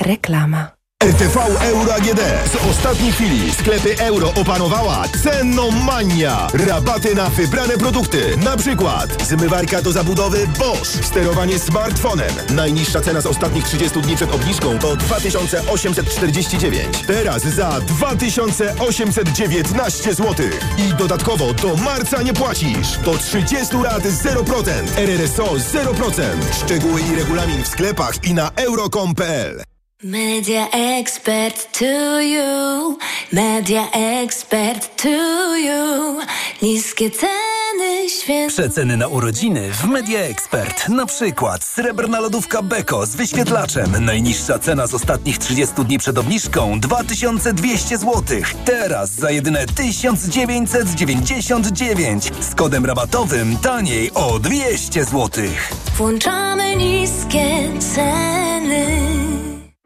Reklama. 0.00 0.81
RTV 1.02 1.36
Euro 1.60 1.94
AGD. 1.94 2.20
Z 2.52 2.56
ostatniej 2.70 3.12
chwili 3.12 3.52
sklepy 3.52 3.98
euro 3.98 4.32
opanowała 4.34 5.04
cenomania. 5.22 6.46
Rabaty 6.66 7.14
na 7.14 7.30
wybrane 7.30 7.78
produkty. 7.78 8.36
Na 8.36 8.56
przykład 8.56 9.22
zmywarka 9.22 9.82
do 9.82 9.92
zabudowy 9.92 10.48
Bosch. 10.58 11.04
Sterowanie 11.04 11.58
smartfonem. 11.58 12.34
Najniższa 12.50 13.00
cena 13.00 13.20
z 13.20 13.26
ostatnich 13.26 13.64
30 13.64 14.00
dni 14.00 14.16
przed 14.16 14.34
obniżką 14.34 14.78
to 14.78 14.96
2849. 14.96 16.98
Teraz 17.06 17.42
za 17.42 17.80
2819 17.80 20.14
zł. 20.14 20.46
I 20.78 20.94
dodatkowo 20.94 21.54
do 21.54 21.76
marca 21.76 22.22
nie 22.22 22.34
płacisz. 22.34 22.98
Do 23.04 23.18
30 23.18 23.76
lat 23.76 24.02
0%. 24.02 24.72
RRSO 24.96 25.44
0%. 25.44 26.22
Szczegóły 26.64 27.00
i 27.00 27.16
regulamin 27.16 27.62
w 27.62 27.68
sklepach 27.68 28.24
i 28.24 28.34
na 28.34 28.50
euro.com.pl 28.56 29.71
Media 30.04 30.68
expert 30.72 31.78
to 31.78 32.20
you, 32.20 32.98
media 33.32 33.88
expert 33.92 34.96
to 34.96 35.56
you. 35.56 36.20
Niskie 36.62 37.10
ceny 37.10 38.10
święta. 38.10 38.52
Przeceny 38.52 38.96
na 38.96 39.08
urodziny 39.08 39.70
w 39.72 39.84
Media 39.84 40.20
Expert. 40.20 40.88
Na 40.88 41.06
przykład 41.06 41.64
srebrna 41.64 42.20
lodówka 42.20 42.62
Beko 42.62 43.06
z 43.06 43.16
wyświetlaczem. 43.16 44.04
Najniższa 44.04 44.58
cena 44.58 44.86
z 44.86 44.94
ostatnich 44.94 45.38
30 45.38 45.74
dni 45.84 45.98
przed 45.98 46.18
obniżką 46.18 46.80
2200 46.80 47.98
zł. 47.98 48.22
Teraz 48.64 49.10
za 49.10 49.30
jedyne 49.30 49.66
1999. 49.66 52.30
Z 52.40 52.54
kodem 52.54 52.86
rabatowym 52.86 53.56
taniej 53.56 54.10
o 54.14 54.38
200 54.38 55.04
zł. 55.04 55.44
Włączamy 55.96 56.76
niskie 56.76 57.68
ceny. 57.94 59.31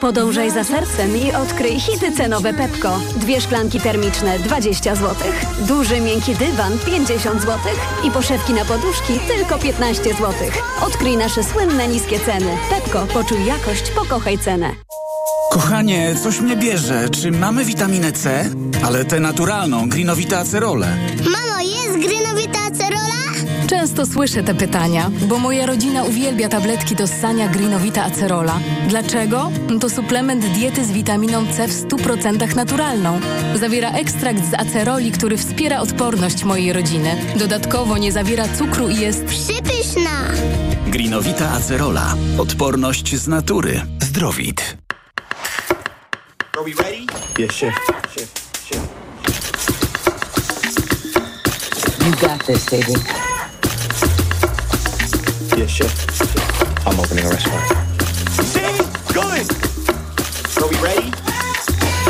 Podążaj 0.00 0.50
za 0.50 0.64
sercem 0.64 1.16
i 1.16 1.32
odkryj 1.32 1.80
hity 1.80 2.12
cenowe 2.12 2.54
Pepko. 2.54 3.00
Dwie 3.16 3.40
szklanki 3.40 3.80
termiczne 3.80 4.38
20 4.38 4.94
zł, 4.94 5.14
duży 5.58 6.00
miękki 6.00 6.34
dywan 6.34 6.78
50 6.86 7.40
zł 7.40 7.58
i 8.04 8.10
poszewki 8.10 8.52
na 8.52 8.64
poduszki 8.64 9.20
tylko 9.26 9.58
15 9.58 10.02
zł. 10.04 10.32
Odkryj 10.86 11.16
nasze 11.16 11.44
słynne 11.44 11.88
niskie 11.88 12.20
ceny. 12.20 12.56
Pepko, 12.70 13.06
poczuj 13.06 13.46
jakość, 13.46 13.90
pokochaj 13.90 14.38
cenę. 14.38 14.70
Kochanie, 15.50 16.14
coś 16.22 16.40
mnie 16.40 16.56
bierze. 16.56 17.08
Czy 17.08 17.30
mamy 17.30 17.64
witaminę 17.64 18.12
C? 18.12 18.50
Ale 18.84 19.04
tę 19.04 19.20
naturalną, 19.20 19.88
grinowite 19.88 20.38
acerole. 20.38 20.96
Mamo, 21.24 21.60
jest 21.60 21.90
acerola? 21.98 22.29
Często 23.70 24.06
słyszę 24.06 24.42
te 24.42 24.54
pytania, 24.54 25.10
bo 25.28 25.38
moja 25.38 25.66
rodzina 25.66 26.02
uwielbia 26.04 26.48
tabletki 26.48 26.96
do 26.96 27.06
ssania 27.06 27.48
Greenowita 27.48 28.04
Acerola. 28.04 28.60
Dlaczego? 28.88 29.50
To 29.80 29.90
suplement 29.90 30.44
diety 30.46 30.84
z 30.84 30.92
witaminą 30.92 31.46
C 31.46 31.68
w 31.68 31.88
100% 31.88 32.56
naturalną. 32.56 33.20
Zawiera 33.54 33.90
ekstrakt 33.90 34.44
z 34.50 34.54
aceroli, 34.54 35.12
który 35.12 35.36
wspiera 35.36 35.80
odporność 35.80 36.44
mojej 36.44 36.72
rodziny. 36.72 37.16
Dodatkowo 37.36 37.98
nie 37.98 38.12
zawiera 38.12 38.48
cukru 38.48 38.88
i 38.88 38.96
jest 38.96 39.24
Przypyszna. 39.24 40.24
Grinowita 40.86 41.50
acerola. 41.50 42.14
Odporność 42.38 43.16
z 43.16 43.28
natury. 43.28 43.82
Zdrowit. 44.02 44.76
Are 46.58 46.64
we 46.64 46.82
ready? 46.82 47.06
Yeah, 47.38 47.52
chef. 47.52 47.74
Chef. 48.14 48.32
Chef. 48.68 48.80
You 52.06 52.28
got 52.28 52.46
this, 52.46 52.64
baby. 52.70 53.29
Yeah, 55.56 55.66
chef. 55.66 56.86
I'm 56.86 56.98
opening 57.00 57.24
a 57.24 57.30
restaurant. 57.30 57.66
See? 58.42 58.60
Good. 59.12 59.46
Are 60.58 60.68
we 60.68 60.76
ready? 60.82 61.10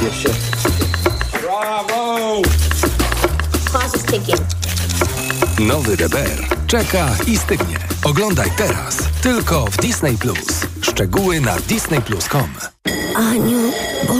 Yeah, 0.03 0.15
chef. 0.23 0.39
Bravo! 1.41 2.43
Clock 3.65 3.95
is 3.95 4.03
ticking. 4.05 4.41
Nowy 5.69 5.97
DBR 5.97 6.61
czeka 6.71 7.17
i 7.27 7.39
stygnie. 7.39 7.79
Oglądaj 8.05 8.51
teraz, 8.57 8.97
tylko 9.23 9.65
w 9.65 9.77
Disney 9.77 10.19
Plus. 10.19 10.67
Szczegóły 10.81 11.41
na 11.41 11.57
disneyplus.com. 11.57 12.49
Aniu, 13.17 13.73
mnie 14.15 14.20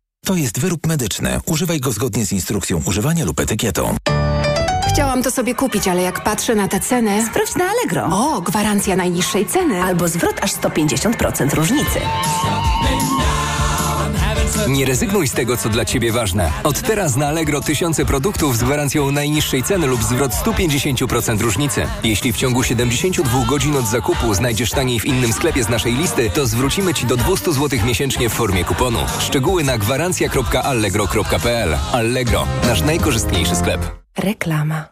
To 0.25 0.35
jest 0.35 0.59
wyrób 0.59 0.87
medyczny. 0.87 1.39
Używaj 1.45 1.79
go 1.79 1.91
zgodnie 1.91 2.25
z 2.25 2.31
instrukcją 2.31 2.81
używania 2.85 3.25
lub 3.25 3.39
etykietą. 3.39 3.95
Chciałam 4.89 5.23
to 5.23 5.31
sobie 5.31 5.55
kupić, 5.55 5.87
ale 5.87 6.01
jak 6.01 6.23
patrzę 6.23 6.55
na 6.55 6.67
tę 6.67 6.79
cenę... 6.79 7.25
Sprawdź 7.25 7.55
na 7.55 7.65
Allegro. 7.65 8.05
O, 8.17 8.41
gwarancja 8.41 8.95
najniższej 8.95 9.45
ceny. 9.45 9.83
Albo 9.83 10.07
zwrot 10.07 10.35
aż 10.41 10.51
150% 10.53 11.53
różnicy. 11.53 11.99
Nie 14.69 14.85
rezygnuj 14.85 15.27
z 15.27 15.31
tego, 15.31 15.57
co 15.57 15.69
dla 15.69 15.85
Ciebie 15.85 16.11
ważne. 16.11 16.51
Od 16.63 16.81
teraz 16.81 17.15
na 17.15 17.27
Allegro 17.27 17.61
tysiące 17.61 18.05
produktów 18.05 18.57
z 18.57 18.63
gwarancją 18.63 19.11
najniższej 19.11 19.63
ceny 19.63 19.87
lub 19.87 20.03
zwrot 20.03 20.31
150% 20.31 21.41
różnicy. 21.41 21.85
Jeśli 22.03 22.33
w 22.33 22.37
ciągu 22.37 22.63
72 22.63 23.45
godzin 23.45 23.77
od 23.77 23.87
zakupu 23.87 24.33
znajdziesz 24.33 24.71
taniej 24.71 24.99
w 24.99 25.05
innym 25.05 25.33
sklepie 25.33 25.63
z 25.63 25.69
naszej 25.69 25.95
listy, 25.95 26.29
to 26.29 26.47
zwrócimy 26.47 26.93
Ci 26.93 27.05
do 27.05 27.17
200 27.17 27.53
zł 27.53 27.79
miesięcznie 27.85 28.29
w 28.29 28.33
formie 28.33 28.63
kuponu. 28.63 28.99
Szczegóły 29.19 29.63
na 29.63 29.77
gwarancja.allegro.pl 29.77 31.77
Allegro, 31.91 32.47
nasz 32.67 32.81
najkorzystniejszy 32.81 33.55
sklep. 33.55 33.81
Reklama. 34.17 34.85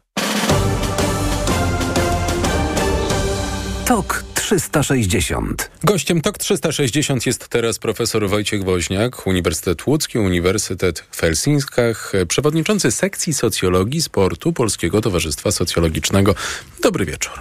TOK 3.85 4.28
360. 4.49 5.71
Gościem 5.83 6.21
TOK 6.21 6.37
360 6.37 7.25
jest 7.25 7.47
teraz 7.47 7.79
profesor 7.79 8.29
Wojciech 8.29 8.63
Woźniak, 8.63 9.27
Uniwersytet 9.27 9.87
Łódzki, 9.87 10.19
Uniwersytet 10.19 10.99
w 11.11 11.21
Helsinkach, 11.21 12.13
przewodniczący 12.27 12.91
sekcji 12.91 13.33
socjologii 13.33 14.01
sportu 14.01 14.53
Polskiego 14.53 15.01
Towarzystwa 15.01 15.51
Socjologicznego. 15.51 16.35
Dobry 16.83 17.05
wieczór. 17.05 17.33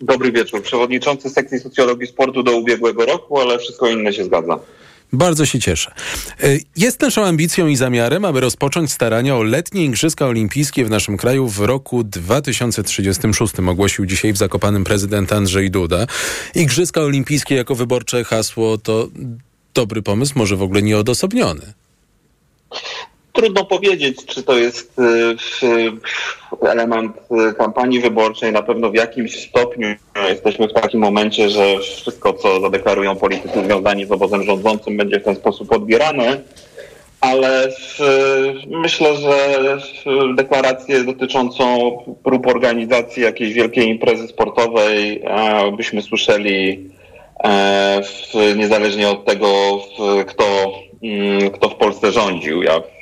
Dobry 0.00 0.32
wieczór. 0.32 0.62
Przewodniczący 0.62 1.30
sekcji 1.30 1.58
socjologii 1.60 2.06
sportu 2.06 2.42
do 2.42 2.56
ubiegłego 2.56 3.06
roku, 3.06 3.40
ale 3.40 3.58
wszystko 3.58 3.88
inne 3.88 4.12
się 4.12 4.24
zgadza. 4.24 4.58
Bardzo 5.14 5.46
się 5.46 5.60
cieszę. 5.60 5.94
Y, 6.44 6.60
Jest 6.76 7.00
naszą 7.00 7.24
ambicją 7.24 7.66
i 7.66 7.76
zamiarem, 7.76 8.24
aby 8.24 8.40
rozpocząć 8.40 8.92
starania 8.92 9.36
o 9.36 9.42
letnie 9.42 9.84
Igrzyska 9.84 10.26
Olimpijskie 10.26 10.84
w 10.84 10.90
naszym 10.90 11.16
kraju 11.16 11.48
w 11.48 11.58
roku 11.60 12.04
2036, 12.04 13.54
ogłosił 13.58 14.06
dzisiaj 14.06 14.32
w 14.32 14.36
Zakopanym 14.36 14.84
prezydent 14.84 15.32
Andrzej 15.32 15.70
Duda. 15.70 16.06
Igrzyska 16.54 17.00
Olimpijskie 17.00 17.54
jako 17.54 17.74
wyborcze 17.74 18.24
hasło 18.24 18.78
to 18.78 19.08
dobry 19.74 20.02
pomysł, 20.02 20.32
może 20.36 20.56
w 20.56 20.62
ogóle 20.62 20.82
nieodosobniony. 20.82 21.72
Trudno 23.34 23.64
powiedzieć, 23.64 24.26
czy 24.26 24.42
to 24.42 24.58
jest 24.58 24.98
y, 24.98 26.68
element 26.68 27.16
y, 27.50 27.54
kampanii 27.54 28.00
wyborczej. 28.00 28.52
Na 28.52 28.62
pewno 28.62 28.90
w 28.90 28.94
jakimś 28.94 29.48
stopniu 29.48 29.88
jesteśmy 30.28 30.68
w 30.68 30.72
takim 30.72 31.00
momencie, 31.00 31.50
że 31.50 31.78
wszystko, 31.78 32.32
co 32.32 32.60
zadeklarują 32.60 33.16
politycy 33.16 33.64
związani 33.64 34.06
z 34.06 34.12
obozem 34.12 34.42
rządzącym, 34.42 34.96
będzie 34.96 35.20
w 35.20 35.24
ten 35.24 35.36
sposób 35.36 35.72
odbierane. 35.72 36.40
Ale 37.20 37.68
myślę, 38.66 39.16
że 39.16 39.58
deklarację 40.36 41.04
dotyczącą 41.04 41.98
prób 42.24 42.46
organizacji 42.46 43.22
jakiejś 43.22 43.52
wielkiej 43.52 43.88
imprezy 43.88 44.28
sportowej 44.28 45.22
e, 45.24 45.72
byśmy 45.76 46.02
słyszeli 46.02 46.90
e, 47.44 48.02
niezależnie 48.56 49.08
od 49.08 49.24
tego, 49.24 49.48
kto, 50.26 50.72
mm, 51.02 51.50
kto 51.50 51.68
w 51.68 51.74
Polsce 51.74 52.12
rządził. 52.12 52.62
Ja 52.62 52.93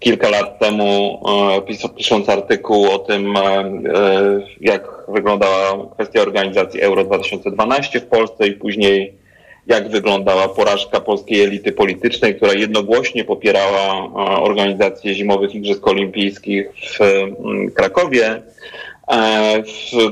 kilka 0.00 0.30
lat 0.30 0.58
temu 0.58 1.20
e, 1.56 1.62
pis, 1.62 1.82
pisząc 1.96 2.28
artykuł 2.28 2.90
o 2.90 2.98
tym, 2.98 3.36
e, 3.36 3.40
jak 4.60 4.88
wyglądała 5.08 5.86
kwestia 5.94 6.22
organizacji 6.22 6.80
Euro 6.80 7.04
2012 7.04 8.00
w 8.00 8.06
Polsce 8.06 8.48
i 8.48 8.52
później 8.52 9.14
jak 9.66 9.88
wyglądała 9.88 10.48
porażka 10.48 11.00
polskiej 11.00 11.42
elity 11.42 11.72
politycznej, 11.72 12.34
która 12.34 12.52
jednogłośnie 12.52 13.24
popierała 13.24 13.94
e, 13.94 14.08
organizację 14.42 15.14
zimowych 15.14 15.54
Igrzysk 15.54 15.86
Olimpijskich 15.88 16.66
w 16.98 17.74
Krakowie. 17.74 18.42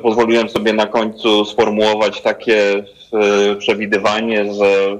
Pozwoliłem 0.03 0.49
sobie 0.49 0.73
na 0.73 0.87
końcu 0.87 1.45
sformułować 1.45 2.21
takie 2.21 2.85
przewidywanie, 3.59 4.55
że 4.55 4.99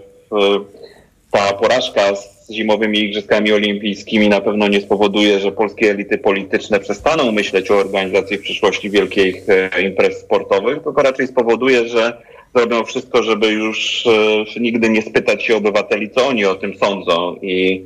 ta 1.31 1.53
porażka 1.53 2.17
z 2.17 2.38
zimowymi 2.51 2.99
Igrzyskami 2.99 3.53
Olimpijskimi 3.53 4.29
na 4.29 4.41
pewno 4.41 4.69
nie 4.69 4.81
spowoduje, 4.81 5.41
że 5.41 5.53
polskie 5.53 5.91
elity 5.91 6.19
polityczne 6.19 6.81
przestaną 6.81 7.33
myśleć 7.33 7.71
o 7.71 7.77
organizacji 7.77 8.39
w 8.39 8.43
przyszłości 8.43 8.91
wielkich 8.91 9.43
e, 9.49 9.83
imprez 9.83 10.21
sportowych, 10.21 10.83
tylko 10.83 11.03
raczej 11.03 11.27
spowoduje, 11.27 11.89
że 11.89 12.23
zrobią 12.55 12.85
wszystko, 12.85 13.23
żeby 13.23 13.47
już 13.47 14.07
e, 14.07 14.61
nigdy 14.61 14.89
nie 14.89 15.03
spytać 15.03 15.45
się 15.45 15.57
obywateli, 15.57 16.11
co 16.11 16.27
oni 16.27 16.45
o 16.45 16.55
tym 16.55 16.77
sądzą. 16.77 17.37
I 17.43 17.85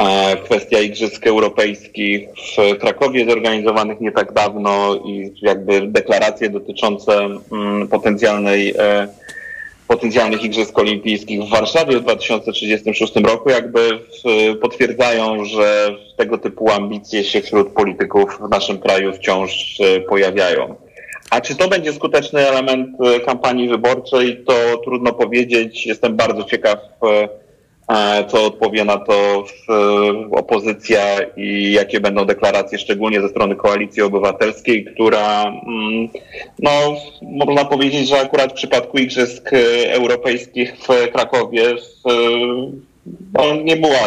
e, 0.00 0.36
kwestia 0.36 0.80
Igrzysk 0.80 1.26
Europejskich 1.26 2.28
w 2.28 2.78
Krakowie 2.78 3.26
zorganizowanych 3.26 4.00
nie 4.00 4.12
tak 4.12 4.32
dawno 4.32 4.96
i 5.06 5.32
jakby 5.42 5.86
deklaracje 5.86 6.50
dotyczące 6.50 7.28
mm, 7.52 7.88
potencjalnej 7.88 8.74
potencjalnych 9.90 10.44
Igrzysk 10.44 10.78
Olimpijskich 10.78 11.40
w 11.40 11.48
Warszawie 11.48 11.98
w 11.98 12.02
2036 12.02 13.16
roku 13.16 13.50
jakby 13.50 13.98
potwierdzają, 14.60 15.44
że 15.44 15.96
tego 16.16 16.38
typu 16.38 16.70
ambicje 16.70 17.24
się 17.24 17.40
wśród 17.40 17.72
polityków 17.72 18.38
w 18.46 18.50
naszym 18.50 18.78
kraju 18.78 19.12
wciąż 19.12 19.80
e, 19.80 20.00
pojawiają. 20.00 20.74
A 21.30 21.40
czy 21.40 21.56
to 21.56 21.68
będzie 21.68 21.92
skuteczny 21.92 22.48
element 22.48 22.88
e, 23.00 23.20
kampanii 23.20 23.68
wyborczej, 23.68 24.44
to 24.46 24.54
trudno 24.84 25.12
powiedzieć. 25.12 25.86
Jestem 25.86 26.16
bardzo 26.16 26.44
ciekaw, 26.44 26.78
e, 26.78 27.28
co 28.28 28.44
odpowie 28.46 28.84
na 28.84 28.98
to 28.98 29.44
e, 29.68 30.30
opozycja 30.30 31.02
i 31.36 31.72
jakie 31.72 32.00
będą 32.00 32.24
deklaracje, 32.24 32.78
szczególnie 32.78 33.20
ze 33.20 33.28
strony 33.28 33.56
Koalicji 33.56 34.02
Obywatelskiej, 34.02 34.84
która, 34.84 35.42
mm, 35.44 36.08
no, 36.58 36.70
można 37.22 37.64
powiedzieć, 37.64 38.08
że 38.08 38.20
akurat 38.20 38.52
w 38.52 38.54
przypadku 38.54 38.98
Igrzysk 38.98 39.52
e, 39.52 39.92
Europejskich 39.92 40.76
w 40.76 41.12
Krakowie 41.12 41.70
e, 41.70 41.76
no, 43.34 43.56
nie 43.64 43.76
była 43.76 43.98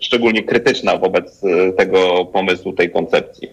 szczególnie 0.00 0.42
krytyczna 0.42 0.96
wobec 0.96 1.44
e, 1.44 1.72
tego 1.72 2.24
pomysłu, 2.24 2.72
tej 2.72 2.90
koncepcji. 2.90 3.48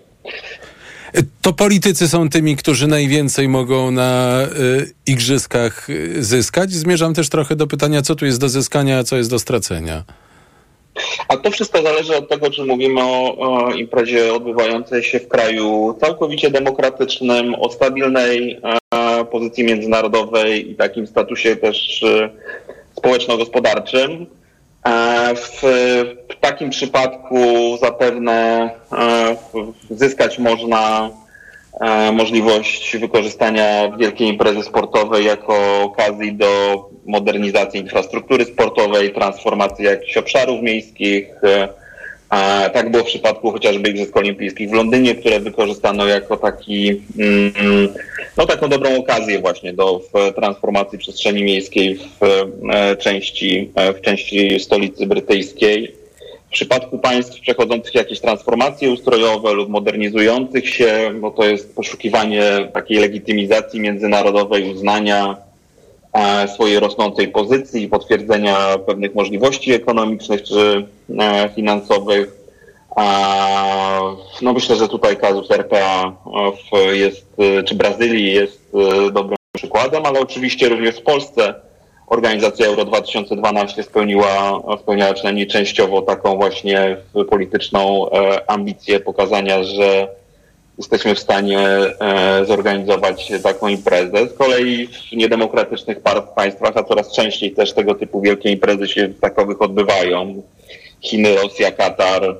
To 1.41 1.53
politycy 1.53 2.07
są 2.07 2.30
tymi, 2.30 2.55
którzy 2.55 2.88
najwięcej 2.88 3.47
mogą 3.47 3.91
na 3.91 4.41
y, 4.43 4.93
igrzyskach 5.07 5.89
y, 5.89 6.24
zyskać. 6.24 6.72
Zmierzam 6.72 7.13
też 7.13 7.30
trochę 7.30 7.55
do 7.55 7.68
pytania, 7.68 8.01
co 8.01 8.16
tu 8.16 8.26
jest 8.26 8.39
do 8.39 8.49
zyskania, 8.49 8.99
a 8.99 9.03
co 9.03 9.18
jest 9.18 9.30
do 9.30 9.39
stracenia. 9.39 10.03
A 11.28 11.38
to 11.38 11.51
wszystko 11.51 11.82
zależy 11.82 12.18
od 12.18 12.30
tego, 12.30 12.51
czy 12.51 12.66
mówimy 12.66 13.01
o, 13.03 13.38
o 13.38 13.72
imprezie 13.72 14.34
odbywającej 14.34 15.03
się 15.03 15.20
w 15.20 15.28
kraju 15.28 15.97
całkowicie 16.01 16.51
demokratycznym, 16.51 17.55
o 17.55 17.70
stabilnej 17.70 18.59
e, 18.93 19.26
pozycji 19.26 19.63
międzynarodowej 19.63 20.72
i 20.72 20.76
takim 20.76 21.07
statusie 21.07 21.55
też 21.55 22.03
e, 22.03 22.30
społeczno-gospodarczym. 22.97 24.26
E, 24.86 25.36
w, 25.36 25.62
takim 26.42 26.70
przypadku 26.70 27.38
zapewne 27.82 28.70
e, 28.92 29.36
zyskać 29.90 30.40
można 30.40 31.10
e, 31.82 32.12
możliwość 32.12 32.98
wykorzystania 32.98 33.92
wielkiej 33.98 34.28
imprezy 34.28 34.64
sportowej 34.64 35.26
jako 35.26 35.82
okazji 35.84 36.34
do 36.34 36.50
modernizacji 37.06 37.80
infrastruktury 37.80 38.46
sportowej, 38.46 39.14
transformacji 39.14 39.86
jakichś 39.86 40.18
obszarów 40.18 40.62
miejskich. 40.62 41.28
A 42.36 42.70
tak 42.70 42.92
było 42.92 43.04
w 43.04 43.08
przypadku 43.08 43.52
chociażby 43.52 43.90
Igrzysk 43.90 44.18
Olimpijskich 44.18 44.70
w 44.70 44.74
Londynie, 44.74 45.16
które 45.16 45.40
wykorzystano 45.40 46.06
jako 46.06 46.38
taki, 46.38 47.02
mm, 47.20 47.54
no 48.38 48.46
taką 48.46 48.70
dobrą 48.70 48.98
okazję 48.98 49.40
właśnie 49.40 49.74
do 49.74 50.02
transformacji 50.36 50.98
przestrzeni 50.98 51.44
miejskiej 51.44 51.96
w 51.96 52.24
e, 52.72 52.96
części, 52.96 53.72
e, 53.76 53.94
w 53.94 54.02
części 54.02 54.60
stolicy 54.60 55.06
brytyjskiej. 55.06 55.96
W 56.48 56.52
przypadku 56.52 57.00
państw 57.00 57.42
przechodzących 57.42 57.96
jakieś 57.96 58.20
transformacje 58.20 58.92
ustrojowe 58.92 59.54
lub 59.54 59.70
modernizujących 59.70 60.70
się, 60.70 61.12
bo 61.20 61.32
to 61.32 61.44
jest 61.44 61.76
poszukiwanie 61.76 62.44
takiej 62.74 62.98
legitymizacji 62.98 63.80
międzynarodowej, 63.80 64.72
uznania 64.72 65.45
swojej 66.53 66.80
rosnącej 66.80 67.28
pozycji 67.28 67.88
potwierdzenia 67.88 68.57
pewnych 68.86 69.16
możliwości 69.16 69.74
ekonomicznych 69.74 70.43
czy 70.43 70.88
e, 71.20 71.49
finansowych. 71.55 72.45
No 74.41 74.53
myślę, 74.53 74.76
że 74.76 74.88
tutaj 74.88 75.18
kazus 75.18 75.51
RPA 75.51 76.16
w, 76.51 76.93
jest, 76.93 77.26
e, 77.39 77.63
czy 77.63 77.76
Brazylii 77.76 78.34
jest 78.34 78.72
e, 78.74 79.11
dobrym 79.11 79.38
przykładem, 79.55 80.05
ale 80.05 80.20
oczywiście 80.20 80.70
również 80.70 80.95
w 80.95 81.03
Polsce 81.03 81.53
organizacja 82.07 82.68
Euro 82.68 82.86
2012 82.86 83.84
spełniła, 83.84 84.61
spełniała 84.82 85.13
przynajmniej 85.13 85.47
częściowo 85.47 86.01
taką 86.01 86.36
właśnie 86.36 86.97
polityczną 87.30 88.09
e, 88.11 88.49
ambicję 88.51 88.99
pokazania, 88.99 89.63
że 89.63 90.07
jesteśmy 90.78 91.16
w 91.16 91.20
stanie 91.20 91.60
e, 91.60 92.46
zorganizować 92.46 93.32
taką 93.44 93.68
imprezę. 93.68 94.28
Z 94.28 94.34
kolei 94.34 94.88
w 94.88 95.12
niedemokratycznych 95.12 96.00
państwach, 96.36 96.78
a 96.78 96.84
coraz 96.84 97.16
częściej 97.16 97.52
też 97.52 97.74
tego 97.74 97.96
typu 97.96 98.22
wielkie 98.22 98.52
imprezy 98.52 98.88
się 98.88 99.10
takowych 99.22 99.62
odbywają. 99.62 100.44
Chiny, 101.02 101.36
Rosja, 101.36 101.72
Katar, 101.72 102.38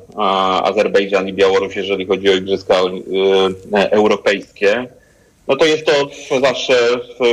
Azerbejdżan 0.64 1.28
i 1.28 1.34
Białoruś, 1.34 1.76
jeżeli 1.76 2.06
chodzi 2.06 2.30
o 2.30 2.36
igrzyska 2.36 2.76
e, 3.74 3.92
europejskie. 3.92 4.88
No 5.48 5.56
to 5.56 5.66
jest 5.66 5.86
to 5.86 6.10
zawsze 6.40 6.78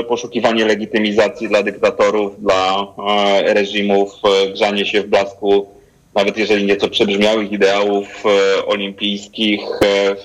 poszukiwanie 0.09 0.65
legitymizacji 0.65 1.49
dla 1.49 1.63
dyktatorów, 1.63 2.43
dla 2.43 2.87
e, 3.09 3.55
reżimów, 3.55 4.13
grzanie 4.53 4.87
się 4.87 5.03
w 5.03 5.07
blasku, 5.07 5.67
nawet 6.15 6.39
jeżeli 6.39 6.65
nieco 6.65 6.89
przebrzmiałych 6.89 7.53
ideałów 7.53 8.07
e, 8.27 8.67
olimpijskich. 8.67 9.61
E, 9.85 10.17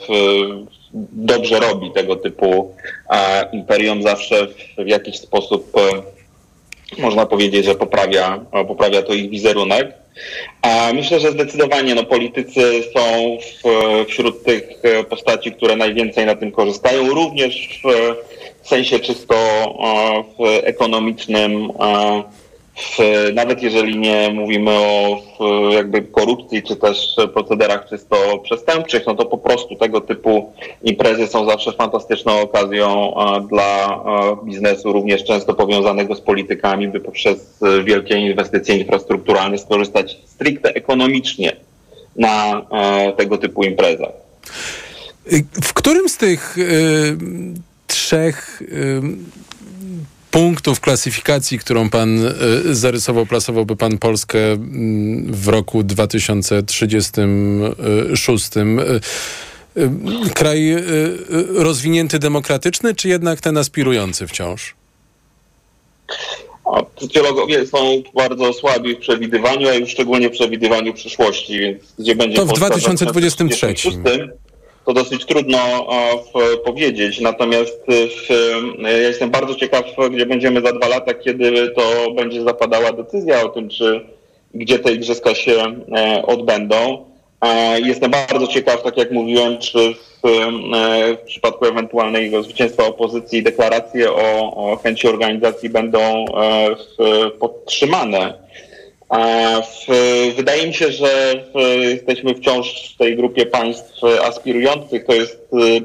dobrze 1.12 1.60
robi 1.60 1.92
tego 1.92 2.16
typu 2.16 2.76
imperium, 3.54 4.04
zawsze 4.04 4.48
w, 4.78 4.88
jakiś 4.88 5.20
sposób 5.20 5.72
e, 5.78 7.02
można 7.02 7.26
powiedzieć, 7.26 7.66
że 7.66 7.76
poprawia, 7.76 8.46
poprawia 8.68 9.02
to 9.02 9.14
ich 9.14 9.30
wizerunek. 9.30 9.94
A 10.62 10.92
myślę, 10.94 11.20
że 11.20 11.32
zdecydowanie 11.32 11.96
no, 11.96 12.04
politycy 12.04 12.84
są 12.94 13.38
w, 13.64 14.06
wśród 14.10 14.44
tych 14.44 14.64
postaci, 15.10 15.52
które 15.52 15.76
najwięcej 15.76 16.26
na 16.26 16.36
tym 16.36 16.52
korzystają, 16.52 17.10
również 17.10 17.82
w, 17.84 18.16
w 18.64 18.68
sensie 18.68 19.00
czysto 19.00 19.36
w 20.40 20.44
ekonomicznym. 20.64 21.72
e, 21.80 22.24
W, 22.78 22.98
nawet 23.34 23.64
jeżeli 23.64 23.98
nie 23.98 24.30
mówimy 24.34 24.72
o 24.72 25.22
w, 25.40 25.74
jakby 25.74 26.02
korupcji 26.02 26.64
czy 26.64 26.76
też 26.76 27.16
procederach 27.34 27.90
czysto 27.90 28.16
przestępczych, 28.44 29.04
no 29.08 29.16
to 29.16 29.26
po 29.26 29.38
prostu 29.38 29.76
tego 29.76 30.02
typu 30.02 30.54
imprezy 30.84 31.28
są 31.28 31.46
zawsze 31.46 31.72
fantastyczną 31.72 32.42
okazją 32.42 33.14
dla 33.50 34.04
biznesu, 34.44 34.94
również 34.94 35.24
często 35.24 35.54
powiązanego 35.54 36.16
z 36.16 36.22
politykami, 36.22 36.88
by 36.88 37.00
poprzez 37.00 37.60
wielkie 37.84 38.18
inwestycje 38.18 38.78
infrastrukturalne 38.78 39.58
skorzystać 39.58 40.18
stricte 40.26 40.74
ekonomicznie 40.74 41.56
na 42.16 42.66
tego 43.18 43.38
typu 43.38 43.64
imprezach. 43.64 44.12
W 45.64 45.74
którym 45.74 46.10
z 46.10 46.18
tych 46.18 46.58
y, 46.58 47.18
trzech 47.88 48.62
y, 48.62 49.02
punktów 50.38 50.80
klasyfikacji, 50.80 51.60
którą 51.60 51.90
pan 51.90 52.26
y, 52.26 52.32
zarysował, 52.76 53.26
plasowałby 53.26 53.76
pan 53.76 53.98
Polskę 53.98 54.52
mm, 54.52 55.34
w 55.34 55.48
roku 55.48 55.84
2036? 55.84 58.58
Y, 58.58 58.62
y, 59.78 59.90
Kraj 60.34 60.76
rozwinięty, 61.56 62.20
demokratyczny, 62.20 62.96
czy 62.96 63.10
jednak 63.10 63.42
ten 63.42 63.58
aspirujący 63.58 64.28
wciąż? 64.28 64.76
A 66.66 66.84
Socjologowie 67.02 67.68
są 67.68 68.04
bardzo 68.16 68.54
słabi 68.54 68.96
w 68.96 69.00
przewidywaniu, 69.00 69.70
a 69.70 69.74
już 69.74 69.90
szczególnie 69.90 70.30
w 70.30 70.32
przewidywaniu 70.32 70.94
przyszłości, 70.94 71.60
więc 71.60 71.84
gdzie 72.00 72.16
będzie 72.16 72.36
To 72.36 72.46
w 72.46 72.48
Polska 72.48 72.66
2023. 72.66 73.92
2036, 73.92 74.47
to 74.88 74.94
dosyć 74.94 75.26
trudno 75.26 75.58
e, 75.58 76.58
powiedzieć. 76.58 77.20
Natomiast 77.20 77.86
e, 77.90 77.94
e, 78.88 78.92
ja 78.92 79.08
jestem 79.08 79.30
bardzo 79.30 79.56
ciekaw, 79.56 79.86
gdzie 80.12 80.26
będziemy 80.26 80.62
za 80.62 80.74
dwa 80.74 80.88
lata, 80.88 81.14
kiedy 81.14 81.70
to 81.70 82.12
będzie 82.12 82.44
zapadała 82.44 82.92
decyzja 82.92 83.42
o 83.44 83.50
tym, 83.50 83.70
czy 83.70 84.06
gdzie 84.54 84.80
te 84.80 84.92
igrzyska 84.92 85.36
się 85.36 85.64
odbędą. 86.24 87.06
Jestem 87.84 88.12
bardzo 88.12 88.48
ciekaw, 88.48 88.84
tak 88.84 88.98
jak 88.98 89.12
mówiłem, 89.12 89.58
czy 89.58 89.94
w, 89.94 90.28
w 91.22 91.26
przypadku 91.26 91.66
ewentualnego 91.66 92.44
zwycięstwa 92.44 92.86
opozycji 92.86 93.44
deklaracje 93.44 94.12
o, 94.12 94.54
o 94.56 94.78
chęci 94.78 95.08
organizacji 95.08 95.70
będą 95.70 96.26
podtrzymane. 97.40 98.34
A 99.10 99.18
w, 99.62 99.88
wydaje 100.36 100.68
mi 100.68 100.74
się, 100.74 100.91
że 100.91 101.43
w, 101.53 101.82
jesteśmy 101.82 102.36
wciąż 102.36 102.93
w 102.93 102.97
tej 102.97 103.16
grupie 103.16 103.45
państw 103.45 104.03
aspirujących. 104.24 105.05
To 105.05 105.14
jest 105.14 105.39
y, 105.53 105.82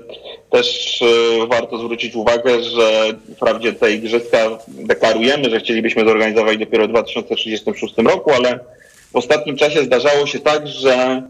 też 0.51 1.03
y, 1.03 1.07
warto 1.47 1.79
zwrócić 1.79 2.15
uwagę, 2.15 2.63
że 2.63 3.11
wprawdzie 3.37 3.73
te 3.73 3.93
igrzyska 3.93 4.39
deklarujemy, 4.69 5.51
że 5.51 5.61
chcielibyśmy 5.61 6.05
zorganizować 6.05 6.59
dopiero 6.59 6.85
w 6.85 6.91
2036 6.91 7.95
roku, 7.97 8.31
ale 8.31 8.59
w 9.13 9.17
ostatnim 9.17 9.57
czasie 9.57 9.85
zdarzało 9.85 10.27
się 10.27 10.39
tak, 10.41 10.69
że 10.69 11.23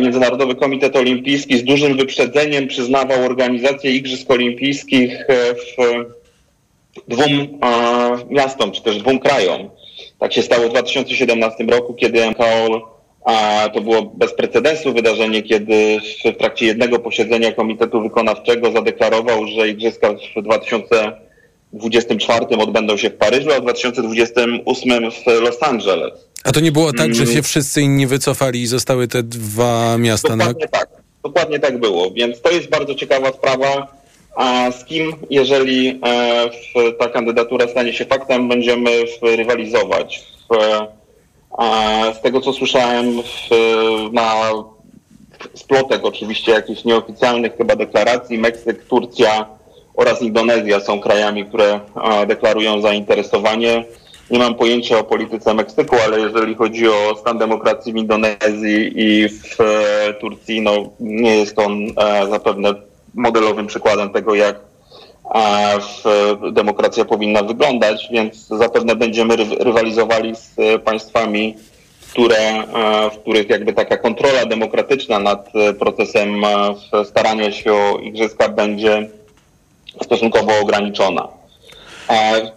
Międzynarodowy 0.00 0.54
Komitet 0.54 0.96
Olimpijski 0.96 1.58
z 1.58 1.64
dużym 1.64 1.96
wyprzedzeniem 1.96 2.68
przyznawał 2.68 3.24
organizację 3.24 3.90
Igrzysk 3.90 4.30
Olimpijskich 4.30 5.30
e, 5.30 5.54
w 5.54 6.08
dwóm 7.08 7.58
miastom, 8.30 8.72
czy 8.72 8.82
też 8.82 8.98
dwóm 8.98 9.18
krajom. 9.18 9.70
Tak 10.20 10.32
się 10.32 10.42
stało 10.42 10.68
w 10.68 10.70
2017 10.70 11.64
roku, 11.64 11.94
kiedy 11.94 12.30
MKOL 12.30 12.82
a 13.24 13.68
to 13.74 13.80
było 13.80 14.02
bez 14.02 14.34
precedensu 14.34 14.92
wydarzenie, 14.92 15.42
kiedy 15.42 15.98
w 16.24 16.36
trakcie 16.38 16.66
jednego 16.66 16.98
posiedzenia 16.98 17.52
Komitetu 17.52 18.02
Wykonawczego 18.02 18.72
zadeklarował, 18.72 19.46
że 19.46 19.68
Igrzyska 19.68 20.08
w 20.36 20.42
2024 20.42 22.46
odbędą 22.58 22.96
się 22.96 23.10
w 23.10 23.14
Paryżu, 23.14 23.52
a 23.52 23.60
w 23.60 23.62
2028 23.62 25.10
w 25.10 25.26
Los 25.26 25.62
Angeles. 25.62 26.12
A 26.44 26.52
to 26.52 26.60
nie 26.60 26.72
było 26.72 26.92
tak, 26.92 27.14
że 27.14 27.22
Mm. 27.22 27.34
się 27.34 27.42
wszyscy 27.42 27.82
inni 27.82 28.06
wycofali 28.06 28.62
i 28.62 28.66
zostały 28.66 29.08
te 29.08 29.22
dwa 29.22 29.98
miasta 29.98 30.36
na... 30.36 30.44
Dokładnie 30.44 30.68
tak. 30.68 30.88
Dokładnie 31.22 31.58
tak 31.58 31.80
było, 31.80 32.10
więc 32.10 32.40
to 32.40 32.50
jest 32.50 32.68
bardzo 32.68 32.94
ciekawa 32.94 33.32
sprawa. 33.32 33.99
A 34.34 34.70
z 34.70 34.84
kim, 34.84 35.12
jeżeli 35.30 35.88
e, 35.88 36.92
ta 36.98 37.08
kandydatura 37.08 37.68
stanie 37.68 37.92
się 37.92 38.04
faktem, 38.04 38.48
będziemy 38.48 38.90
rywalizować? 39.22 40.26
A, 41.58 42.02
z 42.18 42.20
tego, 42.20 42.40
co 42.40 42.52
słyszałem 42.52 43.16
na 44.12 44.34
splotek 45.54 46.04
oczywiście 46.04 46.52
jakichś 46.52 46.84
nieoficjalnych 46.84 47.56
chyba 47.56 47.76
deklaracji, 47.76 48.38
Meksyk, 48.38 48.84
Turcja 48.84 49.46
oraz 49.94 50.22
Indonezja 50.22 50.80
są 50.80 51.00
krajami, 51.00 51.44
które 51.44 51.80
a, 51.94 52.26
deklarują 52.26 52.80
zainteresowanie. 52.80 53.84
Nie 54.30 54.38
mam 54.38 54.54
pojęcia 54.54 54.98
o 54.98 55.04
polityce 55.04 55.54
Meksyku, 55.54 55.96
ale 56.04 56.20
jeżeli 56.20 56.54
chodzi 56.54 56.88
o 56.88 57.16
stan 57.20 57.38
demokracji 57.38 57.92
w 57.92 57.96
Indonezji 57.96 58.92
i 58.94 59.28
w 59.28 59.60
e, 59.60 60.14
Turcji, 60.14 60.60
no 60.60 60.90
nie 61.00 61.36
jest 61.36 61.58
on 61.58 61.72
e, 61.96 62.26
zapewne 62.30 62.89
modelowym 63.14 63.66
przykładem 63.66 64.10
tego, 64.10 64.34
jak 64.34 64.56
demokracja 66.52 67.04
powinna 67.04 67.42
wyglądać, 67.42 68.08
więc 68.12 68.46
zapewne 68.48 68.96
będziemy 68.96 69.36
ry- 69.36 69.56
rywalizowali 69.58 70.34
z 70.36 70.54
państwami, 70.84 71.56
które, 72.12 72.64
w 73.12 73.18
których 73.18 73.48
jakby 73.50 73.72
taka 73.72 73.96
kontrola 73.96 74.46
demokratyczna 74.46 75.18
nad 75.18 75.48
procesem 75.78 76.42
starania 77.04 77.52
się 77.52 77.72
o 77.72 77.98
igrzyska 78.02 78.48
będzie 78.48 79.08
stosunkowo 80.04 80.52
ograniczona. 80.62 81.28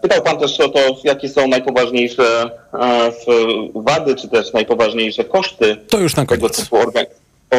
Pytał 0.01 0.21
Pan 0.21 0.37
też 0.39 0.59
o 0.59 0.69
to, 0.69 0.79
jakie 1.03 1.29
są 1.29 1.47
najpoważniejsze 1.47 2.49
wady, 3.75 4.15
czy 4.15 4.27
też 4.29 4.53
najpoważniejsze 4.53 5.23
koszty 5.23 5.75
To 5.89 5.99
już 5.99 6.15
na 6.15 6.25
tego 6.25 6.49
typu 6.49 6.75
orga- 6.75 7.05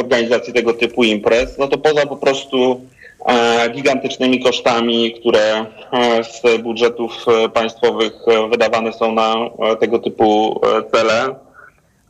organizacji 0.00 0.52
tego 0.52 0.74
typu 0.74 1.04
imprez. 1.04 1.58
No 1.58 1.68
to 1.68 1.78
poza 1.78 2.06
po 2.06 2.16
prostu 2.16 2.80
e, 3.26 3.70
gigantycznymi 3.70 4.42
kosztami, 4.42 5.12
które 5.12 5.66
e, 5.92 6.24
z 6.24 6.62
budżetów 6.62 7.12
e, 7.28 7.48
państwowych 7.48 8.12
wydawane 8.50 8.92
są 8.92 9.12
na 9.12 9.34
tego 9.80 9.98
typu 9.98 10.60
cele. 10.92 11.43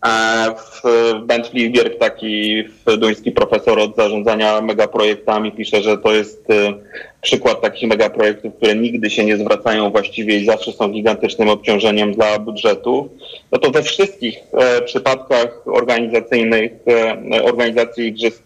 E, 0.04 0.54
W 0.54 0.82
Bent 1.26 1.46
Fliberg, 1.46 1.98
taki 1.98 2.64
duński 2.98 3.32
profesor 3.32 3.78
od 3.78 3.96
zarządzania 3.96 4.60
megaprojektami, 4.60 5.52
pisze, 5.52 5.82
że 5.82 5.98
to 5.98 6.12
jest 6.12 6.50
e, 6.50 6.72
przykład 7.20 7.60
takich 7.60 7.88
megaprojektów, 7.88 8.54
które 8.54 8.76
nigdy 8.76 9.10
się 9.10 9.24
nie 9.24 9.36
zwracają 9.36 9.90
właściwie 9.90 10.36
i 10.36 10.44
zawsze 10.44 10.72
są 10.72 10.88
gigantycznym 10.88 11.48
obciążeniem 11.48 12.12
dla 12.12 12.38
budżetu. 12.38 13.08
No 13.52 13.58
to 13.58 13.70
we 13.70 13.82
wszystkich 13.82 14.38
e, 14.52 14.82
przypadkach 14.82 15.68
organizacyjnych, 15.68 16.72
organizacji 17.42 18.06
igrzysk 18.06 18.42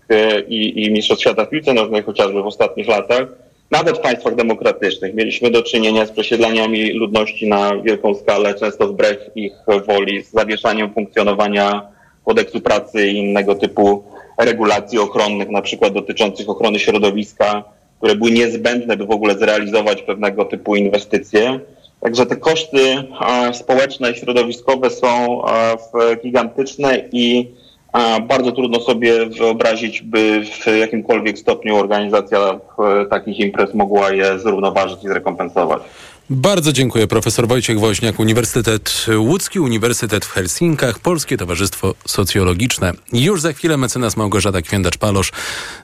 i, 0.48 0.84
i 0.84 0.90
Mistrzostw 0.90 1.22
Świata 1.22 1.44
w 1.44 1.50
piłce 1.50 1.74
nożnej 1.74 2.02
chociażby 2.02 2.42
w 2.42 2.46
ostatnich 2.46 2.88
latach, 2.88 3.47
nawet 3.70 3.98
w 3.98 4.00
państwach 4.00 4.34
demokratycznych 4.34 5.14
mieliśmy 5.14 5.50
do 5.50 5.62
czynienia 5.62 6.06
z 6.06 6.10
przesiedleniami 6.10 6.92
ludności 6.92 7.48
na 7.48 7.76
wielką 7.82 8.14
skalę, 8.14 8.54
często 8.54 8.88
wbrew 8.88 9.18
ich 9.34 9.52
woli, 9.86 10.24
z 10.24 10.30
zawieszaniem 10.30 10.94
funkcjonowania 10.94 11.82
kodeksu 12.24 12.60
pracy 12.60 13.08
i 13.08 13.16
innego 13.16 13.54
typu 13.54 14.04
regulacji 14.38 14.98
ochronnych, 14.98 15.48
na 15.48 15.62
przykład 15.62 15.92
dotyczących 15.92 16.48
ochrony 16.48 16.78
środowiska, 16.78 17.64
które 17.98 18.14
były 18.14 18.30
niezbędne, 18.30 18.96
by 18.96 19.06
w 19.06 19.10
ogóle 19.10 19.38
zrealizować 19.38 20.02
pewnego 20.02 20.44
typu 20.44 20.76
inwestycje. 20.76 21.60
Także 22.00 22.26
te 22.26 22.36
koszty 22.36 22.78
społeczne, 23.52 24.14
środowiskowe 24.14 24.90
są 24.90 25.42
gigantyczne 26.22 27.02
i 27.12 27.50
bardzo 28.28 28.52
trudno 28.52 28.80
sobie 28.80 29.26
wyobrazić, 29.26 30.02
by 30.02 30.44
w 30.44 30.66
jakimkolwiek 30.78 31.38
stopniu 31.38 31.76
organizacja 31.76 32.38
e, 32.38 33.06
takich 33.10 33.38
imprez 33.38 33.74
mogła 33.74 34.10
je 34.10 34.38
zrównoważyć 34.38 35.04
i 35.04 35.08
zrekompensować. 35.08 35.82
Bardzo 36.30 36.72
dziękuję. 36.72 37.06
Profesor 37.06 37.48
Wojciech 37.48 37.80
Woźniak, 37.80 38.20
Uniwersytet 38.20 39.06
Łódzki, 39.16 39.60
Uniwersytet 39.60 40.24
w 40.24 40.32
Helsinkach, 40.32 40.98
Polskie 40.98 41.36
Towarzystwo 41.36 41.94
Socjologiczne. 42.06 42.92
Już 43.12 43.40
za 43.40 43.52
chwilę 43.52 43.76
mecenas 43.76 44.16
Małgorzata 44.16 44.58
Kwiędacz-Palosz 44.62 45.32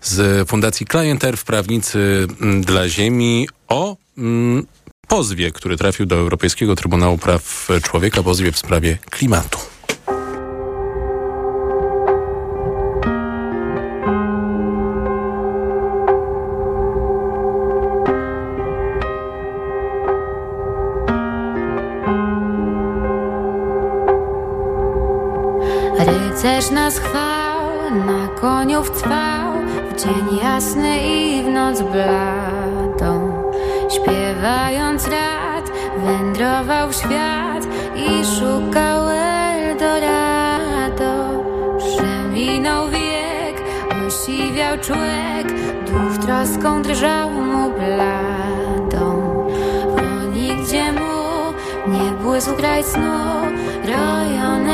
z 0.03 0.49
Fundacji 0.49 0.87
Client 0.87 1.25
Earth, 1.25 1.45
prawnicy 1.45 2.27
mm, 2.41 2.63
dla 2.63 2.89
ziemi 2.89 3.49
o 3.69 3.97
mm, 4.19 4.67
pozwie, 5.09 5.51
który 5.51 5.77
trafił 5.77 6.07
do 6.07 6.17
Europejskiego 6.17 6.77
Trybunału 6.77 7.19
Praw 7.19 7.69
Człowieka, 7.83 8.23
pozwie 8.23 8.53
w 8.53 8.59
sprawie 8.59 8.99
klimatu. 9.11 9.74
Rycerz 26.45 26.71
nas 26.71 26.99
chwał, 26.99 27.61
na 28.07 28.29
koniu 28.41 28.85
wcwał, 28.85 29.53
w 29.91 30.03
dzień 30.03 30.39
jasny 30.43 30.99
i 30.99 31.43
w 31.43 31.49
noc 31.49 31.83
bladą. 31.83 33.43
Śpiewając 33.91 35.09
rad, 35.09 35.71
wędrował 35.97 36.89
w 36.89 36.95
świat 36.95 37.65
i 37.97 38.25
szukał 38.25 39.09
Eldorado. 39.09 40.25
Przeminął 41.79 42.89
wiek, 42.89 43.63
osiwiał 44.07 44.79
człek, 44.79 45.47
duch 45.87 46.19
troską 46.27 46.83
drżał 46.83 47.31
mu 47.31 47.71
bladą. 47.71 49.23
Bo 49.97 50.03
nigdzie 50.33 50.93
mu 50.93 51.15
nie 51.87 52.11
błysł 52.23 52.57
kraj 52.57 52.85
snu, 52.85 53.19
rojone 53.85 54.74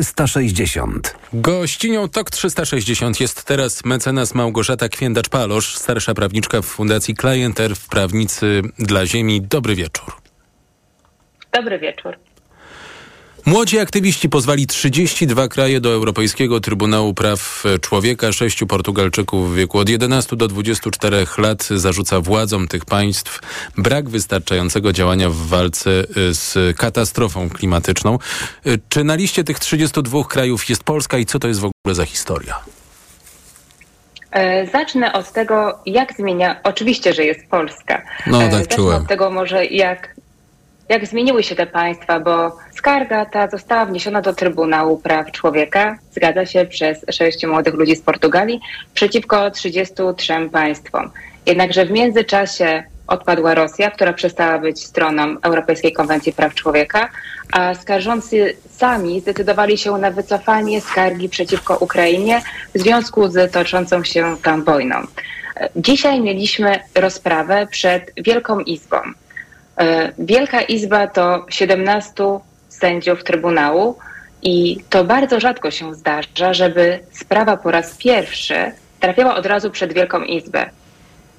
360. 0.00 1.14
Gościnią 1.32 2.08
TOK 2.08 2.30
360 2.30 3.20
jest 3.20 3.44
teraz 3.44 3.84
mecenas 3.84 4.34
Małgorzata 4.34 4.88
Kwiędacz-Palosz, 4.88 5.76
starsza 5.76 6.14
prawniczka 6.14 6.62
w 6.62 6.64
Fundacji 6.64 7.14
Client 7.14 7.60
Earth, 7.60 7.88
prawnicy 7.88 8.62
dla 8.78 9.06
ziemi. 9.06 9.42
Dobry 9.42 9.74
wieczór. 9.74 10.12
Dobry 11.52 11.78
wieczór. 11.78 12.16
Młodzi 13.46 13.78
aktywiści 13.78 14.28
pozwali 14.28 14.66
32 14.66 15.48
kraje 15.48 15.80
do 15.80 15.92
Europejskiego 15.92 16.60
Trybunału 16.60 17.14
Praw 17.14 17.64
Człowieka. 17.80 18.32
Sześciu 18.32 18.66
Portugalczyków 18.66 19.52
w 19.52 19.56
wieku 19.56 19.78
od 19.78 19.88
11 19.88 20.36
do 20.36 20.48
24 20.48 21.26
lat 21.38 21.62
zarzuca 21.64 22.20
władzom 22.20 22.68
tych 22.68 22.84
państw 22.84 23.40
brak 23.78 24.08
wystarczającego 24.08 24.92
działania 24.92 25.30
w 25.30 25.34
walce 25.36 25.90
y, 25.90 26.34
z 26.34 26.76
katastrofą 26.76 27.50
klimatyczną. 27.50 28.18
Y, 28.66 28.78
Czy 28.88 29.04
na 29.04 29.14
liście 29.14 29.44
tych 29.44 29.58
32 29.58 30.24
krajów 30.24 30.68
jest 30.68 30.84
Polska 30.84 31.18
i 31.18 31.26
co 31.26 31.38
to 31.38 31.48
jest 31.48 31.60
w 31.60 31.64
ogóle 31.64 31.94
za 31.94 32.04
historia? 32.04 32.58
E, 34.32 34.66
Zacznę 34.66 35.12
od 35.12 35.32
tego, 35.32 35.78
jak 35.86 36.16
zmienia. 36.16 36.60
Oczywiście, 36.64 37.12
że 37.12 37.24
jest 37.24 37.40
Polska. 37.50 38.02
No, 38.26 38.42
E, 38.42 38.48
tak 38.50 38.60
Zacznę 38.60 38.76
czułem. 38.76 39.02
od 39.02 39.08
tego 39.08 39.30
może, 39.30 39.66
jak, 39.66 40.14
jak 40.90 41.06
zmieniły 41.06 41.42
się 41.42 41.54
te 41.54 41.66
państwa, 41.66 42.20
bo 42.20 42.56
skarga 42.72 43.26
ta 43.26 43.48
została 43.48 43.86
wniesiona 43.86 44.20
do 44.20 44.34
Trybunału 44.34 44.98
Praw 44.98 45.32
Człowieka, 45.32 45.98
zgadza 46.12 46.46
się, 46.46 46.64
przez 46.64 47.04
sześciu 47.10 47.48
młodych 47.48 47.74
ludzi 47.74 47.96
z 47.96 48.02
Portugalii 48.02 48.60
przeciwko 48.94 49.50
33 49.50 50.48
państwom. 50.52 51.10
Jednakże 51.46 51.86
w 51.86 51.90
międzyczasie 51.90 52.82
odpadła 53.06 53.54
Rosja, 53.54 53.90
która 53.90 54.12
przestała 54.12 54.58
być 54.58 54.84
stroną 54.84 55.36
Europejskiej 55.42 55.92
Konwencji 55.92 56.32
Praw 56.32 56.54
Człowieka, 56.54 57.08
a 57.52 57.74
skarżący 57.74 58.56
sami 58.70 59.20
zdecydowali 59.20 59.78
się 59.78 59.92
na 59.92 60.10
wycofanie 60.10 60.80
skargi 60.80 61.28
przeciwko 61.28 61.76
Ukrainie 61.76 62.42
w 62.74 62.78
związku 62.78 63.28
z 63.28 63.52
toczącą 63.52 64.04
się 64.04 64.36
tam 64.42 64.64
wojną. 64.64 64.96
Dzisiaj 65.76 66.20
mieliśmy 66.20 66.80
rozprawę 66.94 67.66
przed 67.70 68.12
Wielką 68.16 68.60
Izbą. 68.60 68.96
E, 69.78 70.12
Wielka 70.18 70.60
Izba 70.60 71.06
to 71.06 71.46
17 71.48 72.12
sędziów 72.68 73.24
Trybunału 73.24 73.98
i 74.42 74.76
to 74.90 75.04
bardzo 75.04 75.40
rzadko 75.40 75.70
się 75.70 75.94
zdarza, 75.94 76.54
żeby 76.54 76.98
sprawa 77.12 77.56
po 77.56 77.70
raz 77.70 77.96
pierwszy 77.96 78.72
trafiała 79.00 79.36
od 79.36 79.46
razu 79.46 79.70
przed 79.70 79.92
Wielką 79.92 80.22
Izbę. 80.22 80.70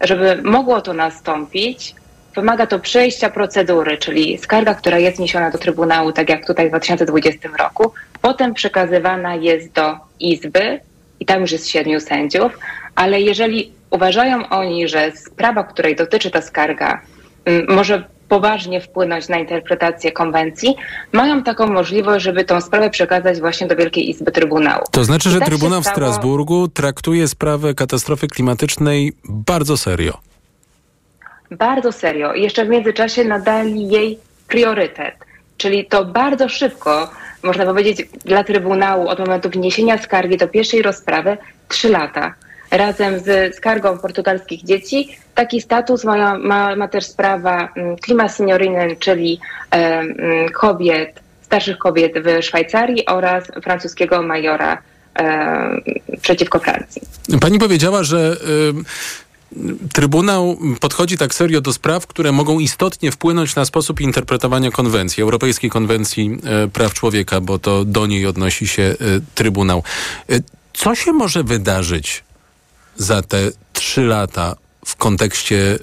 Żeby 0.01 0.41
mogło 0.43 0.81
to 0.81 0.93
nastąpić, 0.93 1.95
wymaga 2.35 2.67
to 2.67 2.79
przejścia 2.79 3.29
procedury, 3.29 3.97
czyli 3.97 4.37
skarga, 4.37 4.75
która 4.75 4.99
jest 4.99 5.17
wniesiona 5.17 5.51
do 5.51 5.57
Trybunału, 5.57 6.11
tak 6.11 6.29
jak 6.29 6.45
tutaj 6.47 6.65
w 6.65 6.69
2020 6.69 7.49
roku, 7.59 7.93
potem 8.21 8.53
przekazywana 8.53 9.35
jest 9.35 9.71
do 9.71 9.97
Izby 10.19 10.79
i 11.19 11.25
tam 11.25 11.41
już 11.41 11.51
jest 11.51 11.69
siedmiu 11.69 11.99
sędziów, 11.99 12.59
ale 12.95 13.21
jeżeli 13.21 13.71
uważają 13.89 14.49
oni, 14.49 14.87
że 14.87 15.11
sprawa, 15.11 15.63
której 15.63 15.95
dotyczy 15.95 16.31
ta 16.31 16.41
skarga, 16.41 17.01
może 17.67 18.03
poważnie 18.31 18.81
wpłynąć 18.81 19.29
na 19.29 19.37
interpretację 19.37 20.11
konwencji, 20.11 20.75
mają 21.11 21.43
taką 21.43 21.67
możliwość, 21.67 22.25
żeby 22.25 22.43
tą 22.43 22.61
sprawę 22.61 22.89
przekazać 22.89 23.39
właśnie 23.39 23.67
do 23.67 23.75
Wielkiej 23.75 24.09
Izby 24.09 24.31
Trybunału. 24.31 24.83
To 24.91 25.03
znaczy, 25.03 25.29
I 25.29 25.31
że 25.31 25.39
tak 25.39 25.47
Trybunał 25.47 25.81
w 25.81 25.87
Strasburgu 25.87 26.67
traktuje 26.67 27.27
sprawę 27.27 27.73
katastrofy 27.73 28.27
klimatycznej 28.27 29.13
bardzo 29.23 29.77
serio. 29.77 30.17
bardzo 31.51 31.91
serio 31.91 32.33
i 32.33 32.41
jeszcze 32.41 32.65
w 32.65 32.69
międzyczasie 32.69 33.23
nadali 33.23 33.89
jej 33.89 34.19
priorytet. 34.47 35.15
Czyli 35.57 35.85
to 35.85 36.05
bardzo 36.05 36.49
szybko, 36.49 37.09
można 37.43 37.65
powiedzieć, 37.65 38.07
dla 38.25 38.43
Trybunału 38.43 39.07
od 39.07 39.19
momentu 39.19 39.49
wniesienia 39.49 39.97
skargi 39.97 40.37
do 40.37 40.47
pierwszej 40.47 40.81
rozprawy 40.81 41.37
trzy 41.67 41.89
lata. 41.89 42.33
Razem 42.71 43.19
z 43.19 43.55
skargą 43.55 43.97
portugalskich 43.97 44.63
dzieci 44.63 45.17
taki 45.35 45.61
status 45.61 46.03
ma, 46.03 46.37
ma, 46.37 46.75
ma 46.75 46.87
też 46.87 47.05
sprawa 47.05 47.69
mm, 47.75 47.95
Klima 47.95 48.29
Signorinen, 48.29 48.95
czyli 48.99 49.39
em, 49.71 50.15
mm, 50.19 50.49
kobiet, 50.49 51.19
starszych 51.41 51.77
kobiet 51.77 52.13
w 52.23 52.43
Szwajcarii 52.43 53.05
oraz 53.05 53.43
francuskiego 53.63 54.21
majora 54.21 54.77
przeciwko 56.21 56.59
Francji. 56.59 57.01
Pani 57.41 57.59
powiedziała, 57.59 58.03
że 58.03 58.37
Trybunał 59.93 60.57
podchodzi 60.79 61.17
tak 61.17 61.33
serio 61.33 61.61
do 61.61 61.73
spraw, 61.73 62.07
które 62.07 62.31
mogą 62.31 62.59
istotnie 62.59 63.11
wpłynąć 63.11 63.55
na 63.55 63.65
sposób 63.65 64.01
interpretowania 64.01 64.71
konwencji, 64.71 65.23
Europejskiej 65.23 65.69
Konwencji 65.69 66.37
y, 66.65 66.69
Praw 66.69 66.93
Człowieka, 66.93 67.41
bo 67.41 67.59
to 67.59 67.85
do 67.85 68.07
niej 68.07 68.25
odnosi 68.25 68.67
się 68.67 68.83
y, 68.83 68.95
Trybunał. 69.35 69.83
Y, 70.31 70.43
co 70.73 70.95
się 70.95 71.13
może 71.13 71.43
wydarzyć 71.43 72.23
za 73.01 73.21
te 73.21 73.37
trzy 73.73 74.01
lata 74.01 74.55
w 74.85 74.95
kontekście, 74.95 75.55
y, 75.55 75.79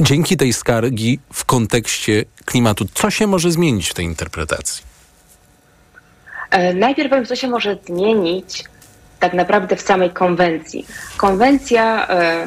dzięki 0.00 0.36
tej 0.36 0.52
skargi, 0.52 1.18
w 1.32 1.44
kontekście 1.44 2.24
klimatu? 2.44 2.84
Co 2.94 3.10
się 3.10 3.26
może 3.26 3.50
zmienić 3.50 3.90
w 3.90 3.94
tej 3.94 4.04
interpretacji? 4.04 4.82
E, 6.50 6.74
Najpierw 6.74 7.10
powiem, 7.10 7.26
co 7.26 7.36
się 7.36 7.48
może 7.48 7.78
zmienić 7.86 8.64
tak 9.20 9.34
naprawdę 9.34 9.76
w 9.76 9.82
samej 9.82 10.10
konwencji. 10.10 10.86
Konwencja 11.16 12.08
e, 12.08 12.46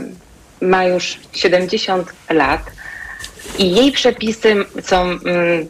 ma 0.62 0.84
już 0.84 1.20
70 1.34 2.14
lat 2.30 2.62
i 3.58 3.76
jej 3.76 3.92
przepisy 3.92 4.56
są, 4.84 5.02
mm, 5.02 5.68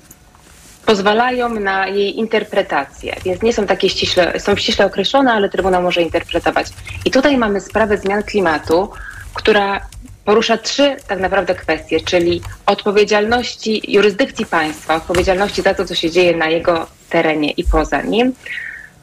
pozwalają 0.87 1.49
na 1.49 1.87
jej 1.87 2.19
interpretację, 2.19 3.15
więc 3.25 3.41
nie 3.41 3.53
są 3.53 3.65
takie 3.65 3.89
ściśle, 3.89 4.39
są 4.39 4.55
ściśle 4.55 4.85
określone, 4.85 5.33
ale 5.33 5.49
Trybunał 5.49 5.81
może 5.83 6.01
interpretować. 6.01 6.67
I 7.05 7.11
tutaj 7.11 7.37
mamy 7.37 7.61
sprawę 7.61 7.97
zmian 7.97 8.23
klimatu, 8.23 8.89
która 9.33 9.81
porusza 10.25 10.57
trzy 10.57 10.95
tak 11.07 11.19
naprawdę 11.19 11.55
kwestie, 11.55 11.99
czyli 11.99 12.41
odpowiedzialności 12.65 13.81
jurysdykcji 13.93 14.45
państwa, 14.45 14.95
odpowiedzialności 14.95 15.61
za 15.61 15.73
to, 15.73 15.85
co 15.85 15.95
się 15.95 16.11
dzieje 16.11 16.37
na 16.37 16.47
jego 16.47 16.87
terenie 17.09 17.51
i 17.51 17.63
poza 17.63 18.01
nim. 18.01 18.33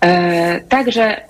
E, 0.00 0.60
Także 0.60 1.20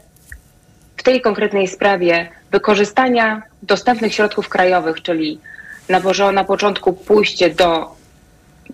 w 0.97 1.03
tej 1.03 1.21
konkretnej 1.21 1.69
sprawie 1.69 2.29
wykorzystania 2.51 3.43
dostępnych 3.63 4.15
środków 4.15 4.49
krajowych, 4.49 5.03
czyli 5.03 5.41
na, 5.89 6.01
na 6.33 6.45
początku 6.45 6.93
pójście 6.93 7.51
do 7.51 7.95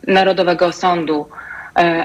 Narodowego 0.07 0.73
Sądu 0.73 1.27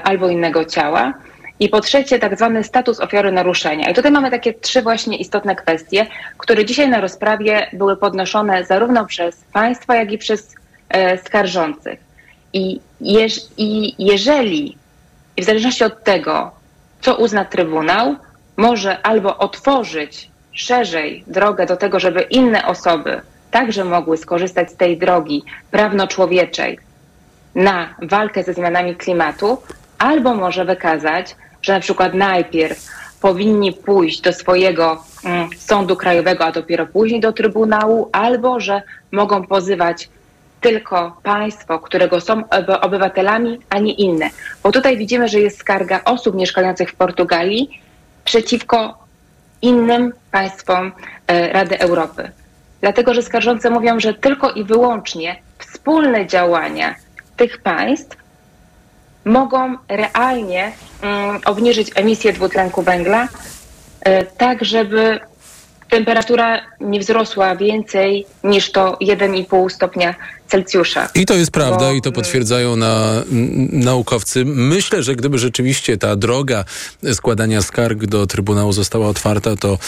albo 0.04 0.28
innego 0.28 0.64
ciała. 0.64 1.14
I 1.60 1.68
po 1.68 1.80
trzecie, 1.80 2.18
tak 2.18 2.36
zwany 2.36 2.64
status 2.64 3.00
ofiary 3.00 3.32
naruszenia. 3.32 3.90
I 3.90 3.94
tutaj 3.94 4.12
mamy 4.12 4.30
takie 4.30 4.54
trzy 4.54 4.82
właśnie 4.82 5.16
istotne 5.16 5.56
kwestie, 5.56 6.06
które 6.38 6.64
dzisiaj 6.64 6.88
na 6.88 7.00
rozprawie 7.00 7.66
były 7.72 7.96
podnoszone 7.96 8.64
zarówno 8.64 9.06
przez 9.06 9.44
państwa, 9.52 9.94
jak 9.96 10.12
i 10.12 10.18
przez 10.18 10.54
e, 10.88 11.18
skarżących. 11.18 12.00
I, 12.52 12.80
jeż, 13.00 13.40
I 13.56 13.94
jeżeli, 13.98 14.76
w 15.38 15.44
zależności 15.44 15.84
od 15.84 16.04
tego, 16.04 16.50
co 17.00 17.16
uzna 17.16 17.44
Trybunał, 17.44 18.16
może 18.56 19.02
albo 19.02 19.38
otworzyć 19.38 20.30
szerzej 20.52 21.24
drogę 21.26 21.66
do 21.66 21.76
tego, 21.76 22.00
żeby 22.00 22.22
inne 22.22 22.66
osoby 22.66 23.20
także 23.50 23.84
mogły 23.84 24.16
skorzystać 24.16 24.70
z 24.70 24.76
tej 24.76 24.98
drogi 24.98 25.42
prawno-człowieczej 25.70 26.78
na 27.56 27.94
walkę 28.02 28.42
ze 28.42 28.54
zmianami 28.54 28.96
klimatu, 28.96 29.58
albo 29.98 30.34
może 30.34 30.64
wykazać, 30.64 31.36
że 31.62 31.72
na 31.72 31.80
przykład 31.80 32.14
najpierw 32.14 32.88
powinni 33.20 33.72
pójść 33.72 34.20
do 34.20 34.32
swojego 34.32 35.04
mm, 35.24 35.48
sądu 35.56 35.96
krajowego, 35.96 36.44
a 36.44 36.52
dopiero 36.52 36.86
później 36.86 37.20
do 37.20 37.32
Trybunału, 37.32 38.08
albo 38.12 38.60
że 38.60 38.82
mogą 39.12 39.46
pozywać 39.46 40.08
tylko 40.60 41.16
państwo, 41.22 41.78
którego 41.78 42.20
są 42.20 42.48
oby- 42.48 42.80
obywatelami, 42.80 43.58
a 43.70 43.78
nie 43.78 43.92
inne. 43.92 44.30
Bo 44.62 44.72
tutaj 44.72 44.96
widzimy, 44.96 45.28
że 45.28 45.40
jest 45.40 45.58
skarga 45.58 46.00
osób 46.04 46.36
mieszkających 46.36 46.90
w 46.90 46.94
Portugalii 46.94 47.80
przeciwko 48.24 48.98
innym 49.62 50.12
państwom 50.30 50.92
e, 51.26 51.52
Rady 51.52 51.78
Europy. 51.78 52.30
Dlatego, 52.80 53.14
że 53.14 53.22
skarżące 53.22 53.70
mówią, 53.70 54.00
że 54.00 54.14
tylko 54.14 54.50
i 54.50 54.64
wyłącznie 54.64 55.36
wspólne 55.58 56.26
działania 56.26 56.94
tych 57.36 57.58
państw 57.58 58.16
mogą 59.24 59.76
realnie 59.88 60.72
mm, 61.02 61.40
obniżyć 61.44 61.90
emisję 61.94 62.32
dwutlenku 62.32 62.82
węgla, 62.82 63.28
e, 64.00 64.24
tak 64.24 64.64
żeby 64.64 65.20
temperatura 65.90 66.60
nie 66.80 67.00
wzrosła 67.00 67.56
więcej 67.56 68.26
niż 68.44 68.72
to 68.72 68.98
1,5 69.02 69.70
stopnia 69.70 70.14
Celsjusza. 70.48 71.08
I 71.14 71.26
to 71.26 71.34
jest 71.34 71.50
prawda 71.50 71.78
Bo, 71.86 71.92
i 71.92 72.02
to 72.02 72.12
potwierdzają 72.12 72.76
na, 72.76 73.22
naukowcy. 73.72 74.44
Myślę, 74.44 75.02
że 75.02 75.16
gdyby 75.16 75.38
rzeczywiście 75.38 75.96
ta 75.96 76.16
droga 76.16 76.64
składania 77.12 77.62
skarg 77.62 78.06
do 78.06 78.26
Trybunału 78.26 78.72
została 78.72 79.08
otwarta, 79.08 79.56
to 79.56 79.78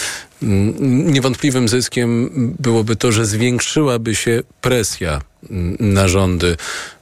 mm, 0.43 1.13
niewątpliwym 1.13 1.67
zyskiem 1.67 2.29
byłoby 2.59 2.95
to, 2.95 3.11
że 3.11 3.25
zwiększyłaby 3.25 4.15
się 4.15 4.41
presja 4.61 5.21
mm, 5.49 5.77
narządy 5.79 6.47
y, 6.47 6.98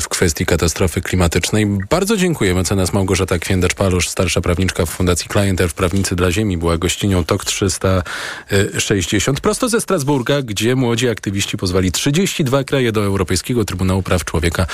w 0.00 0.08
kwestii 0.08 0.46
katastrofy 0.46 1.00
klimatycznej. 1.00 1.66
Bardzo 1.90 2.16
dziękuję. 2.16 2.54
Mecenas 2.54 2.92
Małgorzata 2.92 3.38
Kwiędacz-Palusz, 3.38 4.08
starsza 4.08 4.40
prawniczka 4.40 4.86
w 4.86 4.90
Fundacji 4.90 5.28
Clienter 5.28 5.68
w 5.68 5.74
Prawnicy 5.74 6.16
dla 6.16 6.30
Ziemi, 6.30 6.58
była 6.58 6.78
gościnią 6.78 7.24
TOK 7.24 7.44
360 7.44 9.40
prosto 9.40 9.68
ze 9.68 9.80
Strasburga, 9.80 10.42
gdzie 10.42 10.76
młodzi 10.76 11.08
aktywiści 11.08 11.56
pozwali 11.56 11.92
32 11.92 12.64
kraje 12.64 12.92
do 12.92 13.04
Europejskiego 13.04 13.64
Trybunału 13.64 14.02
Praw 14.02 14.24
Człowieka 14.24 14.66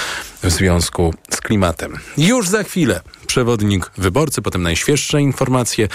w 0.42 0.50
związku 0.50 1.14
z 1.30 1.40
klimatem. 1.40 1.98
Już 2.18 2.48
za 2.48 2.62
chwilę 2.62 3.00
przewodnik 3.26 3.90
wyborcy, 3.98 4.42
potem 4.42 4.62
najświeższe 4.62 5.20
informacje, 5.20 5.88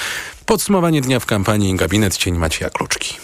podsumowanie 0.45 1.01
dnia 1.01 1.19
w 1.19 1.25
kampanii 1.25 1.75
Gabinet 1.75 2.17
Cień 2.17 2.37
Macieja 2.37 2.69
Kluczki. 2.69 3.15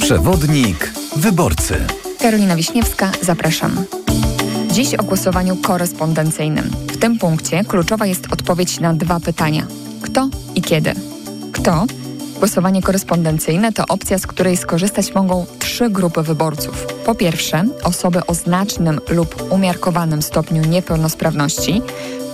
Przewodnik 0.00 0.90
wyborcy. 1.16 1.86
Karolina 2.20 2.56
Wiśniewska, 2.56 3.12
zapraszam. 3.22 3.84
Dziś 4.76 4.94
o 4.94 5.02
głosowaniu 5.02 5.56
korespondencyjnym. 5.56 6.64
W 6.64 6.96
tym 6.96 7.18
punkcie 7.18 7.64
kluczowa 7.64 8.06
jest 8.06 8.32
odpowiedź 8.32 8.80
na 8.80 8.94
dwa 8.94 9.20
pytania: 9.20 9.66
kto 10.02 10.28
i 10.54 10.62
kiedy. 10.62 10.94
Kto? 11.52 11.86
Głosowanie 12.38 12.82
korespondencyjne 12.82 13.72
to 13.72 13.84
opcja, 13.88 14.18
z 14.18 14.26
której 14.26 14.56
skorzystać 14.56 15.14
mogą 15.14 15.46
trzy 15.58 15.90
grupy 15.90 16.22
wyborców. 16.22 16.86
Po 17.06 17.14
pierwsze, 17.14 17.64
osoby 17.84 18.26
o 18.26 18.34
znacznym 18.34 19.00
lub 19.08 19.52
umiarkowanym 19.52 20.22
stopniu 20.22 20.62
niepełnosprawności. 20.62 21.82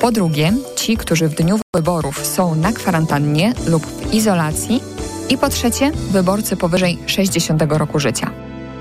Po 0.01 0.13
drugie, 0.13 0.53
ci, 0.77 0.97
którzy 0.97 1.29
w 1.29 1.35
dniu 1.35 1.59
wyborów 1.77 2.27
są 2.27 2.55
na 2.55 2.73
kwarantannie 2.73 3.55
lub 3.67 3.87
w 3.87 4.15
izolacji. 4.15 4.83
I 5.29 5.39
po 5.39 5.49
trzecie, 5.49 5.93
wyborcy 6.11 6.57
powyżej 6.57 6.99
60 7.07 7.63
roku 7.69 8.01
życia. 8.01 8.31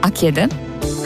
A 0.02 0.12
kiedy? 0.12 0.48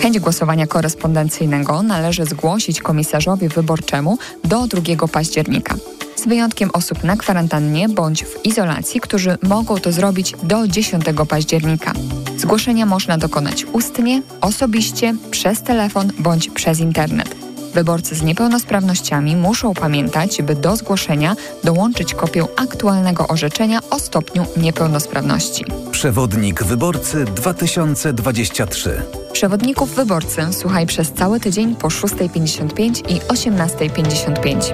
Chęć 0.01 0.19
głosowania 0.19 0.67
korespondencyjnego 0.67 1.83
należy 1.83 2.25
zgłosić 2.25 2.81
komisarzowi 2.81 3.47
wyborczemu 3.47 4.17
do 4.43 4.67
2 4.67 5.07
października. 5.07 5.75
Z 6.15 6.27
wyjątkiem 6.27 6.69
osób 6.73 7.03
na 7.03 7.17
kwarantannie 7.17 7.89
bądź 7.89 8.25
w 8.25 8.45
izolacji, 8.45 9.01
którzy 9.01 9.37
mogą 9.43 9.79
to 9.79 9.91
zrobić 9.91 10.33
do 10.43 10.67
10 10.67 11.05
października. 11.29 11.93
Zgłoszenia 12.37 12.85
można 12.85 13.17
dokonać 13.17 13.65
ustnie, 13.73 14.21
osobiście, 14.41 15.15
przez 15.31 15.61
telefon 15.61 16.11
bądź 16.19 16.49
przez 16.49 16.79
internet. 16.79 17.35
Wyborcy 17.73 18.15
z 18.15 18.21
niepełnosprawnościami 18.21 19.35
muszą 19.35 19.73
pamiętać, 19.73 20.41
by 20.41 20.55
do 20.55 20.75
zgłoszenia 20.75 21.35
dołączyć 21.63 22.13
kopię 22.13 22.45
aktualnego 22.55 23.27
orzeczenia 23.27 23.79
o 23.89 23.99
stopniu 23.99 24.45
niepełnosprawności. 24.57 25.65
Przewodnik 25.91 26.63
wyborcy 26.63 27.25
2023. 27.25 29.24
Przewodników 29.35 29.95
wyborcy 29.95 30.41
słuchaj 30.51 30.85
przez 30.87 31.13
cały 31.13 31.39
tydzień 31.39 31.75
po 31.75 31.87
6.55 31.87 33.11
i 33.11 33.19
18.55. 33.19 34.73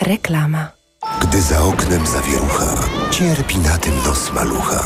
Reklama. 0.00 0.70
Gdy 1.22 1.42
za 1.42 1.62
oknem 1.62 2.06
zawierucha, 2.06 2.66
cierpi 3.10 3.58
na 3.58 3.78
tym 3.78 3.92
nos 4.06 4.32
malucha. 4.32 4.82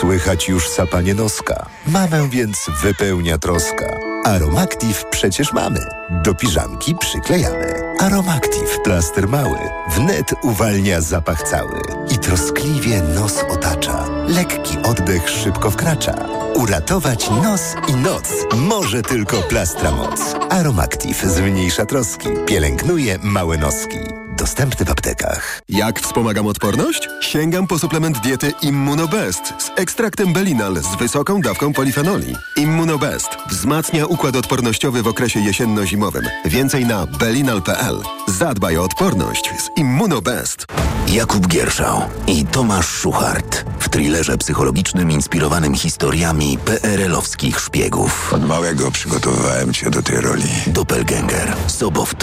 Słychać 0.00 0.48
już 0.48 0.68
sapanie 0.68 1.14
noska. 1.14 1.66
Mamę 1.86 2.28
więc 2.30 2.66
wypełnia 2.82 3.38
troska. 3.38 3.86
Aromactive 4.24 5.04
przecież 5.10 5.52
mamy. 5.52 5.80
Do 6.24 6.34
piżamki 6.34 6.94
przyklejamy. 6.94 7.87
Aromactive 7.98 8.78
plaster 8.84 9.28
mały. 9.28 9.58
Wnet 9.88 10.34
uwalnia 10.42 11.00
zapach 11.00 11.42
cały. 11.42 11.80
I 12.10 12.18
troskliwie 12.18 13.02
nos 13.02 13.44
otacza. 13.50 14.04
Lekki 14.28 14.78
oddech 14.82 15.30
szybko 15.30 15.70
wkracza. 15.70 16.14
Uratować 16.54 17.30
nos 17.30 17.62
i 17.88 17.94
noc 17.94 18.32
może 18.56 19.02
tylko 19.02 19.42
plastra 19.42 19.90
moc. 19.90 20.20
Aromactive 20.50 21.24
zmniejsza 21.24 21.86
troski. 21.86 22.28
Pielęgnuje 22.46 23.18
małe 23.22 23.58
noski. 23.58 23.98
Dostępny 24.38 24.86
w 24.86 24.90
aptekach. 24.90 25.62
Jak 25.68 26.00
wspomagam 26.00 26.46
odporność? 26.46 27.08
Sięgam 27.20 27.66
po 27.66 27.78
suplement 27.78 28.18
diety 28.18 28.52
Immunobest 28.62 29.42
z 29.58 29.70
ekstraktem 29.76 30.32
Belinal 30.32 30.76
z 30.76 30.96
wysoką 30.96 31.40
dawką 31.40 31.72
polifenoli. 31.72 32.34
Immunobest 32.56 33.28
wzmacnia 33.50 34.06
układ 34.06 34.36
odpornościowy 34.36 35.02
w 35.02 35.06
okresie 35.06 35.40
jesienno-zimowym. 35.40 36.28
Więcej 36.44 36.86
na 36.86 37.06
belinal.pl. 37.06 38.02
Zadbaj 38.28 38.76
o 38.76 38.82
odporność 38.82 39.50
z 39.58 39.78
Immunobest. 39.78 40.66
Jakub 41.08 41.46
Gierszał 41.46 42.02
i 42.26 42.46
Tomasz 42.46 42.88
Szuchart 42.88 43.64
w 43.78 43.88
thrillerze 43.88 44.38
psychologicznym 44.38 45.10
inspirowanym 45.10 45.74
historiami 45.74 46.58
PRL-owskich 46.58 47.60
szpiegów. 47.60 48.32
Od 48.32 48.46
małego 48.46 48.90
przygotowywałem 48.90 49.72
cię 49.72 49.90
do 49.90 50.02
tej 50.02 50.20
roli. 50.20 50.48
Doppelganger. 50.66 51.56
Sobowtór. 51.66 52.18